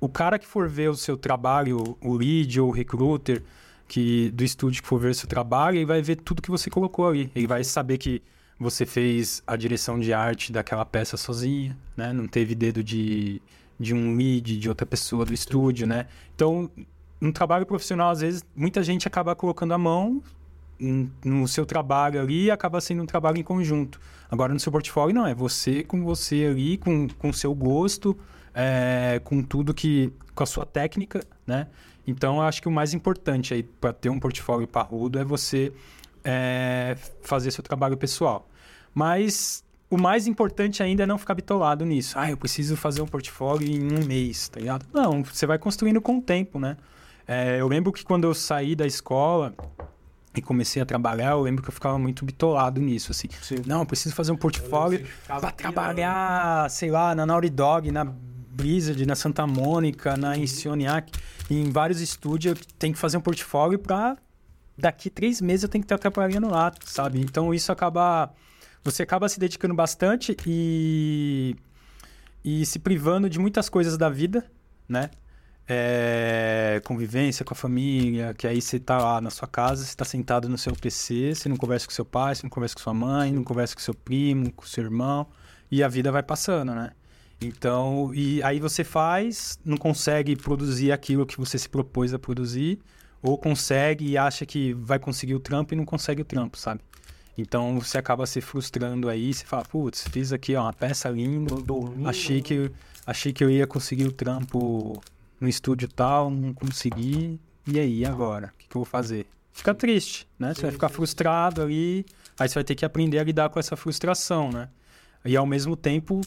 O 0.01 0.09
cara 0.09 0.39
que 0.39 0.47
for 0.47 0.71
ver 0.71 0.89
o 0.89 0.95
seu 0.95 1.19
trabalho, 1.19 1.99
o 2.01 2.15
lead 2.15 2.59
ou 2.59 2.71
o 2.71 2.73
recruiter 2.73 3.43
que, 3.93 4.31
do 4.31 4.43
estúdio 4.43 4.81
que 4.81 4.89
for 4.89 4.99
ver 4.99 5.15
seu 5.15 5.29
trabalho, 5.29 5.77
ele 5.77 5.85
vai 5.85 6.01
ver 6.01 6.17
tudo 6.17 6.41
que 6.41 6.51
você 6.51 6.71
colocou 6.71 7.07
ali. 7.07 7.31
Ele 7.35 7.47
vai 7.47 7.63
saber 7.63 7.99
que 7.99 8.23
você 8.59 8.87
fez 8.87 9.43
a 9.47 9.55
direção 9.55 10.01
de 10.01 10.15
arte 10.15 10.51
daquela 10.51 10.83
peça 10.87 11.19
sozinha, 11.19 11.77
né? 11.95 12.11
Não 12.11 12.27
teve 12.27 12.55
dedo 12.55 12.83
de, 12.83 13.43
de 13.79 13.93
um 13.93 14.17
lead, 14.17 14.59
de 14.59 14.67
outra 14.67 14.87
pessoa 14.87 15.27
do 15.27 15.35
estúdio, 15.35 15.87
né? 15.87 16.07
Então, 16.35 16.71
no 17.21 17.35
trabalho 17.35 17.67
profissional, 17.67 18.09
às 18.09 18.23
vezes, 18.23 18.43
muita 18.57 18.83
gente 18.83 19.07
acaba 19.07 19.37
colocando 19.37 19.75
a 19.75 19.79
mão 19.79 20.23
no 21.23 21.47
seu 21.47 21.67
trabalho 21.67 22.19
ali 22.19 22.45
e 22.45 22.51
acaba 22.51 22.81
sendo 22.81 23.03
um 23.03 23.07
trabalho 23.07 23.37
em 23.37 23.43
conjunto. 23.43 24.01
Agora, 24.31 24.55
no 24.55 24.59
seu 24.59 24.73
portfólio, 24.73 25.15
não. 25.15 25.27
É 25.27 25.35
você 25.35 25.85
com 25.85 26.03
você 26.03 26.47
ali, 26.47 26.79
com 26.79 27.29
o 27.29 27.35
seu 27.35 27.55
gosto, 27.55 28.19
é, 28.55 29.21
com 29.23 29.43
tudo 29.43 29.75
que... 29.75 30.11
com 30.35 30.43
a 30.43 30.47
sua 30.47 30.65
técnica, 30.65 31.23
né? 31.47 31.67
Então, 32.07 32.37
eu 32.37 32.43
acho 32.43 32.61
que 32.61 32.69
o 32.69 32.73
mais 32.73 32.95
importante 32.95 33.55
aí 33.55 33.63
para 33.63 33.93
ter 33.93 34.09
um 34.09 34.19
portfólio 34.19 34.67
parrudo 34.67 35.19
é 35.19 35.25
você 35.25 35.73
é, 36.25 36.97
fazer 37.23 37.51
seu 37.51 37.63
trabalho 37.63 37.97
pessoal. 37.97 38.49
Mas 38.95 39.65
o 39.89 40.01
mais 40.01 40.27
importante 40.27 40.83
ainda 40.83 41.03
é 41.03 41.07
não 41.07 41.19
ficar 41.19 41.35
bitolado 41.35 41.85
nisso. 41.85 42.19
Ah, 42.19 42.31
eu 42.31 42.37
preciso 42.37 42.77
fazer 42.77 43.03
um 43.03 43.07
portfólio 43.07 43.69
em 43.69 43.93
um 43.93 44.05
mês, 44.07 44.49
tá 44.49 44.59
ligado? 44.59 44.87
Não, 44.93 45.23
você 45.23 45.47
vai 45.47 45.59
construindo 45.59 46.01
com 46.01 46.19
o 46.19 46.23
tempo, 46.23 46.59
né? 46.59 46.77
É, 47.27 47.61
eu 47.61 47.69
lembro 47.69 47.93
que 47.93 48.05
quando 48.05 48.25
eu 48.25 48.35
saí 48.35 48.75
da 48.75 48.87
escola 48.87 49.55
e 50.35 50.41
comecei 50.41 50.81
a 50.81 50.87
trabalhar, 50.87 51.33
eu 51.33 51.43
lembro 51.43 51.63
que 51.63 51.69
eu 51.69 51.73
ficava 51.73 51.99
muito 51.99 52.25
bitolado 52.25 52.81
nisso, 52.81 53.13
assim. 53.13 53.29
Sim. 53.43 53.57
Não, 53.67 53.81
eu 53.81 53.87
preciso 53.87 54.15
fazer 54.15 54.33
um 54.33 54.37
portfólio 54.37 55.07
pra 55.27 55.51
trabalhar, 55.51 56.71
sei 56.71 56.91
lá, 56.91 57.15
na 57.15 57.27
Naughty 57.27 57.51
Dog, 57.51 57.91
na 57.93 58.07
Blizzard, 58.53 59.05
na 59.07 59.15
Santa 59.15 59.47
Mônica, 59.47 60.17
na 60.17 60.37
Insomniac, 60.37 61.11
em 61.51 61.71
vários 61.71 62.01
estúdios, 62.01 62.59
eu 62.59 62.67
tenho 62.79 62.93
que 62.95 62.99
fazer 62.99 63.17
um 63.17 63.21
portfólio 63.21 63.79
pra 63.79 64.17
daqui 64.77 65.11
três 65.11 65.41
meses 65.41 65.63
eu 65.63 65.69
tenho 65.69 65.83
que 65.83 65.87
estar 65.87 65.99
trabalhando 65.99 66.49
lá, 66.49 66.73
sabe? 66.85 67.21
Então 67.21 67.53
isso 67.55 67.71
acaba. 67.73 68.33
Você 68.85 69.03
acaba 69.03 69.29
se 69.29 69.39
dedicando 69.39 69.75
bastante 69.75 70.37
e. 70.47 71.57
e 72.45 72.67
se 72.67 72.79
privando 72.79 73.29
de 73.31 73.39
muitas 73.39 73.69
coisas 73.69 73.97
da 73.97 74.09
vida, 74.09 74.45
né? 74.89 75.11
É, 75.69 76.83
convivência 76.85 77.45
com 77.45 77.55
a 77.55 77.57
família, 77.57 78.35
que 78.35 78.47
aí 78.49 78.61
você 78.61 78.81
tá 78.81 78.99
lá 78.99 79.21
na 79.21 79.31
sua 79.31 79.47
casa, 79.47 79.85
você 79.85 79.95
tá 79.95 80.05
sentado 80.05 80.49
no 80.49 80.59
seu 80.59 80.75
PC, 80.75 81.35
você 81.35 81.49
não 81.49 81.57
conversa 81.57 81.87
com 81.87 81.93
seu 81.93 82.05
pai, 82.05 82.35
você 82.35 82.43
não 82.43 82.51
conversa 82.51 82.75
com 82.75 82.81
sua 82.83 82.93
mãe, 82.93 83.33
não 83.33 83.45
conversa 83.45 83.75
com 83.75 83.81
seu 83.81 83.95
primo, 83.95 84.53
com 84.53 84.67
seu 84.67 84.83
irmão, 84.83 85.29
e 85.71 85.83
a 85.83 85.89
vida 85.89 86.11
vai 86.11 86.23
passando, 86.23 86.75
né? 86.75 86.91
Então, 87.47 88.13
e 88.15 88.43
aí 88.43 88.59
você 88.61 88.85
faz, 88.85 89.59
não 89.65 89.77
consegue 89.77 90.37
produzir 90.37 90.93
aquilo 90.93 91.27
que 91.27 91.39
você 91.39 91.59
se 91.59 91.69
propôs 91.69 92.13
a 92.15 92.19
produzir, 92.19 92.79
ou 93.23 93.39
consegue 93.39 94.07
e 94.07 94.19
acha 94.19 94.45
que 94.45 94.73
vai 94.75 94.99
conseguir 94.99 95.35
o 95.35 95.41
trampo 95.41 95.75
e 95.75 95.77
não 95.77 95.85
consegue 95.85 96.23
o 96.23 96.25
trampo, 96.25 96.59
sabe? 96.59 96.81
Então 97.37 97.79
você 97.79 97.99
acaba 97.99 98.27
se 98.27 98.41
frustrando 98.41 99.09
aí, 99.09 99.33
você 99.33 99.45
fala, 99.45 99.65
putz, 99.65 100.07
fiz 100.09 100.33
aqui 100.33 100.55
ó, 100.55 100.63
uma 100.63 100.73
peça 100.73 101.09
linda, 101.09 101.55
achei 102.05 102.43
que, 102.43 102.71
achei 103.07 103.33
que 103.33 103.43
eu 103.43 103.51
ia 103.51 103.67
conseguir 103.67 104.05
o 104.05 104.13
trampo 104.13 105.01
no 105.41 105.49
estúdio 105.49 105.89
tal, 105.89 106.31
não 106.31 106.53
consegui, 106.53 107.41
e 107.67 107.79
aí, 107.79 108.05
agora? 108.05 108.53
O 108.55 108.59
que, 108.59 108.69
que 108.69 108.77
eu 108.77 108.81
vou 108.81 108.85
fazer? 108.85 109.27
Fica 109.53 109.73
triste, 109.75 110.27
né? 110.39 110.53
Você 110.53 110.63
vai 110.63 110.73
ficar 110.73 110.89
frustrado 110.89 111.63
ali, 111.63 112.05
aí 112.39 112.49
você 112.49 112.55
vai 112.55 112.65
ter 112.65 112.75
que 112.75 112.85
aprender 112.85 113.19
a 113.19 113.25
lidar 113.25 113.51
com 113.51 113.61
essa 113.61 113.77
frustração, 113.77 114.51
né? 114.51 114.69
E 115.25 115.37
ao 115.37 115.47
mesmo 115.47 115.77
tempo 115.77 116.21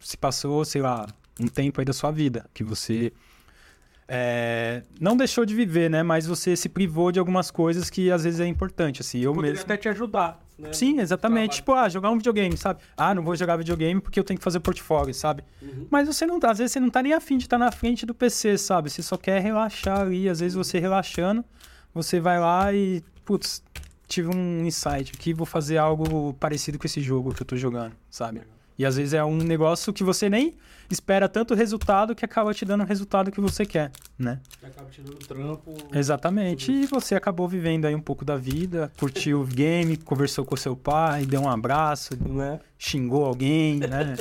se 0.00 0.16
passou, 0.16 0.64
sei 0.64 0.82
lá, 0.82 1.06
um 1.38 1.46
tempo 1.46 1.80
aí 1.80 1.84
da 1.84 1.92
sua 1.92 2.10
vida, 2.10 2.46
que 2.52 2.64
você 2.64 3.12
é, 4.12 4.82
não 5.00 5.16
deixou 5.16 5.46
de 5.46 5.54
viver, 5.54 5.88
né? 5.88 6.02
Mas 6.02 6.26
você 6.26 6.56
se 6.56 6.68
privou 6.68 7.12
de 7.12 7.20
algumas 7.20 7.48
coisas 7.48 7.88
que 7.88 8.10
às 8.10 8.24
vezes 8.24 8.40
é 8.40 8.46
importante, 8.46 9.02
assim. 9.02 9.20
Eu 9.20 9.32
Poderia 9.32 9.52
mesmo. 9.52 9.64
até 9.64 9.76
te 9.76 9.88
ajudar. 9.88 10.44
Né? 10.58 10.72
Sim, 10.72 10.98
exatamente. 10.98 11.56
Tipo, 11.56 11.74
ah, 11.74 11.88
jogar 11.88 12.10
um 12.10 12.16
videogame, 12.16 12.56
sabe? 12.56 12.80
Ah, 12.96 13.14
não 13.14 13.22
vou 13.22 13.36
jogar 13.36 13.56
videogame 13.56 14.00
porque 14.00 14.18
eu 14.18 14.24
tenho 14.24 14.36
que 14.36 14.42
fazer 14.42 14.58
portfólio, 14.58 15.14
sabe? 15.14 15.44
Uhum. 15.62 15.86
Mas 15.88 16.08
você 16.08 16.26
não 16.26 16.40
tá, 16.40 16.50
às 16.50 16.58
vezes 16.58 16.72
você 16.72 16.80
não 16.80 16.90
tá 16.90 17.00
nem 17.00 17.12
afim 17.12 17.38
de 17.38 17.44
estar 17.44 17.56
na 17.56 17.70
frente 17.70 18.04
do 18.04 18.12
PC, 18.12 18.58
sabe? 18.58 18.90
Você 18.90 19.00
só 19.00 19.16
quer 19.16 19.40
relaxar 19.40 20.00
ali. 20.00 20.28
Às 20.28 20.40
vezes 20.40 20.56
você 20.56 20.80
relaxando, 20.80 21.44
você 21.94 22.18
vai 22.18 22.40
lá 22.40 22.72
e, 22.72 23.04
putz, 23.24 23.62
tive 24.08 24.28
um 24.28 24.66
insight 24.66 25.12
aqui, 25.14 25.32
vou 25.32 25.46
fazer 25.46 25.78
algo 25.78 26.34
parecido 26.34 26.80
com 26.80 26.86
esse 26.86 27.00
jogo 27.00 27.32
que 27.32 27.42
eu 27.42 27.46
tô 27.46 27.56
jogando, 27.56 27.94
sabe? 28.10 28.42
E 28.80 28.86
às 28.86 28.96
vezes 28.96 29.12
é 29.12 29.22
um 29.22 29.36
negócio 29.36 29.92
que 29.92 30.02
você 30.02 30.30
nem 30.30 30.54
espera 30.88 31.28
tanto 31.28 31.54
resultado 31.54 32.14
que 32.14 32.24
acaba 32.24 32.54
te 32.54 32.64
dando 32.64 32.82
o 32.82 32.86
resultado 32.86 33.30
que 33.30 33.38
você 33.38 33.66
quer, 33.66 33.92
né? 34.18 34.40
Acaba 34.62 34.88
te 34.88 35.02
dando 35.02 35.18
trampo. 35.18 35.74
Exatamente. 35.94 36.72
E 36.72 36.86
você 36.86 37.14
acabou 37.14 37.46
vivendo 37.46 37.84
aí 37.84 37.94
um 37.94 38.00
pouco 38.00 38.24
da 38.24 38.38
vida, 38.38 38.90
curtiu 38.98 39.42
o 39.42 39.44
game, 39.44 39.98
conversou 39.98 40.46
com 40.46 40.56
seu 40.56 40.74
pai, 40.74 41.26
deu 41.26 41.42
um 41.42 41.48
abraço, 41.50 42.16
Né? 42.26 42.58
xingou 42.78 43.26
alguém, 43.26 43.80
né? 43.80 44.16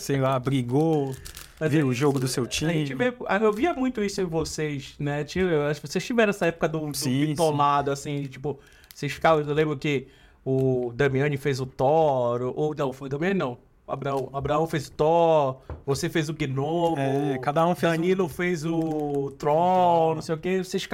Sei 0.00 0.18
lá, 0.18 0.36
brigou, 0.36 1.14
Mas 1.60 1.70
viu 1.70 1.82
é 1.82 1.84
o 1.88 1.92
jogo 1.92 2.18
do 2.18 2.26
seu 2.26 2.44
time. 2.44 2.84
vê, 2.96 3.14
ah, 3.28 3.36
eu 3.36 3.52
via 3.52 3.72
muito 3.72 4.02
isso 4.02 4.20
em 4.20 4.24
vocês, 4.24 4.96
né? 4.98 5.24
Eu 5.36 5.66
acho 5.68 5.80
que 5.80 5.86
vocês 5.86 6.04
tiveram 6.04 6.30
essa 6.30 6.46
época 6.46 6.68
do, 6.68 6.88
do 6.88 6.96
Sim, 6.96 7.26
bitolado, 7.26 7.92
assim, 7.92 8.24
tipo, 8.24 8.58
vocês 8.92 9.12
ficavam, 9.12 9.44
eu 9.44 9.54
lembro 9.54 9.76
que 9.78 10.08
o 10.44 10.92
Damiani 10.92 11.36
fez 11.36 11.60
o 11.60 11.66
Thor, 11.66 12.52
ou 12.56 12.74
não, 12.74 12.92
foi 12.92 13.06
o 13.06 13.08
Damiani 13.08 13.38
não. 13.38 13.56
Abraão, 13.92 14.30
Abraão 14.32 14.66
fez 14.66 14.88
o 14.88 14.92
Thor, 14.92 15.56
você 15.84 16.08
fez 16.08 16.28
o 16.30 16.32
Gnomo, 16.34 16.96
É, 16.98 17.38
cada 17.38 17.66
um 17.66 17.74
fez 17.74 17.92
um- 17.92 17.96
Danilo 17.96 18.28
fez 18.28 18.64
o 18.64 19.30
Troll, 19.38 20.14
não 20.14 20.22
sei 20.22 20.34
o 20.34 20.38
que, 20.38 20.64
vocês 20.64 20.86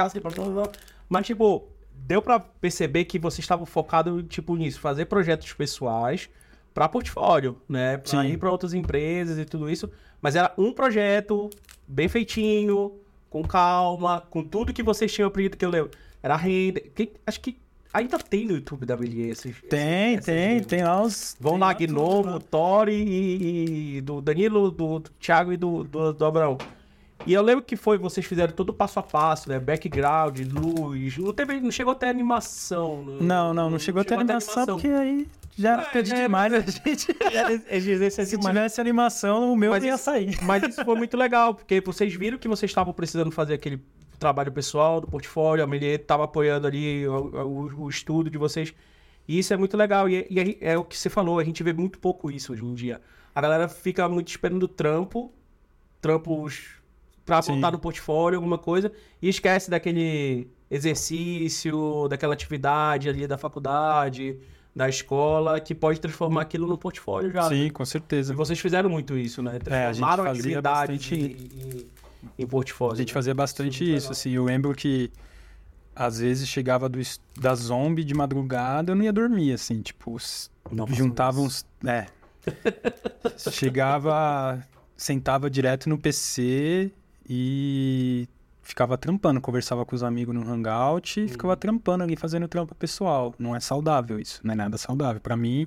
blá. 0.51 0.69
mas 1.09 1.25
tipo, 1.27 1.69
deu 1.95 2.21
pra 2.21 2.41
perceber 2.41 3.05
que 3.05 3.19
vocês 3.19 3.41
estavam 3.45 3.65
focados, 3.65 4.25
tipo, 4.29 4.57
nisso, 4.57 4.81
fazer 4.81 5.05
projetos 5.07 5.53
pessoais 5.53 6.29
pra 6.75 6.89
portfólio, 6.89 7.57
né? 7.69 7.99
Pra 7.99 8.11
Sim. 8.23 8.29
ir 8.31 8.37
pra 8.37 8.51
outras 8.51 8.75
empresas 8.75 9.39
e 9.39 9.45
tudo 9.45 9.71
isso, 9.71 9.89
mas 10.21 10.35
era 10.35 10.53
um 10.59 10.73
projeto 10.73 11.49
bem 11.87 12.09
feitinho, 12.09 12.95
com 13.31 13.43
calma, 13.45 14.23
com 14.29 14.43
tudo 14.43 14.73
que 14.73 14.83
vocês 14.83 15.13
tinham 15.13 15.29
aprendido 15.29 15.57
que 15.57 15.65
eu 15.65 15.71
lembro. 15.71 15.91
Era 16.23 16.35
renda, 16.35 16.81
que, 16.81 17.13
acho 17.27 17.41
que 17.41 17.59
ainda 17.99 18.19
tem 18.19 18.47
no 18.47 18.55
YouTube 18.55 18.87
da 18.87 18.97
Melier 18.97 19.31
esses... 19.31 19.55
Tem, 19.69 20.15
esses- 20.15 20.25
tem, 20.27 20.57
esses- 20.57 20.67
tem 20.67 20.83
lá 20.85 21.03
os. 21.03 21.37
Vão 21.41 21.57
lá, 21.59 21.73
Gnomo, 21.73 22.31
né? 22.33 22.39
Tori 22.51 22.93
e, 22.95 23.97
e 23.97 24.01
do 24.01 24.21
Danilo, 24.21 24.71
do, 24.71 24.99
do 25.01 25.11
Thiago 25.21 25.53
e 25.53 25.57
do, 25.57 25.85
do, 25.85 26.13
do 26.13 26.25
Abraão. 26.25 26.57
E 27.27 27.35
eu 27.35 27.43
lembro 27.43 27.65
que 27.65 27.77
foi, 27.77 27.99
vocês 27.99 28.25
fizeram 28.25 28.53
todo 28.53 28.73
passo 28.73 28.99
a 29.01 29.03
passo, 29.03 29.49
né? 29.49 29.59
Background, 29.59 30.39
luz. 30.53 31.19
Não, 31.19 31.33
teve, 31.33 31.61
não 31.61 31.71
chegou 31.71 31.93
até 31.93 32.09
animação. 32.09 33.03
né? 33.05 33.17
Não, 33.21 33.53
não, 33.53 33.69
não 33.69 33.79
chegou 33.79 34.01
até 34.03 34.15
animação, 34.15 34.65
porque 34.67 34.87
aí 34.89 35.27
já 35.59 35.73
era 35.73 35.83
Ah, 35.83 35.99
é, 35.99 36.03
demais. 36.03 36.53
A 36.55 36.61
gente. 36.61 37.09
Exigência 37.71 38.25
Se 38.25 38.37
demais. 38.37 38.55
tivesse 38.55 38.81
animação, 38.81 39.53
o 39.53 39.57
meu 39.57 39.73
Mas 39.73 39.83
não 39.83 39.89
ia 39.89 39.95
isso- 39.97 40.05
sair. 40.05 40.39
Mas 40.43 40.63
isso 40.63 40.85
foi 40.85 40.95
muito 40.97 41.17
legal, 41.17 41.55
porque 41.55 41.81
vocês 41.81 42.15
viram 42.15 42.39
que 42.39 42.47
vocês 42.49 42.71
estavam 42.71 42.93
precisando 42.95 43.31
fazer 43.33 43.55
aquele 43.55 43.83
trabalho 44.19 44.51
pessoal 44.53 45.01
do 45.01 45.07
portfólio, 45.07 45.63
a 45.65 45.67
Melier 45.67 46.01
estava 46.01 46.25
apoiando 46.25 46.67
ali 46.67 47.07
o, 47.09 47.15
o- 47.15 47.83
o 47.85 47.89
estudo 47.89 48.29
de 48.31 48.37
vocês. 48.39 48.75
E 49.27 49.39
isso 49.39 49.53
é 49.53 49.57
muito 49.57 49.77
legal. 49.77 50.09
E, 50.09 50.27
e 50.31 50.41
aí 50.41 50.59
é 50.61 50.77
o 50.77 50.85
que 50.85 50.97
você 50.97 51.09
falou, 51.11 51.39
a 51.39 51.45
gente 51.45 51.63
vê 51.63 51.73
muito 51.73 51.99
pouco 51.99 52.31
isso 52.31 52.53
hoje 52.53 52.65
em 52.65 52.75
dia. 52.75 53.01
A 53.35 53.41
galera 53.41 53.69
fica 53.69 54.09
muito 54.09 54.29
esperando 54.29 54.67
trampo, 54.67 55.33
trampos 56.01 56.77
Sim. 57.43 57.57
botar 57.57 57.71
no 57.73 57.79
portfólio, 57.79 58.39
alguma 58.39 58.57
coisa, 58.59 58.91
e 59.21 59.29
esquece 59.29 59.71
daquele 59.71 60.49
exercício, 60.71 62.09
daquela 62.09 62.35
atividade 62.35 63.09
ali 63.09 63.27
da 63.27 63.37
faculdade, 63.39 64.39
da 64.75 64.89
escola, 64.89 65.61
que 65.61 65.75
pode 65.75 66.01
transformar 66.01 66.43
aquilo 66.43 66.67
no 66.67 66.79
portfólio 66.79 67.31
já. 67.31 67.43
né? 67.43 67.49
Sim, 67.49 67.71
com 67.71 67.83
E 67.83 67.87
certeza. 67.87 68.35
vocês 68.35 68.59
fizeram 68.59 68.89
muito 68.89 69.17
isso, 69.17 69.43
né? 69.43 69.53
É, 69.67 69.87
a 69.87 69.93
gente 69.93 70.01
Transformaram 70.01 70.25
fazia 70.25 70.41
atividades 70.43 70.97
bastante- 71.09 71.15
em, 71.15 71.79
em, 71.79 71.87
em 72.39 72.47
portfólio. 72.47 72.95
A 72.95 72.97
gente 72.97 73.09
né? 73.09 73.15
fazia 73.15 73.35
bastante 73.35 73.85
Isso 73.85 73.85
isso, 73.85 73.95
legal. 74.07 74.11
assim. 74.13 74.31
Eu 74.33 74.45
lembro 74.45 74.75
que 74.75 75.11
às 75.95 76.19
vezes 76.21 76.49
chegava 76.49 76.89
do, 76.89 76.99
da 77.41 77.55
zombie 77.55 78.05
de 78.05 78.15
madrugada, 78.15 78.93
eu 78.93 78.97
não 78.97 79.05
ia 79.05 79.13
dormir, 79.13 79.53
assim, 79.53 79.81
tipo, 79.83 80.17
Não 80.71 80.87
juntava 80.89 81.41
uns. 81.41 81.67
É. 81.85 82.07
Chegava, 83.51 84.63
sentava 84.97 85.51
direto 85.51 85.89
no 85.89 85.99
PC 85.99 86.91
e 87.29 88.29
ficava 88.63 88.97
trampando, 88.99 89.41
conversava 89.41 89.85
com 89.85 89.95
os 89.95 90.03
amigos 90.03 90.35
no 90.35 90.43
Hangout 90.49 91.19
e 91.21 91.23
Uhum. 91.25 91.29
ficava 91.29 91.57
trampando 91.57 92.05
ali, 92.05 92.17
fazendo 92.17 92.47
trampo 92.49 92.75
pessoal. 92.75 93.35
Não 93.39 93.55
é 93.55 93.61
saudável 93.61 94.19
isso, 94.19 94.41
não 94.45 94.53
é 94.53 94.57
nada 94.57 94.77
saudável. 94.79 95.21
Pra 95.21 95.37
mim, 95.37 95.67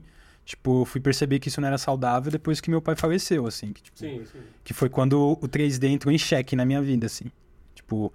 tipo, 0.52 0.82
eu 0.82 0.86
fui 0.86 1.00
perceber 1.00 1.40
que 1.40 1.48
isso 1.48 1.62
não 1.62 1.68
era 1.68 1.78
saudável 1.78 2.30
depois 2.32 2.60
que 2.60 2.70
meu 2.70 2.82
pai 2.82 2.96
faleceu, 2.96 3.48
assim. 3.48 3.72
Que, 3.72 3.82
tipo, 3.82 3.98
Sim, 3.98 4.22
sim. 4.32 4.40
que 4.64 4.74
foi 4.74 4.90
quando 4.90 5.38
o 5.42 5.48
3D 5.48 5.88
entrou 5.90 6.14
em 6.14 6.18
xeque 6.18 6.56
na 6.56 6.66
minha 6.66 6.82
vida, 6.82 7.06
assim. 7.06 7.26
Tipo, 7.74 8.12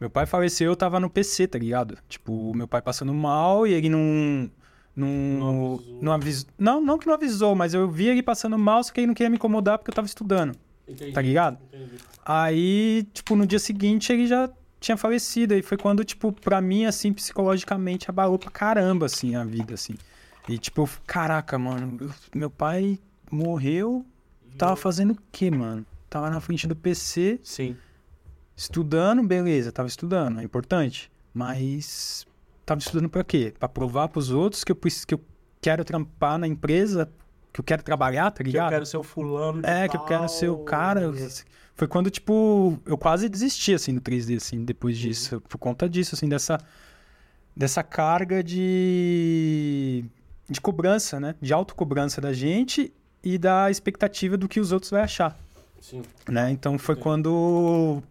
meu 0.00 0.08
pai 0.08 0.24
faleceu, 0.26 0.70
eu 0.70 0.76
tava 0.76 1.00
no 1.00 1.10
PC, 1.10 1.48
tá 1.48 1.58
ligado? 1.58 1.98
Tipo, 2.08 2.54
meu 2.54 2.68
pai 2.68 2.80
passando 2.80 3.12
mal 3.12 3.66
e 3.66 3.72
ele 3.72 3.88
não. 3.88 4.50
Não, 4.94 5.08
Não 5.08 5.74
avisou. 5.78 5.98
não 6.02 6.12
avisou. 6.12 6.46
Não, 6.58 6.80
não 6.80 6.98
que 6.98 7.06
não 7.06 7.14
avisou, 7.14 7.54
mas 7.54 7.72
eu 7.74 7.90
vi 7.90 8.08
ele 8.08 8.22
passando 8.22 8.58
mal, 8.58 8.84
só 8.84 8.92
que 8.92 9.00
ele 9.00 9.06
não 9.06 9.14
queria 9.14 9.30
me 9.30 9.36
incomodar 9.36 9.78
porque 9.78 9.90
eu 9.90 9.94
tava 9.94 10.06
estudando, 10.06 10.54
Entendi. 10.86 11.12
tá 11.12 11.22
ligado? 11.22 11.58
Entendi. 11.72 11.94
Aí, 12.24 13.06
tipo, 13.14 13.34
no 13.34 13.46
dia 13.46 13.58
seguinte 13.58 14.12
ele 14.12 14.26
já 14.26 14.50
tinha 14.78 14.96
falecido. 14.96 15.54
Aí 15.54 15.62
foi 15.62 15.78
quando, 15.78 16.04
tipo, 16.04 16.30
pra 16.30 16.60
mim, 16.60 16.84
assim, 16.84 17.12
psicologicamente 17.12 18.08
abalou 18.10 18.38
pra 18.38 18.50
caramba, 18.50 19.06
assim, 19.06 19.34
a 19.34 19.42
vida, 19.44 19.74
assim. 19.74 19.94
E, 20.48 20.58
tipo, 20.58 20.82
eu, 20.82 20.88
caraca, 21.06 21.58
mano, 21.58 21.96
eu- 22.00 22.10
meu 22.34 22.50
pai 22.50 22.98
morreu, 23.30 24.04
tava 24.58 24.76
fazendo 24.76 25.12
o 25.12 25.18
quê, 25.30 25.50
mano? 25.50 25.86
Tava 26.10 26.28
na 26.30 26.40
frente 26.40 26.66
do 26.66 26.76
PC, 26.76 27.38
Sim. 27.42 27.76
estudando, 28.56 29.22
beleza, 29.22 29.72
tava 29.72 29.88
estudando, 29.88 30.40
é 30.40 30.44
importante. 30.44 31.10
Mas 31.32 32.26
tava 32.66 32.78
estudando 32.80 33.08
pra 33.08 33.24
quê? 33.24 33.54
Pra 33.58 33.68
provar 33.68 34.08
pros 34.08 34.30
outros 34.30 34.62
que 34.64 34.72
eu, 34.72 34.76
preciso- 34.76 35.06
que 35.06 35.14
eu 35.14 35.20
quero 35.60 35.84
trampar 35.84 36.38
na 36.38 36.46
empresa, 36.46 37.08
que 37.52 37.60
eu 37.60 37.64
quero 37.64 37.82
trabalhar, 37.82 38.30
tá 38.30 38.38
Que 38.38 38.42
eu 38.50 38.52
ligado? 38.52 38.70
quero 38.70 38.84
ser 38.86 38.96
o 38.98 39.02
fulano 39.02 39.60
É, 39.64 39.88
que 39.88 39.96
eu 39.96 40.04
quero 40.04 40.28
ser 40.28 40.48
o 40.48 40.58
cara. 40.64 41.10
Foi 41.74 41.88
quando, 41.88 42.10
tipo, 42.10 42.78
eu 42.84 42.98
quase 42.98 43.28
desisti, 43.28 43.72
assim, 43.72 43.94
do 43.94 44.00
3D, 44.00 44.36
assim, 44.36 44.62
depois 44.64 44.98
disso. 44.98 45.40
Por 45.48 45.56
conta 45.56 45.88
disso, 45.88 46.14
assim, 46.14 46.28
dessa, 46.28 46.58
dessa 47.56 47.82
carga 47.82 48.42
de, 48.44 50.04
de 50.48 50.60
cobrança, 50.60 51.18
né? 51.20 51.34
De 51.40 51.52
autocobrança 51.52 52.20
da 52.20 52.32
gente 52.32 52.92
e 53.22 53.38
da 53.38 53.70
expectativa 53.70 54.36
do 54.36 54.48
que 54.48 54.60
os 54.60 54.72
outros 54.72 54.90
vão 54.90 55.00
achar, 55.00 55.38
Sim. 55.80 56.02
né? 56.28 56.50
Então 56.50 56.78
foi 56.78 56.94
Sim. 56.94 57.00
quando 57.00 58.02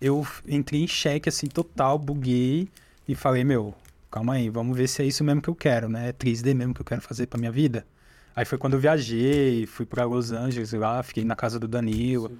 eu 0.00 0.26
entrei 0.46 0.82
em 0.82 0.86
xeque, 0.86 1.28
assim, 1.28 1.46
total, 1.46 1.98
buguei 1.98 2.68
e 3.06 3.14
falei, 3.14 3.44
meu, 3.44 3.74
calma 4.10 4.34
aí, 4.34 4.48
vamos 4.48 4.76
ver 4.76 4.88
se 4.88 5.02
é 5.02 5.06
isso 5.06 5.22
mesmo 5.24 5.42
que 5.42 5.48
eu 5.48 5.54
quero, 5.54 5.88
né? 5.88 6.08
É 6.08 6.12
3D 6.12 6.54
mesmo 6.54 6.74
que 6.74 6.80
eu 6.80 6.86
quero 6.86 7.00
fazer 7.00 7.26
pra 7.26 7.38
minha 7.38 7.52
vida. 7.52 7.86
Aí 8.34 8.44
foi 8.44 8.56
quando 8.58 8.74
eu 8.74 8.80
viajei, 8.80 9.66
fui 9.66 9.84
pra 9.84 10.04
Los 10.04 10.32
Angeles 10.32 10.72
lá, 10.72 11.02
fiquei 11.02 11.24
na 11.24 11.34
casa 11.34 11.58
do 11.58 11.66
Danilo 11.66 12.28
Sim. 12.28 12.38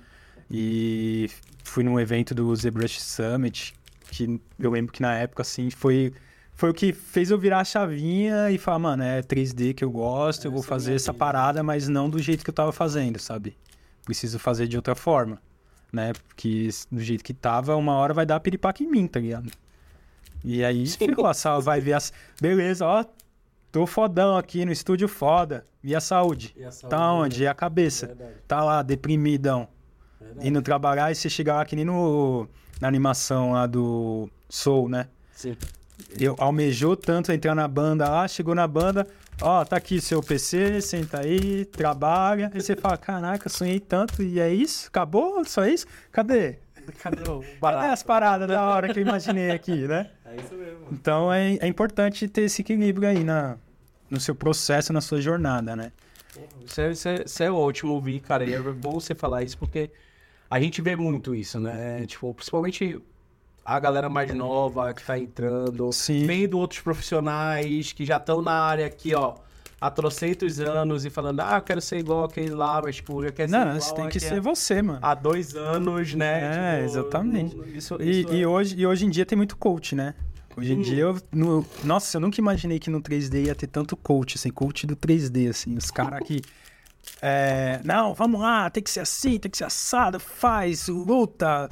e 0.50 1.30
fui 1.64 1.82
num 1.82 1.98
evento 1.98 2.34
do 2.34 2.54
ZBrush 2.54 3.00
Summit, 3.00 3.74
que 4.10 4.40
eu 4.58 4.70
lembro 4.70 4.92
que 4.92 5.02
na 5.02 5.14
época, 5.14 5.42
assim, 5.42 5.70
foi, 5.70 6.12
foi 6.60 6.68
o 6.68 6.74
que 6.74 6.92
fez 6.92 7.30
eu 7.30 7.38
virar 7.38 7.60
a 7.60 7.64
chavinha 7.64 8.50
e 8.50 8.58
falar, 8.58 8.78
mano, 8.78 9.02
é 9.02 9.22
3D 9.22 9.72
que 9.72 9.82
eu 9.82 9.90
gosto, 9.90 10.44
eu 10.44 10.50
vou 10.50 10.60
é 10.60 10.62
fazer 10.62 10.94
essa 10.94 11.10
vida. 11.10 11.18
parada, 11.18 11.62
mas 11.62 11.88
não 11.88 12.10
do 12.10 12.18
jeito 12.18 12.44
que 12.44 12.50
eu 12.50 12.54
tava 12.54 12.70
fazendo, 12.70 13.18
sabe? 13.18 13.56
Preciso 14.04 14.38
fazer 14.38 14.68
de 14.68 14.76
outra 14.76 14.94
forma, 14.94 15.40
né? 15.90 16.12
Porque 16.28 16.68
do 16.92 17.00
jeito 17.00 17.24
que 17.24 17.32
tava, 17.32 17.74
uma 17.76 17.94
hora 17.94 18.12
vai 18.12 18.26
dar 18.26 18.38
piripaque 18.40 18.84
em 18.84 18.90
mim, 18.90 19.06
tá 19.06 19.18
ligado? 19.18 19.50
E 20.44 20.62
aí 20.62 20.86
ficou 20.86 21.26
a 21.26 21.32
sala, 21.32 21.62
vai 21.62 21.80
ver 21.80 21.94
as... 21.94 22.12
Beleza, 22.38 22.84
ó, 22.84 23.06
tô 23.72 23.86
fodão 23.86 24.36
aqui 24.36 24.62
no 24.66 24.70
estúdio 24.70 25.08
foda. 25.08 25.64
E 25.82 25.96
a 25.96 26.00
saúde? 26.00 26.54
E 26.54 26.62
a 26.62 26.70
saúde, 26.70 26.90
Tá 26.90 27.12
onde? 27.14 27.42
E 27.42 27.46
a 27.46 27.54
cabeça? 27.54 28.08
Verdade. 28.08 28.34
Tá 28.46 28.62
lá, 28.62 28.82
deprimidão. 28.82 29.66
Verdade. 30.20 30.46
Indo 30.46 30.60
trabalhar 30.60 31.10
e 31.10 31.14
você 31.14 31.30
chegar 31.30 31.54
lá 31.54 31.64
que 31.64 31.74
nem 31.74 31.86
no, 31.86 32.46
na 32.78 32.86
animação 32.86 33.52
lá 33.52 33.66
do 33.66 34.28
Soul, 34.46 34.90
né? 34.90 35.08
Sim. 35.32 35.56
Eu 36.18 36.34
almejou 36.38 36.96
tanto 36.96 37.32
entrar 37.32 37.54
na 37.54 37.66
banda 37.66 38.08
lá, 38.08 38.26
chegou 38.28 38.54
na 38.54 38.66
banda, 38.66 39.06
ó, 39.40 39.64
tá 39.64 39.76
aqui 39.76 40.00
seu 40.00 40.22
PC, 40.22 40.80
senta 40.80 41.20
aí, 41.20 41.64
trabalha. 41.64 42.50
Aí 42.54 42.60
você 42.60 42.76
fala, 42.76 42.96
caraca, 42.96 43.48
sonhei 43.48 43.80
tanto 43.80 44.22
e 44.22 44.40
é 44.40 44.52
isso? 44.52 44.88
Acabou? 44.88 45.44
Só 45.44 45.66
isso? 45.66 45.86
Cadê? 46.12 46.58
Cadê 47.02 47.22
o 47.28 47.40
Cadê 47.40 47.58
barato? 47.60 47.92
as 47.92 48.02
paradas 48.02 48.48
da 48.48 48.62
hora 48.64 48.92
que 48.92 48.98
eu 48.98 49.02
imaginei 49.02 49.50
aqui, 49.50 49.86
né? 49.86 50.10
É 50.24 50.36
isso 50.36 50.54
mesmo. 50.54 50.86
Então 50.92 51.32
é, 51.32 51.56
é 51.56 51.66
importante 51.66 52.28
ter 52.28 52.42
esse 52.42 52.62
equilíbrio 52.62 53.08
aí 53.08 53.24
na, 53.24 53.56
no 54.08 54.20
seu 54.20 54.34
processo, 54.34 54.92
na 54.92 55.00
sua 55.00 55.20
jornada, 55.20 55.74
né? 55.76 55.92
Isso 56.64 56.80
é, 56.80 56.90
isso, 56.90 57.08
é, 57.08 57.22
isso 57.24 57.42
é 57.42 57.50
ótimo 57.50 57.92
ouvir, 57.92 58.20
cara. 58.20 58.44
E 58.44 58.54
é 58.54 58.60
bom 58.60 59.00
você 59.00 59.14
falar 59.14 59.42
isso 59.42 59.58
porque 59.58 59.90
a 60.48 60.60
gente 60.60 60.80
vê 60.82 60.96
muito 60.96 61.34
isso, 61.34 61.58
né? 61.58 62.06
Tipo, 62.06 62.34
principalmente 62.34 63.00
a 63.76 63.78
galera 63.80 64.08
mais 64.08 64.32
nova 64.34 64.92
que 64.92 65.04
tá 65.04 65.18
entrando, 65.18 65.92
Sim. 65.92 66.26
vendo 66.26 66.58
outros 66.58 66.80
profissionais 66.80 67.92
que 67.92 68.04
já 68.04 68.16
estão 68.16 68.42
na 68.42 68.52
área 68.52 68.86
aqui, 68.86 69.14
ó, 69.14 69.34
há 69.80 69.90
trocentos 69.90 70.58
anos 70.60 71.04
e 71.04 71.10
falando, 71.10 71.40
ah, 71.40 71.56
eu 71.58 71.62
quero 71.62 71.80
ser 71.80 71.98
igual 71.98 72.24
aquele 72.24 72.50
lá, 72.50 72.80
mas, 72.82 72.96
tipo, 72.96 73.22
já 73.22 73.30
quer 73.30 73.48
ser 73.48 73.56
Não, 73.56 73.74
você 73.80 73.94
tem 73.94 74.08
que 74.08 74.18
ser 74.18 74.40
você, 74.40 74.82
mano. 74.82 74.98
há 75.00 75.14
dois 75.14 75.54
anos, 75.54 76.12
né? 76.14 76.40
É, 76.42 76.76
Tipo, 76.78 76.84
exatamente. 76.84 77.56
Isso, 77.76 77.96
E, 78.00 78.20
isso 78.22 78.32
e 78.32 78.42
é- 78.42 78.46
hoje, 78.46 78.76
e 78.76 78.86
hoje 78.86 79.06
em 79.06 79.10
dia 79.10 79.24
tem 79.24 79.36
muito 79.36 79.56
coach, 79.56 79.94
né? 79.94 80.14
Hoje 80.56 80.72
em 80.74 80.80
dia, 80.80 81.02
eu, 81.04 81.16
no- 81.32 81.64
nossa, 81.84 82.16
eu 82.16 82.20
nunca 82.20 82.40
imaginei 82.40 82.80
que 82.80 82.90
no 82.90 83.00
3D 83.00 83.44
ia 83.44 83.54
ter 83.54 83.68
tanto 83.68 83.96
coach, 83.96 84.34
assim, 84.36 84.50
coach 84.50 84.84
do 84.86 84.96
3D, 84.96 85.46
assim, 85.48 85.76
os 85.76 85.90
caras 85.92 86.20
que. 86.26 86.42
é, 87.22 87.80
não, 87.84 88.14
vamos 88.14 88.40
lá, 88.40 88.68
tem 88.68 88.82
que 88.82 88.90
ser 88.90 89.00
assim, 89.00 89.38
tem 89.38 89.48
que 89.50 89.56
ser 89.56 89.64
assado, 89.64 90.18
faz, 90.18 90.88
luta. 90.88 91.70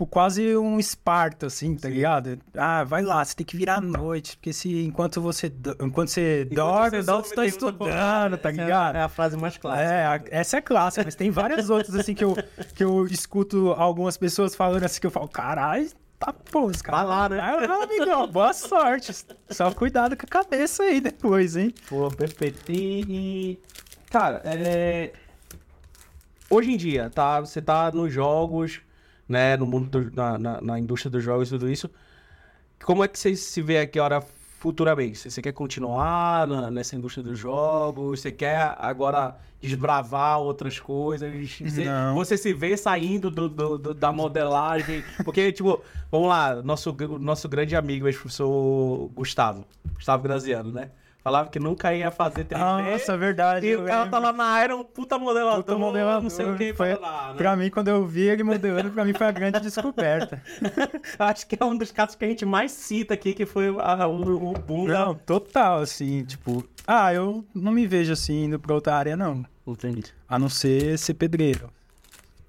Tipo, 0.00 0.06
quase 0.06 0.56
um 0.56 0.80
Esparta, 0.80 1.48
assim, 1.48 1.76
tá 1.76 1.86
ligado? 1.86 2.38
Ah, 2.56 2.84
vai 2.84 3.02
lá, 3.02 3.22
você 3.22 3.34
tem 3.34 3.44
que 3.44 3.54
virar 3.54 3.76
à 3.76 3.80
noite, 3.82 4.34
porque 4.34 4.50
se 4.50 4.82
enquanto 4.82 5.20
você, 5.20 5.52
enquanto 5.78 6.08
você 6.08 6.46
dorme, 6.46 7.02
você 7.02 7.04
tá 7.04 7.12
tem 7.12 7.14
outra 7.14 7.46
estudando, 7.46 8.38
tá 8.38 8.48
é- 8.48 8.52
ligado? 8.52 8.96
É 8.96 9.02
a 9.02 9.08
frase 9.10 9.36
mais 9.36 9.58
clássica. 9.58 9.92
É, 9.92 10.06
a- 10.06 10.22
essa 10.30 10.56
é 10.56 10.60
clássica, 10.62 11.04
mas 11.04 11.14
tem 11.14 11.30
várias 11.30 11.68
outras, 11.68 11.94
assim, 11.94 12.14
que 12.14 12.24
eu, 12.24 12.34
que 12.74 12.82
eu 12.82 13.06
escuto 13.08 13.72
algumas 13.72 14.16
pessoas 14.16 14.54
falando 14.54 14.84
assim, 14.84 15.02
que 15.02 15.06
eu 15.06 15.10
falo, 15.10 15.28
caralho, 15.28 15.90
tá 16.18 16.32
pô, 16.32 16.64
os 16.64 16.80
caras. 16.80 17.06
Vai 17.06 17.18
lá, 17.18 17.28
né? 17.28 17.36
Vai 17.36 17.66
lá, 17.66 17.84
amigão, 17.84 18.26
boa 18.26 18.54
sorte. 18.54 19.12
Só 19.50 19.70
cuidado 19.70 20.16
com 20.16 20.24
a 20.24 20.28
cabeça 20.28 20.82
aí 20.82 20.98
depois, 21.02 21.56
hein? 21.56 21.74
Pô, 21.90 22.08
perfeito. 22.10 22.72
E, 22.72 23.58
cara, 24.10 24.40
é... 24.46 25.12
hoje 26.48 26.72
em 26.72 26.78
dia, 26.78 27.10
tá? 27.10 27.38
Você 27.40 27.60
tá 27.60 27.90
nos 27.92 28.10
jogos, 28.10 28.80
né? 29.30 29.56
No 29.56 29.64
mundo, 29.66 29.88
do- 29.88 30.14
na, 30.16 30.36
na, 30.38 30.60
na 30.60 30.78
indústria 30.78 31.10
dos 31.10 31.22
jogos 31.24 31.48
e 31.48 31.50
tudo 31.52 31.70
isso. 31.70 31.88
Como 32.84 33.04
é 33.04 33.08
que 33.08 33.18
você 33.18 33.36
se 33.36 33.62
vê 33.62 33.78
aqui, 33.78 33.98
hora 34.00 34.20
futuramente? 34.58 35.30
Você 35.30 35.40
quer 35.40 35.52
continuar 35.52 36.46
na- 36.46 36.70
nessa 36.70 36.96
indústria 36.96 37.22
dos 37.24 37.38
jogos? 37.38 38.20
Você 38.20 38.32
quer 38.32 38.74
agora 38.78 39.36
desbravar 39.60 40.38
outras 40.40 40.78
coisas? 40.80 41.30
Você, 41.60 41.84
você 42.14 42.36
se 42.36 42.52
vê 42.52 42.76
saindo 42.76 43.30
do, 43.30 43.48
do- 43.48 43.78
do- 43.78 43.94
da 43.94 44.10
modelagem? 44.10 45.02
Porque, 45.24 45.52
tipo, 45.52 45.82
vamos 46.10 46.28
lá, 46.28 46.62
nosso, 46.62 46.94
nosso 47.20 47.48
grande 47.48 47.76
amigo, 47.76 48.06
ex-professor 48.06 49.08
Gustavo, 49.14 49.64
Gustavo 49.94 50.22
Graziano, 50.22 50.72
né? 50.72 50.90
Falava 51.22 51.50
que 51.50 51.58
nunca 51.60 51.94
ia 51.94 52.10
fazer 52.10 52.44
3D. 52.46 52.58
Nossa, 52.92 53.16
verdade. 53.16 53.66
E 53.66 53.76
o 53.76 53.84
cara 53.84 54.08
tá 54.08 54.18
lá 54.18 54.32
na 54.32 54.64
Iron, 54.64 54.82
puta 54.84 55.18
modelador, 55.18 55.62
Puta 55.62 55.76
modelador, 55.76 56.22
não 56.22 56.30
sei 56.30 56.46
o 56.46 56.56
que, 56.56 56.72
foi- 56.72 56.94
lá, 56.94 57.28
né? 57.32 57.34
Pra 57.36 57.54
mim, 57.56 57.68
quando 57.68 57.88
eu 57.88 58.06
vi 58.06 58.22
ele 58.22 58.42
modelando, 58.42 58.90
pra 58.90 59.04
mim 59.04 59.12
foi 59.12 59.26
a 59.26 59.30
grande 59.30 59.60
descoberta. 59.60 60.42
Acho 61.18 61.46
que 61.46 61.58
é 61.60 61.64
um 61.64 61.76
dos 61.76 61.90
casos 61.92 62.14
que 62.14 62.24
a 62.24 62.28
gente 62.28 62.46
mais 62.46 62.72
cita 62.72 63.12
aqui, 63.14 63.34
que 63.34 63.44
foi 63.44 63.68
a- 63.78 64.06
o, 64.06 64.50
o 64.50 64.52
boom. 64.54 64.86
Não, 64.88 65.14
total, 65.14 65.80
assim, 65.80 66.24
tipo... 66.24 66.66
Ah, 66.86 67.12
eu 67.12 67.44
não 67.54 67.70
me 67.70 67.86
vejo, 67.86 68.12
assim, 68.14 68.44
indo 68.44 68.58
pra 68.58 68.74
outra 68.74 68.94
área, 68.94 69.14
não. 69.16 69.44
Entendi. 69.66 70.04
A 70.28 70.38
não 70.38 70.48
ser 70.48 70.98
ser 70.98 71.14
pedreiro. 71.14 71.70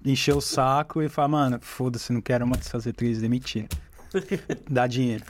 Encher 0.04 0.36
o 0.36 0.42
saco 0.42 1.02
e 1.02 1.10
falar, 1.10 1.28
mano, 1.28 1.60
foda-se, 1.62 2.12
não 2.14 2.22
quero 2.22 2.48
mais 2.48 2.68
fazer 2.68 2.94
3D, 2.94 3.28
mentira. 3.30 3.68
Dá 4.70 4.88
dinheiro. 4.88 5.24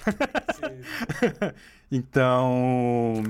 então, 1.91 3.23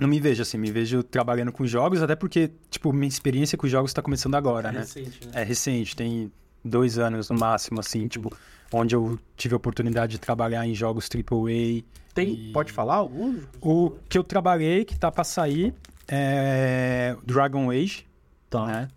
não 0.00 0.08
me 0.08 0.20
vejo 0.20 0.42
assim, 0.42 0.58
me 0.58 0.70
vejo 0.70 1.02
trabalhando 1.02 1.52
com 1.52 1.66
jogos, 1.66 2.02
até 2.02 2.14
porque, 2.16 2.50
tipo, 2.70 2.92
minha 2.92 3.08
experiência 3.08 3.56
com 3.58 3.66
jogos 3.66 3.92
tá 3.92 4.02
começando 4.02 4.34
agora, 4.34 4.72
né? 4.72 4.80
recente, 4.80 5.26
né? 5.26 5.32
É 5.34 5.44
recente, 5.44 5.96
tem 5.96 6.32
dois 6.64 6.98
anos 6.98 7.28
no 7.30 7.38
máximo, 7.38 7.80
assim, 7.80 8.06
tipo, 8.08 8.34
onde 8.72 8.94
eu 8.94 9.18
tive 9.36 9.54
a 9.54 9.56
oportunidade 9.56 10.12
de 10.12 10.18
trabalhar 10.18 10.66
em 10.66 10.74
jogos 10.74 11.08
AAA. 11.08 11.82
Tem, 12.14 12.48
E- 12.48 12.52
pode 12.52 12.72
falar 12.72 12.96
alguns? 12.96 13.42
O 13.60 13.90
que 14.08 14.18
eu 14.18 14.24
trabalhei, 14.24 14.84
que 14.84 14.98
tá 14.98 15.10
pra 15.10 15.24
sair, 15.24 15.74
é 16.08 17.16
Dragon 17.24 17.70
Age, 17.70 18.06
Tá. 18.48 18.66
né? 18.66 18.88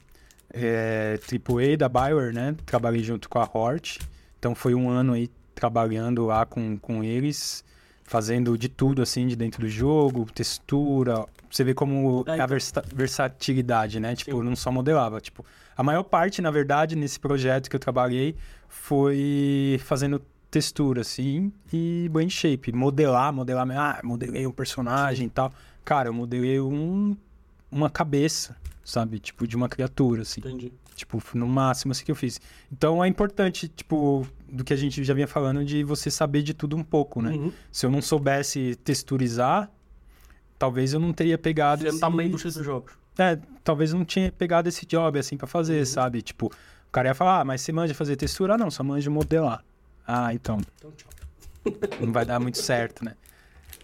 É, 0.56 1.20
AAA 1.28 1.76
da 1.78 1.90
Bioware, 1.90 2.34
né? 2.34 2.56
Trabalhei 2.66 3.04
junto 3.04 3.28
com 3.28 3.40
a 3.40 3.50
Hort. 3.52 3.98
Então 4.38 4.54
foi 4.54 4.76
um 4.76 4.88
ano 4.90 5.14
aí 5.14 5.30
trabalhando 5.68 6.26
lá 6.26 6.46
com, 6.46 6.78
com 6.78 7.02
eles, 7.02 7.64
fazendo 8.04 8.58
de 8.58 8.68
tudo 8.68 9.02
assim 9.02 9.28
de 9.28 9.36
dentro 9.36 9.62
do 9.62 9.70
jogo, 9.70 10.26
textura. 10.36 11.26
Você 11.50 11.64
vê 11.64 11.74
como 11.74 12.26
É, 12.28 12.38
a 12.42 12.46
versa- 12.46 12.84
versatilidade, 12.94 13.98
né? 13.98 14.14
Tipo, 14.14 14.32
eu 14.32 14.44
não 14.44 14.58
só 14.58 14.70
modelava. 14.70 15.22
Tipo, 15.22 15.46
a 15.78 15.82
maior 15.82 16.04
parte, 16.04 16.42
na 16.42 16.52
verdade, 16.52 16.98
nesse 16.98 17.18
projeto 17.18 17.70
que 17.70 17.76
eu 17.78 17.80
trabalhei 17.80 18.36
foi 18.68 19.80
fazendo 19.86 20.22
textura, 20.52 21.00
assim, 21.02 21.52
e 21.72 22.10
brain 22.12 22.30
shape. 22.30 22.74
Modelar, 22.74 23.32
modelar. 23.32 23.66
Ah, 23.72 24.02
modelei 24.04 24.46
um 24.46 24.52
personagem 24.52 25.28
e 25.28 25.30
tal. 25.30 25.54
Cara, 25.86 26.10
eu 26.10 26.14
modelei 26.14 26.60
um, 26.60 27.16
uma 27.72 27.90
cabeça, 27.90 28.56
sabe? 28.84 29.18
Tipo, 29.20 29.48
de 29.48 29.56
uma 29.56 29.70
criatura, 29.70 30.24
assim. 30.24 30.42
Entendi. 30.42 30.74
Tipo, 30.96 31.22
no 31.34 31.48
máximo 31.48 31.92
assim 31.92 32.04
que 32.06 32.12
eu 32.12 32.16
fiz. 32.16 32.40
Então 32.72 33.04
é 33.04 33.08
importante, 33.08 33.68
tipo, 33.68 34.28
do 34.50 34.64
que 34.64 34.74
a 34.74 34.76
gente 34.78 35.04
já 35.04 35.14
vinha 35.14 35.28
falando, 35.28 35.64
de 35.66 35.84
você 35.84 36.10
saber 36.12 36.42
de 36.44 36.54
tudo 36.54 36.76
um 36.78 36.84
pouco, 36.84 37.22
né? 37.22 37.32
Uhum. 37.32 37.52
Se 37.72 37.86
eu 37.86 37.90
não 37.92 38.02
soubesse 38.02 38.76
texturizar, 38.84 39.70
talvez 40.58 40.94
eu 40.94 41.00
não 41.00 41.12
teria 41.14 41.38
pegado 41.38 41.84
Você 41.84 41.92
não 41.92 42.00
tá 42.00 42.10
esse- 42.10 42.24
indústria 42.24 42.54
dos 42.54 42.64
jogos. 42.66 42.94
É, 43.18 43.38
talvez 43.64 43.92
eu 43.92 43.98
não 43.98 44.06
tinha 44.06 44.32
pegado 44.32 44.68
esse 44.70 44.86
job 44.86 45.20
assim 45.20 45.38
pra 45.38 45.48
fazer, 45.48 45.80
Uhum. 45.80 45.86
sabe? 45.86 46.22
Tipo, 46.22 46.48
o 46.48 46.92
cara 46.92 47.10
ia 47.10 47.14
falar, 47.16 47.42
ah, 47.42 47.46
mas 47.46 47.62
você 47.62 47.72
manja 47.72 47.94
fazer 47.94 48.16
textura? 48.16 48.56
Ah, 48.56 48.58
não, 48.58 48.72
só 48.72 48.84
manja 48.84 49.10
modelar. 49.10 49.64
Ah, 50.08 50.34
então, 50.34 50.58
Então, 50.78 50.92
tchau. 50.92 51.10
não 52.02 52.12
vai 52.12 52.26
dar 52.26 52.40
muito 52.40 52.58
certo, 52.58 53.06
né? 53.06 53.16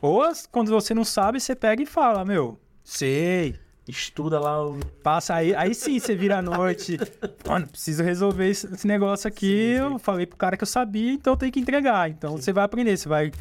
Ou 0.01 0.21
quando 0.51 0.69
você 0.69 0.93
não 0.93 1.03
sabe, 1.05 1.39
você 1.39 1.55
pega 1.55 1.81
e 1.83 1.85
fala, 1.85 2.23
meu, 2.25 2.59
sei, 2.83 3.55
Estuda 3.89 4.39
lá 4.39 4.63
o... 4.65 4.79
Passa 5.01 5.35
aí, 5.35 5.55
aí 5.55 5.73
sim 5.73 5.99
você 5.99 6.15
vira 6.15 6.37
à 6.37 6.41
noite. 6.41 6.97
Mano, 7.47 7.67
preciso 7.67 8.03
resolver 8.03 8.47
esse, 8.47 8.67
esse 8.71 8.85
negócio 8.85 9.27
aqui. 9.27 9.73
Eu 9.77 9.97
falei 9.97 10.25
pro 10.25 10.37
cara 10.37 10.55
que 10.55 10.63
eu 10.63 10.67
sabia, 10.67 11.11
então 11.11 11.35
tem 11.35 11.51
que 11.51 11.59
entregar. 11.59 12.09
Então 12.09 12.37
você 12.37 12.53
vai 12.53 12.63
aprender, 12.63 12.95
você 12.95 13.09
vai, 13.09 13.31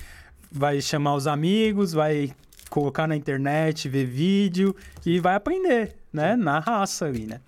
vai 0.51 0.81
chamar 0.81 1.15
os 1.15 1.27
amigos, 1.27 1.93
vai 1.93 2.33
colocar 2.71 3.07
na 3.07 3.15
internet, 3.15 3.89
ver 3.89 4.07
vídeo 4.07 4.75
e 5.05 5.21
vai 5.21 5.35
aprender, 5.35 5.97
né? 6.13 6.35
Na 6.37 6.59
raça 6.59 7.07
ali, 7.07 7.27
né? 7.27 7.41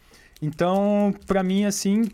Então, 0.43 1.15
pra 1.27 1.43
mim, 1.43 1.65
assim, 1.65 2.09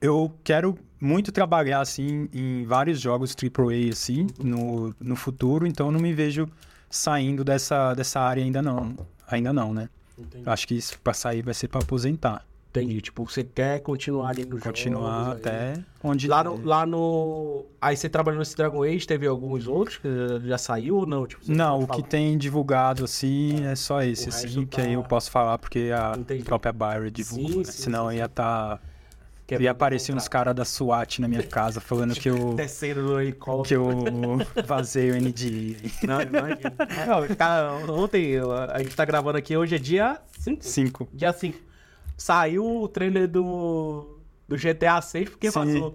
eu 0.00 0.32
quero 0.44 0.78
muito 1.00 1.32
trabalhar, 1.32 1.80
assim, 1.80 2.28
em 2.32 2.64
vários 2.64 3.00
jogos 3.00 3.34
AAA, 3.34 3.92
assim, 3.92 4.26
no, 4.38 4.94
no 5.00 5.16
futuro. 5.16 5.66
Então, 5.66 5.86
eu 5.86 5.92
não 5.92 6.00
me 6.00 6.12
vejo 6.12 6.48
saindo 6.90 7.44
dessa, 7.44 7.94
dessa 7.94 8.20
área 8.20 8.42
ainda 8.42 8.62
não. 8.62 8.94
Ainda 9.28 9.52
não, 9.52 9.74
né? 9.74 9.88
Entendi. 10.18 10.48
Acho 10.48 10.66
que 10.68 10.74
isso 10.74 10.98
pra 11.00 11.12
sair 11.12 11.42
vai 11.42 11.54
ser 11.54 11.68
pra 11.68 11.80
aposentar. 11.80 12.44
Entendi. 12.70 13.00
Tipo, 13.00 13.24
você 13.24 13.42
quer 13.42 13.80
continuar 13.80 14.28
ali 14.30 14.44
no 14.44 14.58
Continuar 14.60 15.24
jogos, 15.24 15.32
aí. 15.32 15.38
até 15.38 15.84
onde. 16.04 16.28
Lá 16.28 16.44
no, 16.44 16.62
lá 16.62 16.84
no... 16.84 17.64
Aí 17.80 17.96
você 17.96 18.06
trabalhou 18.06 18.38
nesse 18.38 18.54
Dragon 18.54 18.82
Age, 18.82 19.06
teve 19.06 19.26
alguns 19.26 19.66
outros 19.66 19.96
que 19.96 20.08
já 20.46 20.58
saiu 20.58 20.96
ou 20.96 21.06
não? 21.06 21.26
Tipo, 21.26 21.42
Não, 21.50 21.78
o 21.78 21.86
que 21.86 21.96
falar? 21.96 22.02
tem 22.08 22.36
divulgado 22.36 23.04
assim 23.04 23.64
é 23.64 23.74
só 23.74 24.02
esse, 24.02 24.28
assim, 24.28 24.66
que 24.66 24.78
aí 24.80 24.88
tá- 24.88 24.92
eu 24.92 25.02
posso 25.02 25.30
falar 25.30 25.56
porque 25.56 25.90
a 25.94 26.14
Entendi. 26.18 26.42
própria 26.44 26.70
Byron 26.70 27.10
divulga. 27.10 27.48
Sim, 27.52 27.58
né? 27.58 27.64
sim, 27.64 27.82
Senão 27.82 28.10
sim, 28.10 28.16
ia 28.16 28.28
tá. 28.28 28.78
Que 29.46 29.54
é 29.54 29.58
tudo 29.58 29.68
aparecer 29.68 30.14
uns 30.14 30.26
caras 30.26 30.54
da 30.54 30.64
SWAT 30.64 31.20
na 31.20 31.28
minha 31.28 31.42
casa 31.42 31.80
falando 31.80 32.14
que 32.14 32.28
eu. 32.28 32.54
Descendo 32.56 33.02
no 33.02 33.20
helicóptero. 33.20 33.88
que 33.88 34.58
eu 34.58 34.64
vazei 34.64 35.12
o 35.12 35.14
NDI. 35.14 35.76
Não, 36.02 36.20
imagina. 36.20 36.74
Não, 37.06 37.36
cara, 37.36 37.72
ontem, 37.92 38.32
a 38.72 38.82
gente 38.82 38.96
tá 38.96 39.04
gravando 39.04 39.38
aqui, 39.38 39.56
hoje 39.56 39.76
é 39.76 39.78
dia 39.78 40.20
5. 40.40 40.64
Cinco. 40.64 41.08
Dia 41.12 41.32
5. 41.32 41.58
Saiu 42.16 42.64
o 42.64 42.88
trailer 42.88 43.28
do, 43.28 44.18
do 44.48 44.56
GTA 44.56 45.00
6 45.00 45.28
porque 45.28 45.50
Sim. 45.50 45.94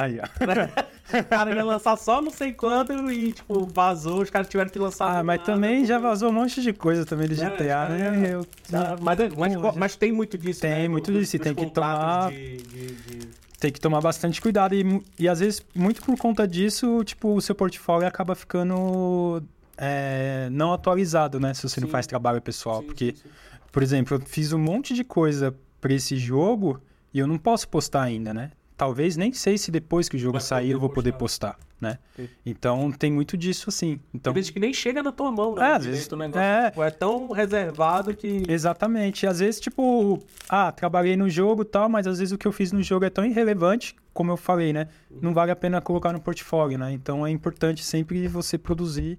Vazou. 0.00 0.20
Aí, 0.20 0.20
ó. 0.20 0.88
O 1.08 1.24
cara 1.24 1.54
ia 1.54 1.64
lançar 1.64 1.96
só 1.96 2.20
não 2.20 2.30
sei 2.30 2.52
quanto 2.52 2.92
e, 3.10 3.32
tipo, 3.32 3.64
vazou. 3.72 4.20
Os 4.20 4.28
caras 4.28 4.46
tiveram 4.46 4.68
que 4.68 4.78
lançar. 4.78 5.08
Ah, 5.20 5.22
mas 5.24 5.38
nada. 5.40 5.52
também 5.54 5.86
já 5.86 5.98
vazou 5.98 6.28
um 6.28 6.32
monte 6.32 6.60
de 6.60 6.70
coisa 6.74 7.06
também 7.06 7.24
É, 7.24 7.34
GTA, 7.34 7.64
é, 7.64 8.10
né? 8.10 8.34
Eu- 8.34 8.46
Ah, 8.74 8.94
Mas, 9.00 9.18
mas, 9.34 9.74
mas 9.76 9.96
tem 9.96 10.12
muito 10.12 10.36
disso. 10.36 10.60
Tem 10.60 10.70
né, 10.82 10.88
muito 10.88 11.10
disso, 11.10 11.38
tem 11.38 11.54
que 11.54 11.64
tomar- 11.70 12.30
De, 12.30 12.58
de, 12.58 12.86
de- 12.94 13.28
tem 13.58 13.72
que 13.72 13.80
tomar 13.80 14.02
bastante 14.02 14.38
cuidado 14.38 14.74
e, 14.74 15.02
e 15.18 15.26
às 15.26 15.40
vezes, 15.40 15.62
muito 15.74 16.02
por 16.02 16.14
conta 16.18 16.46
disso, 16.46 17.02
tipo, 17.04 17.34
o 17.34 17.40
seu 17.40 17.54
portfólio 17.54 18.06
acaba 18.06 18.34
ficando 18.34 19.42
é, 19.78 20.48
não 20.52 20.74
atualizado, 20.74 21.40
né? 21.40 21.54
Se 21.54 21.62
você 21.66 21.80
não 21.80 21.88
Sim. 21.88 21.92
faz 21.92 22.06
trabalho 22.06 22.42
pessoal. 22.42 22.80
Sim, 22.82 22.86
porque, 22.86 23.14
sim, 23.16 23.28
por 23.72 23.82
exemplo, 23.82 24.16
eu 24.18 24.20
fiz 24.20 24.52
um 24.52 24.58
monte 24.58 24.92
de 24.92 25.04
coisa 25.04 25.54
pra 25.80 25.94
esse 25.94 26.18
jogo 26.18 26.82
e 27.14 27.18
eu 27.18 27.26
não 27.26 27.38
posso 27.38 27.66
postar 27.68 28.02
ainda, 28.02 28.34
né? 28.34 28.50
Talvez 28.78 29.16
nem 29.16 29.32
sei 29.32 29.58
se 29.58 29.70
depois 29.70 30.08
que 30.08 30.16
o 30.16 30.18
jogo 30.18 30.40
sair 30.40 30.70
eu 30.70 30.80
vou 30.80 30.88
poder 30.88 31.12
postar. 31.12 31.54
postar, 31.54 31.68
né? 31.80 31.98
Sim. 32.16 32.28
Então 32.46 32.90
tem 32.92 33.12
muito 33.12 33.36
disso 33.36 33.68
assim. 33.68 33.98
Então, 34.14 34.32
vezes 34.32 34.50
que 34.50 34.58
nem 34.60 34.72
chega 34.72 35.02
na 35.02 35.10
tua 35.12 35.30
mão, 35.32 35.56
né? 35.56 35.70
É, 35.70 35.74
às 35.74 35.84
vezes- 35.84 36.06
o 36.10 36.16
negócio. 36.16 36.40
é. 36.40 36.72
É 36.76 36.90
tão 36.90 37.28
reservado 37.32 38.14
que. 38.16 38.44
Exatamente. 38.48 39.26
Às 39.26 39.40
vezes, 39.40 39.60
tipo, 39.60 40.22
ah, 40.48 40.70
trabalhei 40.72 41.16
no 41.16 41.28
jogo 41.28 41.62
e 41.62 41.64
tal, 41.66 41.88
mas 41.88 42.06
às 42.06 42.20
vezes 42.20 42.32
o 42.32 42.38
que 42.38 42.46
eu 42.46 42.52
fiz 42.52 42.70
no 42.72 42.82
jogo 42.82 43.04
é 43.04 43.10
tão 43.10 43.24
irrelevante, 43.26 43.94
como 44.14 44.30
eu 44.30 44.36
falei, 44.36 44.72
né? 44.72 44.86
Não 45.20 45.34
vale 45.34 45.50
a 45.50 45.56
pena 45.56 45.80
colocar 45.80 46.12
no 46.12 46.20
portfólio, 46.20 46.78
né? 46.78 46.92
Então 46.92 47.26
é 47.26 47.30
importante 47.30 47.84
sempre 47.84 48.28
você 48.28 48.56
produzir, 48.56 49.18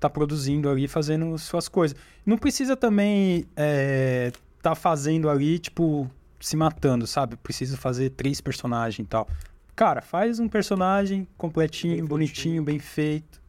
tá 0.00 0.08
produzindo 0.08 0.68
ali, 0.70 0.88
fazendo 0.88 1.36
suas 1.38 1.68
coisas. 1.68 1.96
Não 2.24 2.38
precisa 2.38 2.74
também 2.74 3.44
é, 3.54 4.32
tá 4.62 4.74
fazendo 4.74 5.28
ali, 5.28 5.58
tipo, 5.58 6.10
se 6.44 6.56
matando, 6.56 7.06
sabe? 7.06 7.36
Precisa 7.36 7.76
fazer 7.76 8.10
três 8.10 8.40
personagens 8.40 9.04
e 9.04 9.08
tal. 9.08 9.26
Cara, 9.74 10.02
faz 10.02 10.38
um 10.38 10.46
personagem 10.46 11.26
completinho, 11.38 11.96
Bem 11.96 12.04
bonitinho, 12.04 12.62
bem 12.62 12.78
feito, 12.78 13.40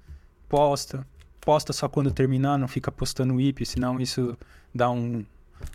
posta. 0.48 1.06
Posta 1.42 1.74
só 1.74 1.90
quando 1.90 2.10
terminar, 2.12 2.58
não 2.58 2.68
fica 2.68 2.92
postando 2.92 3.40
IP, 3.40 3.66
senão 3.66 4.00
isso 4.00 4.38
dá 4.74 4.90
um, 4.90 5.24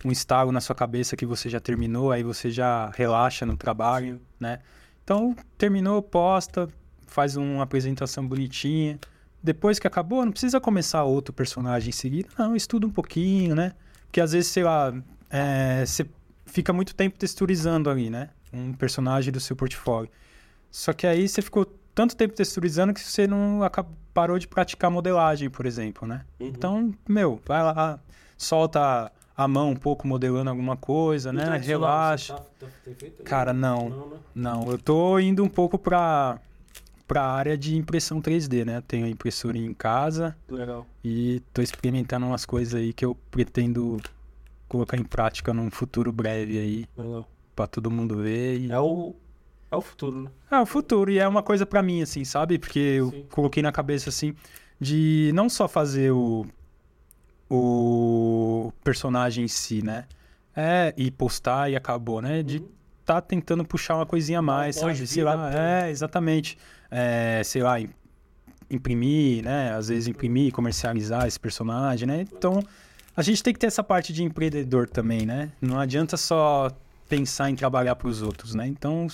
um 0.05 0.11
estalo 0.11 0.51
na 0.51 0.61
sua 0.61 0.75
cabeça 0.75 1.15
que 1.15 1.27
você 1.27 1.49
já 1.49 1.61
terminou, 1.61 2.11
aí 2.11 2.23
você 2.23 2.51
já 2.51 2.91
relaxa 2.97 3.45
no 3.45 3.57
trabalho, 3.57 4.21
né? 4.41 4.59
Então, 5.05 5.37
terminou, 5.59 6.03
posta, 6.03 6.69
faz 7.07 7.37
uma 7.37 7.63
apresentação 7.63 8.27
bonitinha. 8.27 8.99
Depois 9.43 9.79
que 9.79 9.87
acabou, 9.87 10.25
não 10.25 10.33
precisa 10.33 10.59
começar 10.59 11.05
outro 11.05 11.33
personagem 11.33 11.91
em 11.91 11.93
seguida. 11.93 12.29
Não, 12.39 12.57
estuda 12.57 12.87
um 12.87 12.91
pouquinho, 12.91 13.55
né? 13.55 13.73
Porque 14.07 14.21
às 14.21 14.33
vezes, 14.33 14.51
sei 14.51 14.65
lá, 14.65 14.93
é, 15.31 15.85
você 15.87 16.05
fica 16.51 16.73
muito 16.73 16.95
tempo 16.95 17.19
texturizando 17.19 17.89
ali, 17.89 18.11
né? 18.11 18.31
Um 18.53 18.73
personagem 18.73 19.33
do 19.33 19.41
seu 19.41 19.55
portfólio. 19.57 20.11
Só 20.71 20.93
que 20.93 21.07
aí 21.07 21.29
você 21.29 21.43
ficou 21.43 21.65
tanto 21.95 22.17
tempo 22.17 22.35
texturizando 22.35 22.93
que 22.95 23.01
você 23.01 23.27
não 23.27 23.61
parou 24.13 24.39
de 24.39 24.47
praticar 24.47 24.91
modelagem, 24.91 25.51
por 25.51 25.67
exemplo, 25.67 26.07
né? 26.07 26.25
Uhum. 26.39 26.47
Então, 26.47 26.95
meu, 27.09 27.41
vai 27.47 27.63
lá, 27.63 27.99
solta 28.37 29.11
a 29.37 29.49
mão 29.49 29.71
um 29.71 29.77
pouco 29.77 30.07
modelando 30.07 30.51
alguma 30.51 30.77
coisa, 30.77 31.33
né? 31.33 31.57
Relaxa. 31.57 32.35
Tá- 32.35 32.45
tá- 32.61 32.67
feito? 32.97 33.23
Cara, 33.23 33.53
não. 33.53 33.89
Não, 33.89 34.09
né? 34.09 34.17
Não, 34.35 34.71
eu 34.71 34.79
tô 34.79 35.19
indo 35.19 35.43
um 35.43 35.49
pouco 35.49 35.79
pra, 35.79 36.39
pra 37.09 37.23
área 37.25 37.57
de 37.57 37.77
impressão 37.77 38.21
3D, 38.21 38.65
né? 38.65 38.83
Tenho 38.87 39.07
a 39.07 39.09
impressora 39.09 39.57
em 39.57 39.73
casa 39.73 40.37
Legal. 40.49 40.87
e 41.03 41.43
tô 41.53 41.63
experimentando 41.63 42.27
umas 42.27 42.45
coisas 42.45 42.75
aí 42.75 42.93
que 42.93 43.05
eu 43.05 43.17
pretendo 43.31 43.99
colocar 44.71 44.97
em 44.97 45.03
prática 45.05 45.53
num 45.53 45.69
futuro 45.71 46.11
breve 46.13 46.57
aí, 46.59 46.87
Legal. 46.97 47.29
pra 47.55 47.67
todo 47.67 47.91
mundo 47.91 48.17
ver. 48.23 48.59
E... 48.61 48.71
É 48.73 48.79
o. 48.81 49.15
É 49.71 49.77
o 49.77 49.81
futuro, 49.81 50.23
né? 50.23 50.31
É 50.51 50.59
o 50.61 50.67
futuro, 50.67 51.11
e 51.11 51.19
é 51.19 51.29
uma 51.29 51.43
coisa 51.43 51.67
pra 51.67 51.83
mim, 51.83 52.01
assim, 52.03 52.25
sabe? 52.25 52.59
Porque 52.59 52.79
eu 52.79 53.11
Sim. 53.11 53.27
coloquei 53.31 53.63
na 53.63 53.71
cabeça, 53.71 54.09
assim, 54.09 54.35
de 54.81 55.31
não 55.35 55.49
só 55.49 55.69
fazer 55.69 56.11
o, 56.13 56.45
o 57.49 58.73
personagem 58.83 59.45
em 59.45 59.49
si, 59.49 59.83
né? 59.85 60.07
É, 60.57 60.93
e 60.97 61.11
postar 61.11 61.71
e 61.71 61.77
acabou, 61.77 62.21
né? 62.21 62.43
De 62.43 62.59
Uhum. 62.59 62.69
tá 63.05 63.21
tentando 63.21 63.65
puxar 63.65 63.97
uma 63.97 64.07
coisinha 64.07 64.39
a 64.41 64.43
mais, 64.43 64.77
sabe? 64.77 65.07
Sei 65.07 65.23
lá, 65.23 65.37
pra- 65.37 65.85
é, 65.87 65.91
exatamente. 65.91 66.59
É, 66.91 67.43
sei 67.45 67.63
lá, 67.63 67.81
im- 67.81 67.91
imprimir, 68.69 69.45
né? 69.45 69.73
Às 69.73 69.89
vezes 69.89 70.09
imprimir, 70.09 70.53
comercializar 70.53 71.27
esse 71.27 71.39
personagem, 71.39 72.07
né? 72.09 72.23
Então, 72.23 72.61
a 73.17 73.23
gente 73.23 73.43
tem 73.43 73.53
que 73.53 73.59
ter 73.59 73.67
essa 73.67 73.83
parte 73.83 74.13
de 74.13 74.23
empreendedor 74.23 74.89
também, 74.89 75.27
né? 75.27 75.51
Não 75.61 75.79
adianta 75.79 76.17
só 76.17 76.71
pensar 77.09 77.51
em 77.51 77.57
trabalhar 77.57 77.97
para 77.97 78.09
os 78.09 78.23
outros, 78.23 78.55
né? 78.55 78.67
Então, 78.67 79.07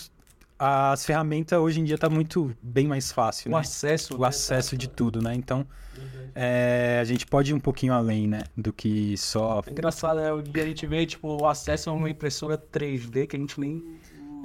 as 0.59 1.05
ferramentas 1.05 1.59
hoje 1.59 1.81
em 1.81 1.85
dia 1.85 1.99
tá 1.99 2.09
muito 2.09 2.55
bem 2.63 2.87
mais 2.87 3.11
fácil, 3.13 3.51
O 3.51 3.55
né? 3.55 3.61
acesso. 3.61 4.17
O 4.17 4.21
né? 4.21 4.29
acesso 4.29 4.77
de 4.77 4.89
tudo, 4.89 5.21
né? 5.23 5.35
Então, 5.35 5.67
Uhum. 5.99 6.29
é, 6.35 6.99
a 7.01 7.05
gente 7.05 7.27
pode 7.27 7.51
ir 7.51 7.55
um 7.55 7.61
pouquinho 7.61 7.95
além, 7.95 8.27
né? 8.27 8.43
Do 8.57 8.71
que 8.73 9.17
só 9.17 9.63
É 9.67 9.71
engraçado, 9.71 10.21
né? 10.21 10.31
O 10.33 10.43
dia 10.43 10.63
a 10.63 10.67
gente 10.67 10.87
vê, 10.87 11.07
tipo, 11.07 11.41
o 11.41 11.47
acesso 11.47 11.89
a 11.89 11.93
uma 11.95 12.09
impressora 12.11 12.59
3D 12.59 13.27
que 13.27 13.35
a 13.37 13.39
gente 13.39 13.59
nem 13.59 13.83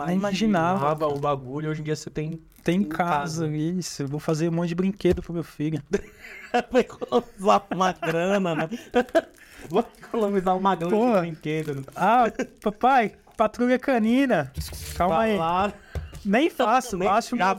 imaginava. 0.10 1.08
o 1.08 1.20
bagulho. 1.20 1.70
Hoje 1.70 1.82
em 1.82 1.84
dia 1.84 1.96
você 1.96 2.10
tem. 2.10 2.40
Tem 2.64 2.78
em 2.78 2.82
Em 2.82 2.86
casa, 2.86 3.46
casa. 3.46 3.48
isso. 3.48 4.04
Eu 4.04 4.08
vou 4.08 4.20
fazer 4.20 4.50
um 4.50 4.52
monte 4.52 4.70
de 4.70 4.76
brinquedo 4.76 5.22
pro 5.22 5.34
meu 5.34 5.44
filho. 5.44 5.82
Vai 6.72 6.82
economizar 6.82 7.64
uma 7.72 7.92
grana, 7.94 8.56
né? 8.56 8.70
Vou 9.70 9.86
economizar 10.00 10.58
uma 10.58 10.76
grana 10.76 10.92
Pô. 10.96 11.14
de 11.14 11.20
brinquedo. 11.22 11.76
né? 11.76 11.84
Ah, 11.96 12.24
papai, 12.62 13.14
patrulha 13.38 13.78
canina. 13.78 14.52
Calma 14.98 15.20
aí. 15.22 15.38
Nem 16.24 16.50
faço, 16.50 16.98
nem- 16.98 17.08
baixo 17.08 17.36
o 17.36 17.38
já 17.38 17.54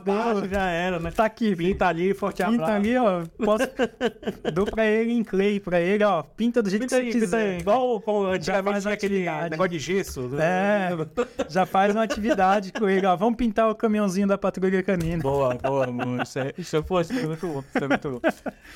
já 0.47 0.67
era, 0.69 0.99
né? 0.99 1.11
Tá 1.11 1.25
aqui, 1.25 1.55
Pinta 1.55 1.87
ali, 1.87 2.13
forte 2.13 2.43
Pinta 2.43 2.53
abraço. 2.63 2.71
ali, 2.73 2.97
ó. 2.97 3.23
Posso... 3.43 3.67
Dou 4.53 4.65
pra 4.65 4.85
ele 4.85 5.11
em 5.11 5.23
clay, 5.23 5.59
pra 5.59 5.81
ele, 5.81 6.03
ó. 6.03 6.23
Pinta 6.23 6.61
do 6.61 6.69
jeito 6.69 6.83
Pinta 6.83 6.95
que 6.99 7.01
aí, 7.01 7.11
você 7.11 7.19
pinta 7.19 7.37
aí. 7.37 7.43
quiser. 7.57 7.61
Igual 7.61 7.99
faz 8.01 8.25
antigamente 8.27 8.81
tinha 8.81 8.93
aquele 8.93 9.25
negócio 9.49 9.69
de 9.71 9.79
gesso. 9.79 10.21
né? 10.29 10.89
É, 10.91 11.45
já 11.49 11.65
faz 11.65 11.93
uma 11.93 12.03
atividade 12.03 12.71
com 12.71 12.87
ele, 12.87 13.05
ó. 13.05 13.15
Vamos 13.15 13.35
pintar 13.35 13.69
o 13.69 13.75
caminhãozinho 13.75 14.27
da 14.27 14.37
patrulha 14.37 14.81
canina. 14.83 15.21
Boa, 15.21 15.55
boa, 15.55 15.85
amor. 15.85 16.21
Isso 16.21 16.39
é, 16.39 16.53
isso 16.57 16.75
é, 16.77 16.81
pô, 16.81 17.01
isso 17.01 17.11
é 17.13 17.25
muito 17.25 17.47
bom. 17.47 17.59
Isso 17.75 17.83
é 17.83 17.87
muito 17.87 18.09
bom. 18.11 18.19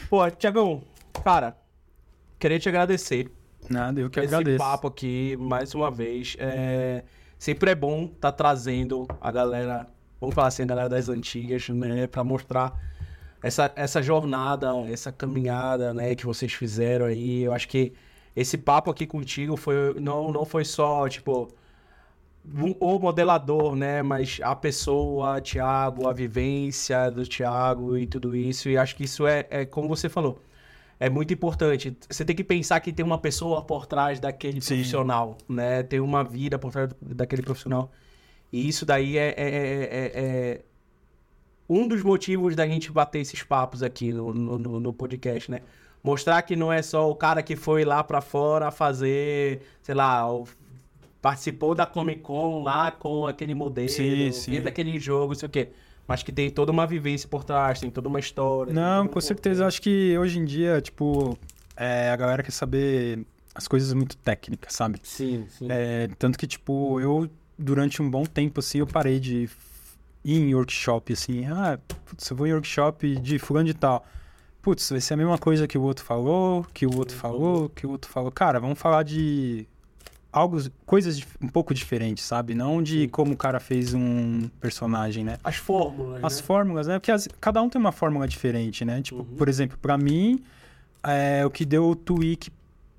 Pô, 0.09 0.29
Tiagão, 0.31 0.83
cara, 1.23 1.55
queria 2.39 2.59
te 2.59 2.67
agradecer. 2.69 3.31
Nada, 3.69 3.99
eu 3.99 4.09
que 4.09 4.19
esse 4.19 4.27
agradeço. 4.33 4.57
papo 4.57 4.87
aqui, 4.87 5.35
mais 5.37 5.73
uma 5.75 5.91
vez. 5.91 6.35
É, 6.39 7.03
sempre 7.37 7.71
é 7.71 7.75
bom 7.75 8.05
estar 8.05 8.31
trazendo 8.31 9.07
a 9.21 9.31
galera, 9.31 9.87
vamos 10.19 10.35
falar 10.35 10.47
assim, 10.47 10.63
a 10.63 10.65
galera 10.65 10.89
das 10.89 11.09
antigas, 11.09 11.67
né? 11.69 12.07
Pra 12.07 12.23
mostrar 12.23 12.79
essa, 13.43 13.71
essa 13.75 14.01
jornada, 14.01 14.71
essa 14.89 15.11
caminhada, 15.11 15.93
né? 15.93 16.15
Que 16.15 16.25
vocês 16.25 16.53
fizeram 16.53 17.05
aí. 17.05 17.43
Eu 17.43 17.53
acho 17.53 17.67
que 17.67 17.93
esse 18.35 18.57
papo 18.57 18.91
aqui 18.91 19.05
contigo 19.05 19.55
foi, 19.57 19.99
não, 19.99 20.31
não 20.31 20.45
foi 20.45 20.65
só, 20.65 21.07
tipo, 21.09 21.47
o 22.79 22.99
modelador, 22.99 23.75
né? 23.75 24.01
Mas 24.01 24.39
a 24.43 24.55
pessoa, 24.55 25.41
Thiago, 25.41 26.07
a 26.07 26.13
vivência 26.13 27.09
do 27.11 27.25
Thiago 27.27 27.97
e 27.97 28.07
tudo 28.07 28.35
isso. 28.35 28.69
E 28.69 28.77
acho 28.77 28.95
que 28.95 29.03
isso 29.03 29.27
é, 29.27 29.45
é 29.49 29.65
como 29.65 29.87
você 29.87 30.09
falou, 30.09 30.39
é 30.99 31.09
muito 31.09 31.33
importante. 31.33 31.95
Você 32.09 32.25
tem 32.25 32.35
que 32.35 32.43
pensar 32.43 32.79
que 32.79 32.91
tem 32.91 33.05
uma 33.05 33.17
pessoa 33.17 33.61
por 33.61 33.85
trás 33.85 34.19
daquele 34.19 34.61
Sim. 34.61 34.75
profissional, 34.75 35.37
né? 35.47 35.83
Tem 35.83 35.99
uma 35.99 36.23
vida 36.23 36.57
por 36.57 36.71
trás 36.71 36.89
daquele 37.01 37.41
profissional. 37.41 37.91
E 38.51 38.67
isso 38.67 38.85
daí 38.85 39.17
é, 39.17 39.27
é- 39.27 39.33
é- 39.37 39.83
é- 39.83 40.11
é 40.15 40.61
um 41.69 41.87
dos 41.87 42.01
motivos 42.01 42.55
da 42.55 42.65
gente 42.65 42.91
bater 42.91 43.19
esses 43.19 43.43
papos 43.43 43.83
aqui 43.83 44.11
no, 44.13 44.33
no, 44.33 44.79
no- 44.79 44.93
podcast, 44.93 45.51
né? 45.51 45.61
Mostrar 46.03 46.41
que 46.43 46.55
não 46.55 46.71
é 46.71 46.81
só 46.81 47.09
o 47.11 47.15
cara 47.15 47.43
que 47.43 47.55
foi 47.55 47.83
lá 47.83 48.01
pra 48.03 48.21
fora 48.21 48.71
fazer, 48.71 49.61
sei 49.81 49.93
lá, 49.93 50.25
participou 51.21 51.75
da 51.75 51.85
Comic 51.85 52.21
Con 52.21 52.63
lá 52.63 52.91
com 52.91 53.27
aquele 53.27 53.53
modelo, 53.53 53.89
Sim, 53.89 54.31
sim. 54.31 54.51
fez 54.51 54.65
aquele 54.65 54.97
jogo, 54.99 55.35
sei 55.35 55.47
o 55.47 55.49
quê. 55.49 55.69
Mas 56.07 56.23
que 56.23 56.31
tem 56.31 56.49
toda 56.49 56.71
uma 56.71 56.87
vivência 56.87 57.27
por 57.27 57.43
trás, 57.43 57.79
tem 57.79 57.91
toda 57.91 58.07
uma 58.07 58.19
história. 58.19 58.71
Não, 58.71 59.07
com 59.07 59.19
certeza. 59.19 59.63
Eu 59.63 59.67
acho 59.67 59.81
que 59.81 60.17
hoje 60.17 60.39
em 60.39 60.45
dia, 60.45 60.79
tipo, 60.81 61.37
é, 61.75 62.09
a 62.09 62.15
galera 62.15 62.41
quer 62.41 62.51
saber 62.51 63.25
as 63.53 63.67
coisas 63.67 63.91
muito 63.93 64.15
técnicas, 64.17 64.73
sabe? 64.73 64.99
Sim, 65.03 65.45
sim. 65.49 65.67
É, 65.69 66.07
tanto 66.17 66.37
que, 66.37 66.47
tipo, 66.47 66.99
eu, 67.01 67.29
durante 67.57 68.01
um 68.01 68.09
bom 68.09 68.23
tempo, 68.23 68.61
assim, 68.61 68.79
eu 68.79 68.87
parei 68.87 69.19
de 69.19 69.49
ir 70.23 70.37
em 70.37 70.55
workshop, 70.55 71.11
assim. 71.11 71.45
Ah, 71.45 71.77
putz, 72.05 72.29
eu 72.29 72.37
vou 72.37 72.47
em 72.47 72.53
workshop 72.53 73.17
de 73.17 73.37
fulano 73.37 73.67
de 73.67 73.73
tal. 73.73 74.05
Putz, 74.61 74.89
vai 74.89 75.01
ser 75.01 75.13
a 75.13 75.17
mesma 75.17 75.37
coisa 75.37 75.67
que 75.67 75.77
o 75.77 75.81
outro 75.81 76.05
falou, 76.05 76.65
que 76.73 76.85
o 76.85 76.95
outro 76.95 77.15
falou, 77.17 77.69
que 77.69 77.85
o 77.85 77.91
outro 77.91 78.09
falou. 78.09 78.31
Cara, 78.31 78.59
vamos 78.59 78.79
falar 78.79 79.03
de 79.03 79.67
algo, 80.37 80.57
coisas 80.85 81.21
um 81.41 81.47
pouco 81.47 81.73
diferentes, 81.73 82.23
sabe? 82.23 82.53
Não 82.55 82.81
de 82.81 83.07
como 83.09 83.33
o 83.33 83.37
cara 83.37 83.59
fez 83.59 83.93
um 83.93 84.49
personagem, 84.61 85.23
né? 85.23 85.37
As 85.43 85.55
fórmulas, 85.57 86.23
As 86.23 86.37
né? 86.37 86.43
fórmulas, 86.43 86.87
né? 86.87 86.99
Porque 86.99 87.11
as- 87.11 87.27
cada 87.41 87.61
um 87.61 87.69
tem 87.69 87.79
uma 87.79 87.91
fórmula 87.91 88.27
diferente, 88.27 88.85
né? 88.85 89.01
Tipo, 89.01 89.19
Uhum. 89.19 89.35
por 89.37 89.49
exemplo, 89.49 89.77
pra 89.77 89.97
mim, 89.97 90.41
é, 91.03 91.45
o 91.45 91.49
que 91.49 91.65
deu 91.65 91.85
o 91.89 91.95
tweak 91.95 92.49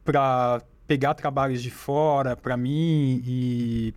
pra 0.05 0.61
pegar 0.87 1.15
trabalhos 1.15 1.63
de 1.63 1.71
fora 1.71 2.37
pra 2.37 2.57
mim 2.57 3.23
e 3.27 3.93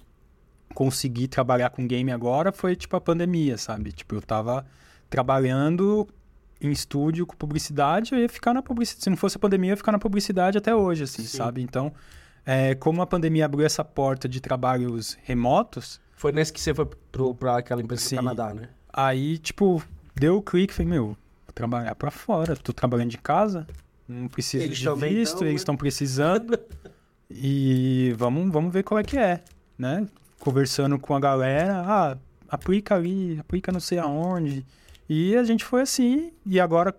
conseguir 0.73 1.27
trabalhar 1.27 1.69
com 1.69 1.85
game 1.87 2.11
agora 2.11 2.51
foi, 2.51 2.75
tipo, 2.75 2.95
a 2.95 3.01
pandemia, 3.01 3.57
sabe? 3.57 3.91
Tipo, 3.91 4.15
eu 4.15 4.21
tava 4.21 4.65
trabalhando 5.09 6.07
em 6.61 6.71
estúdio 6.71 7.25
com 7.25 7.35
publicidade, 7.35 8.13
eu 8.13 8.19
ia 8.19 8.29
ficar 8.29 8.53
na 8.53 8.61
publicidade. 8.61 9.03
Se 9.03 9.09
não 9.09 9.17
fosse 9.17 9.35
a 9.35 9.39
pandemia, 9.39 9.69
eu 9.71 9.73
ia 9.73 9.77
ficar 9.77 9.91
na 9.91 9.99
publicidade 9.99 10.57
até 10.57 10.75
hoje, 10.75 11.03
assim, 11.03 11.23
Sim. 11.23 11.37
sabe? 11.37 11.61
Então, 11.61 11.91
é, 12.45 12.75
como 12.75 13.01
a 13.01 13.07
pandemia 13.07 13.45
abriu 13.45 13.65
essa 13.65 13.83
porta 13.83 14.27
de 14.27 14.39
trabalhos 14.39 15.17
remotos, 15.23 15.99
Foi 16.15 16.31
nesse 16.31 16.51
que 16.53 16.61
você 16.61 16.73
foi 16.73 16.87
pro, 17.11 17.33
pra 17.35 17.57
aquela 17.57 17.81
empresa 17.81 18.03
Sim. 18.03 18.15
do 18.15 18.19
Canadá, 18.19 18.53
né? 18.53 18.69
Aí, 18.91 19.37
tipo, 19.37 19.81
deu 20.15 20.37
o 20.37 20.41
clique, 20.41 20.73
falei, 20.73 20.91
meu, 20.91 21.05
vou 21.05 21.53
trabalhar 21.53 21.95
pra 21.95 22.11
fora, 22.11 22.55
tô 22.55 22.73
trabalhando 22.73 23.09
de 23.09 23.17
casa, 23.17 23.65
não 24.07 24.27
preciso 24.27 24.63
Eles 24.63 24.77
de 24.77 24.93
visto, 24.95 25.39
tão, 25.39 25.47
eles 25.47 25.53
né? 25.53 25.61
estão 25.61 25.77
precisando. 25.77 26.59
e 27.29 28.13
vamos, 28.17 28.51
vamos 28.51 28.73
ver 28.73 28.83
qual 28.83 28.99
é 28.99 29.03
que 29.03 29.17
é, 29.17 29.41
né? 29.77 30.05
Conversando 30.39 30.99
com 30.99 31.15
a 31.15 31.19
galera, 31.19 31.83
ah, 31.85 32.17
aplica 32.49 32.95
ali, 32.95 33.39
aplica 33.39 33.71
não 33.71 33.79
sei 33.79 33.99
aonde. 33.99 34.65
E 35.07 35.35
a 35.35 35.43
gente 35.43 35.63
foi 35.63 35.81
assim, 35.81 36.31
e 36.45 36.59
agora 36.59 36.95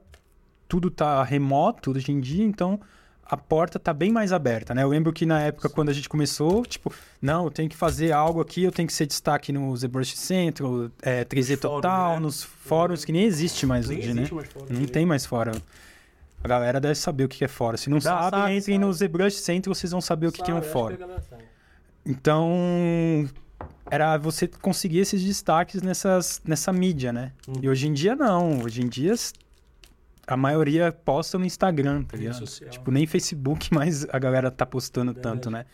tudo 0.68 0.90
tá 0.90 1.22
remoto 1.22 1.90
hoje 1.90 2.10
em 2.10 2.20
dia, 2.20 2.44
então 2.44 2.80
a 3.32 3.36
porta 3.38 3.78
tá 3.78 3.94
bem 3.94 4.12
mais 4.12 4.30
aberta, 4.30 4.74
né? 4.74 4.82
Eu 4.82 4.90
lembro 4.90 5.10
que 5.10 5.24
na 5.24 5.40
época, 5.40 5.66
quando 5.70 5.88
a 5.88 5.92
gente 5.94 6.06
começou, 6.06 6.66
tipo, 6.66 6.92
não, 7.20 7.46
eu 7.46 7.50
tenho 7.50 7.66
que 7.66 7.74
fazer 7.74 8.12
algo 8.12 8.42
aqui, 8.42 8.62
eu 8.62 8.70
tenho 8.70 8.86
que 8.86 8.92
ser 8.92 9.06
destaque 9.06 9.50
no 9.50 9.74
ZBrush 9.74 10.18
Centro, 10.18 10.92
é, 11.00 11.24
3D 11.24 11.56
Fórum, 11.56 11.76
Total, 11.76 12.14
né? 12.16 12.20
nos 12.20 12.42
fóruns, 12.42 13.06
que 13.06 13.10
nem 13.10 13.24
existe 13.24 13.64
mais 13.64 13.88
Nem 13.88 13.96
hoje, 14.00 14.10
existe 14.10 14.30
né? 14.34 14.36
mais 14.36 14.48
fórum, 14.52 14.66
Não 14.68 14.80
né? 14.82 14.86
tem 14.86 15.06
mais 15.06 15.24
fórum. 15.24 15.52
A 16.44 16.46
galera 16.48 16.78
deve 16.78 16.94
saber 16.96 17.24
o 17.24 17.28
que 17.28 17.42
é 17.42 17.48
fórum. 17.48 17.78
Se 17.78 17.88
não 17.88 17.96
Dá, 17.96 18.02
sabe, 18.02 18.36
sabe, 18.36 18.56
entrem 18.58 18.76
sabe. 18.76 18.84
no 18.86 18.92
ZBrush 18.92 19.36
Centro, 19.36 19.74
vocês 19.74 19.90
vão 19.90 20.02
saber 20.02 20.26
o 20.26 20.32
que, 20.32 20.42
que 20.42 20.50
é 20.50 20.54
um 20.54 20.60
Sabe, 20.60 20.70
fórum. 20.70 20.96
sabe. 21.30 21.44
Então, 22.04 23.26
era 23.90 24.18
você 24.18 24.46
conseguir 24.46 24.98
esses 24.98 25.22
destaques 25.22 25.80
nessas, 25.80 26.42
nessa 26.44 26.70
mídia, 26.70 27.14
né? 27.14 27.32
Hum. 27.48 27.54
E 27.62 27.68
hoje 27.70 27.88
em 27.88 27.94
dia 27.94 28.14
não. 28.14 28.62
Hoje 28.62 28.82
em 28.82 28.88
dia 28.88 29.14
a 30.26 30.36
maioria 30.36 30.92
posta 30.92 31.38
no 31.38 31.44
Instagram, 31.44 32.04
tá 32.04 32.16
ligado? 32.16 32.44
Tipo, 32.70 32.90
nem 32.90 33.06
Facebook 33.06 33.72
mais 33.74 34.06
a 34.10 34.18
galera 34.18 34.50
tá 34.50 34.64
postando 34.64 35.12
Verdade. 35.12 35.34
tanto, 35.34 35.50
né? 35.50 35.66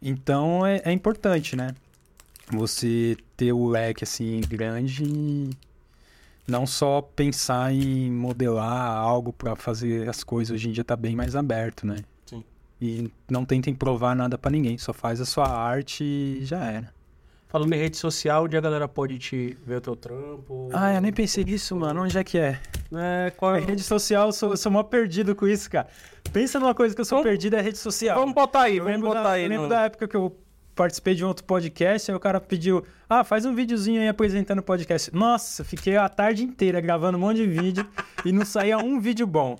Então 0.00 0.64
é, 0.64 0.82
é 0.84 0.92
importante, 0.92 1.56
né? 1.56 1.74
Você 2.52 3.16
ter 3.36 3.52
o 3.52 3.66
leque 3.66 4.04
assim 4.04 4.40
grande 4.42 5.02
e 5.04 5.50
não 6.46 6.66
só 6.66 7.02
pensar 7.02 7.72
em 7.72 8.10
modelar 8.10 8.96
algo 8.96 9.32
pra 9.32 9.56
fazer 9.56 10.08
as 10.08 10.22
coisas. 10.22 10.54
Hoje 10.54 10.68
em 10.68 10.72
dia 10.72 10.84
tá 10.84 10.94
bem 10.94 11.16
mais 11.16 11.34
aberto, 11.34 11.86
né? 11.86 11.96
Sim. 12.24 12.44
E 12.80 13.10
não 13.28 13.44
tentem 13.44 13.74
provar 13.74 14.14
nada 14.14 14.38
pra 14.38 14.50
ninguém, 14.50 14.78
só 14.78 14.92
faz 14.92 15.20
a 15.20 15.24
sua 15.24 15.48
arte 15.48 16.04
e 16.04 16.44
já 16.44 16.64
era. 16.64 16.95
Falando 17.56 17.72
em 17.72 17.78
rede 17.78 17.96
social, 17.96 18.44
onde 18.44 18.54
a 18.54 18.60
galera 18.60 18.86
pode 18.86 19.18
te 19.18 19.56
ver 19.66 19.76
o 19.76 19.80
teu 19.80 19.96
trampo? 19.96 20.68
Ah, 20.74 20.92
eu 20.92 21.00
nem 21.00 21.10
pensei 21.10 21.42
nisso, 21.42 21.74
mano. 21.74 22.02
Onde 22.02 22.18
é 22.18 22.22
que 22.22 22.36
é? 22.36 22.60
É, 22.94 23.32
qual 23.34 23.56
É 23.56 23.60
rede 23.60 23.82
social, 23.82 24.26
eu 24.26 24.32
sou, 24.32 24.50
eu 24.50 24.58
sou 24.58 24.70
mó 24.70 24.82
perdido 24.82 25.34
com 25.34 25.48
isso, 25.48 25.70
cara. 25.70 25.86
Pensa 26.34 26.60
numa 26.60 26.74
coisa 26.74 26.94
que 26.94 27.00
eu 27.00 27.04
sou 27.06 27.16
Vamos- 27.16 27.30
perdido, 27.30 27.56
é 27.56 27.62
rede 27.62 27.78
social. 27.78 28.18
Vamos 28.20 28.34
botar 28.34 28.60
aí, 28.64 28.76
Eu 28.76 28.84
vamos 28.84 29.00
botar 29.00 29.22
da, 29.22 29.30
aí. 29.30 29.44
eu 29.44 29.48
lembro 29.48 29.68
da 29.70 29.84
época 29.86 30.06
que 30.06 30.14
eu 30.14 30.36
participei 30.74 31.14
de 31.14 31.24
um 31.24 31.28
outro 31.28 31.44
podcast, 31.44 32.10
aí 32.10 32.14
o 32.14 32.20
cara 32.20 32.38
pediu, 32.42 32.84
ah, 33.08 33.24
faz 33.24 33.46
um 33.46 33.54
videozinho 33.54 34.02
aí 34.02 34.08
apresentando 34.08 34.58
o 34.58 34.62
podcast. 34.62 35.10
Nossa, 35.16 35.64
fiquei 35.64 35.96
a 35.96 36.10
tarde 36.10 36.44
inteira 36.44 36.78
gravando 36.82 37.16
um 37.16 37.20
monte 37.22 37.38
de 37.38 37.46
vídeo 37.46 37.86
e 38.22 38.32
não 38.32 38.44
saía 38.44 38.76
um 38.76 39.00
vídeo 39.00 39.26
bom. 39.26 39.56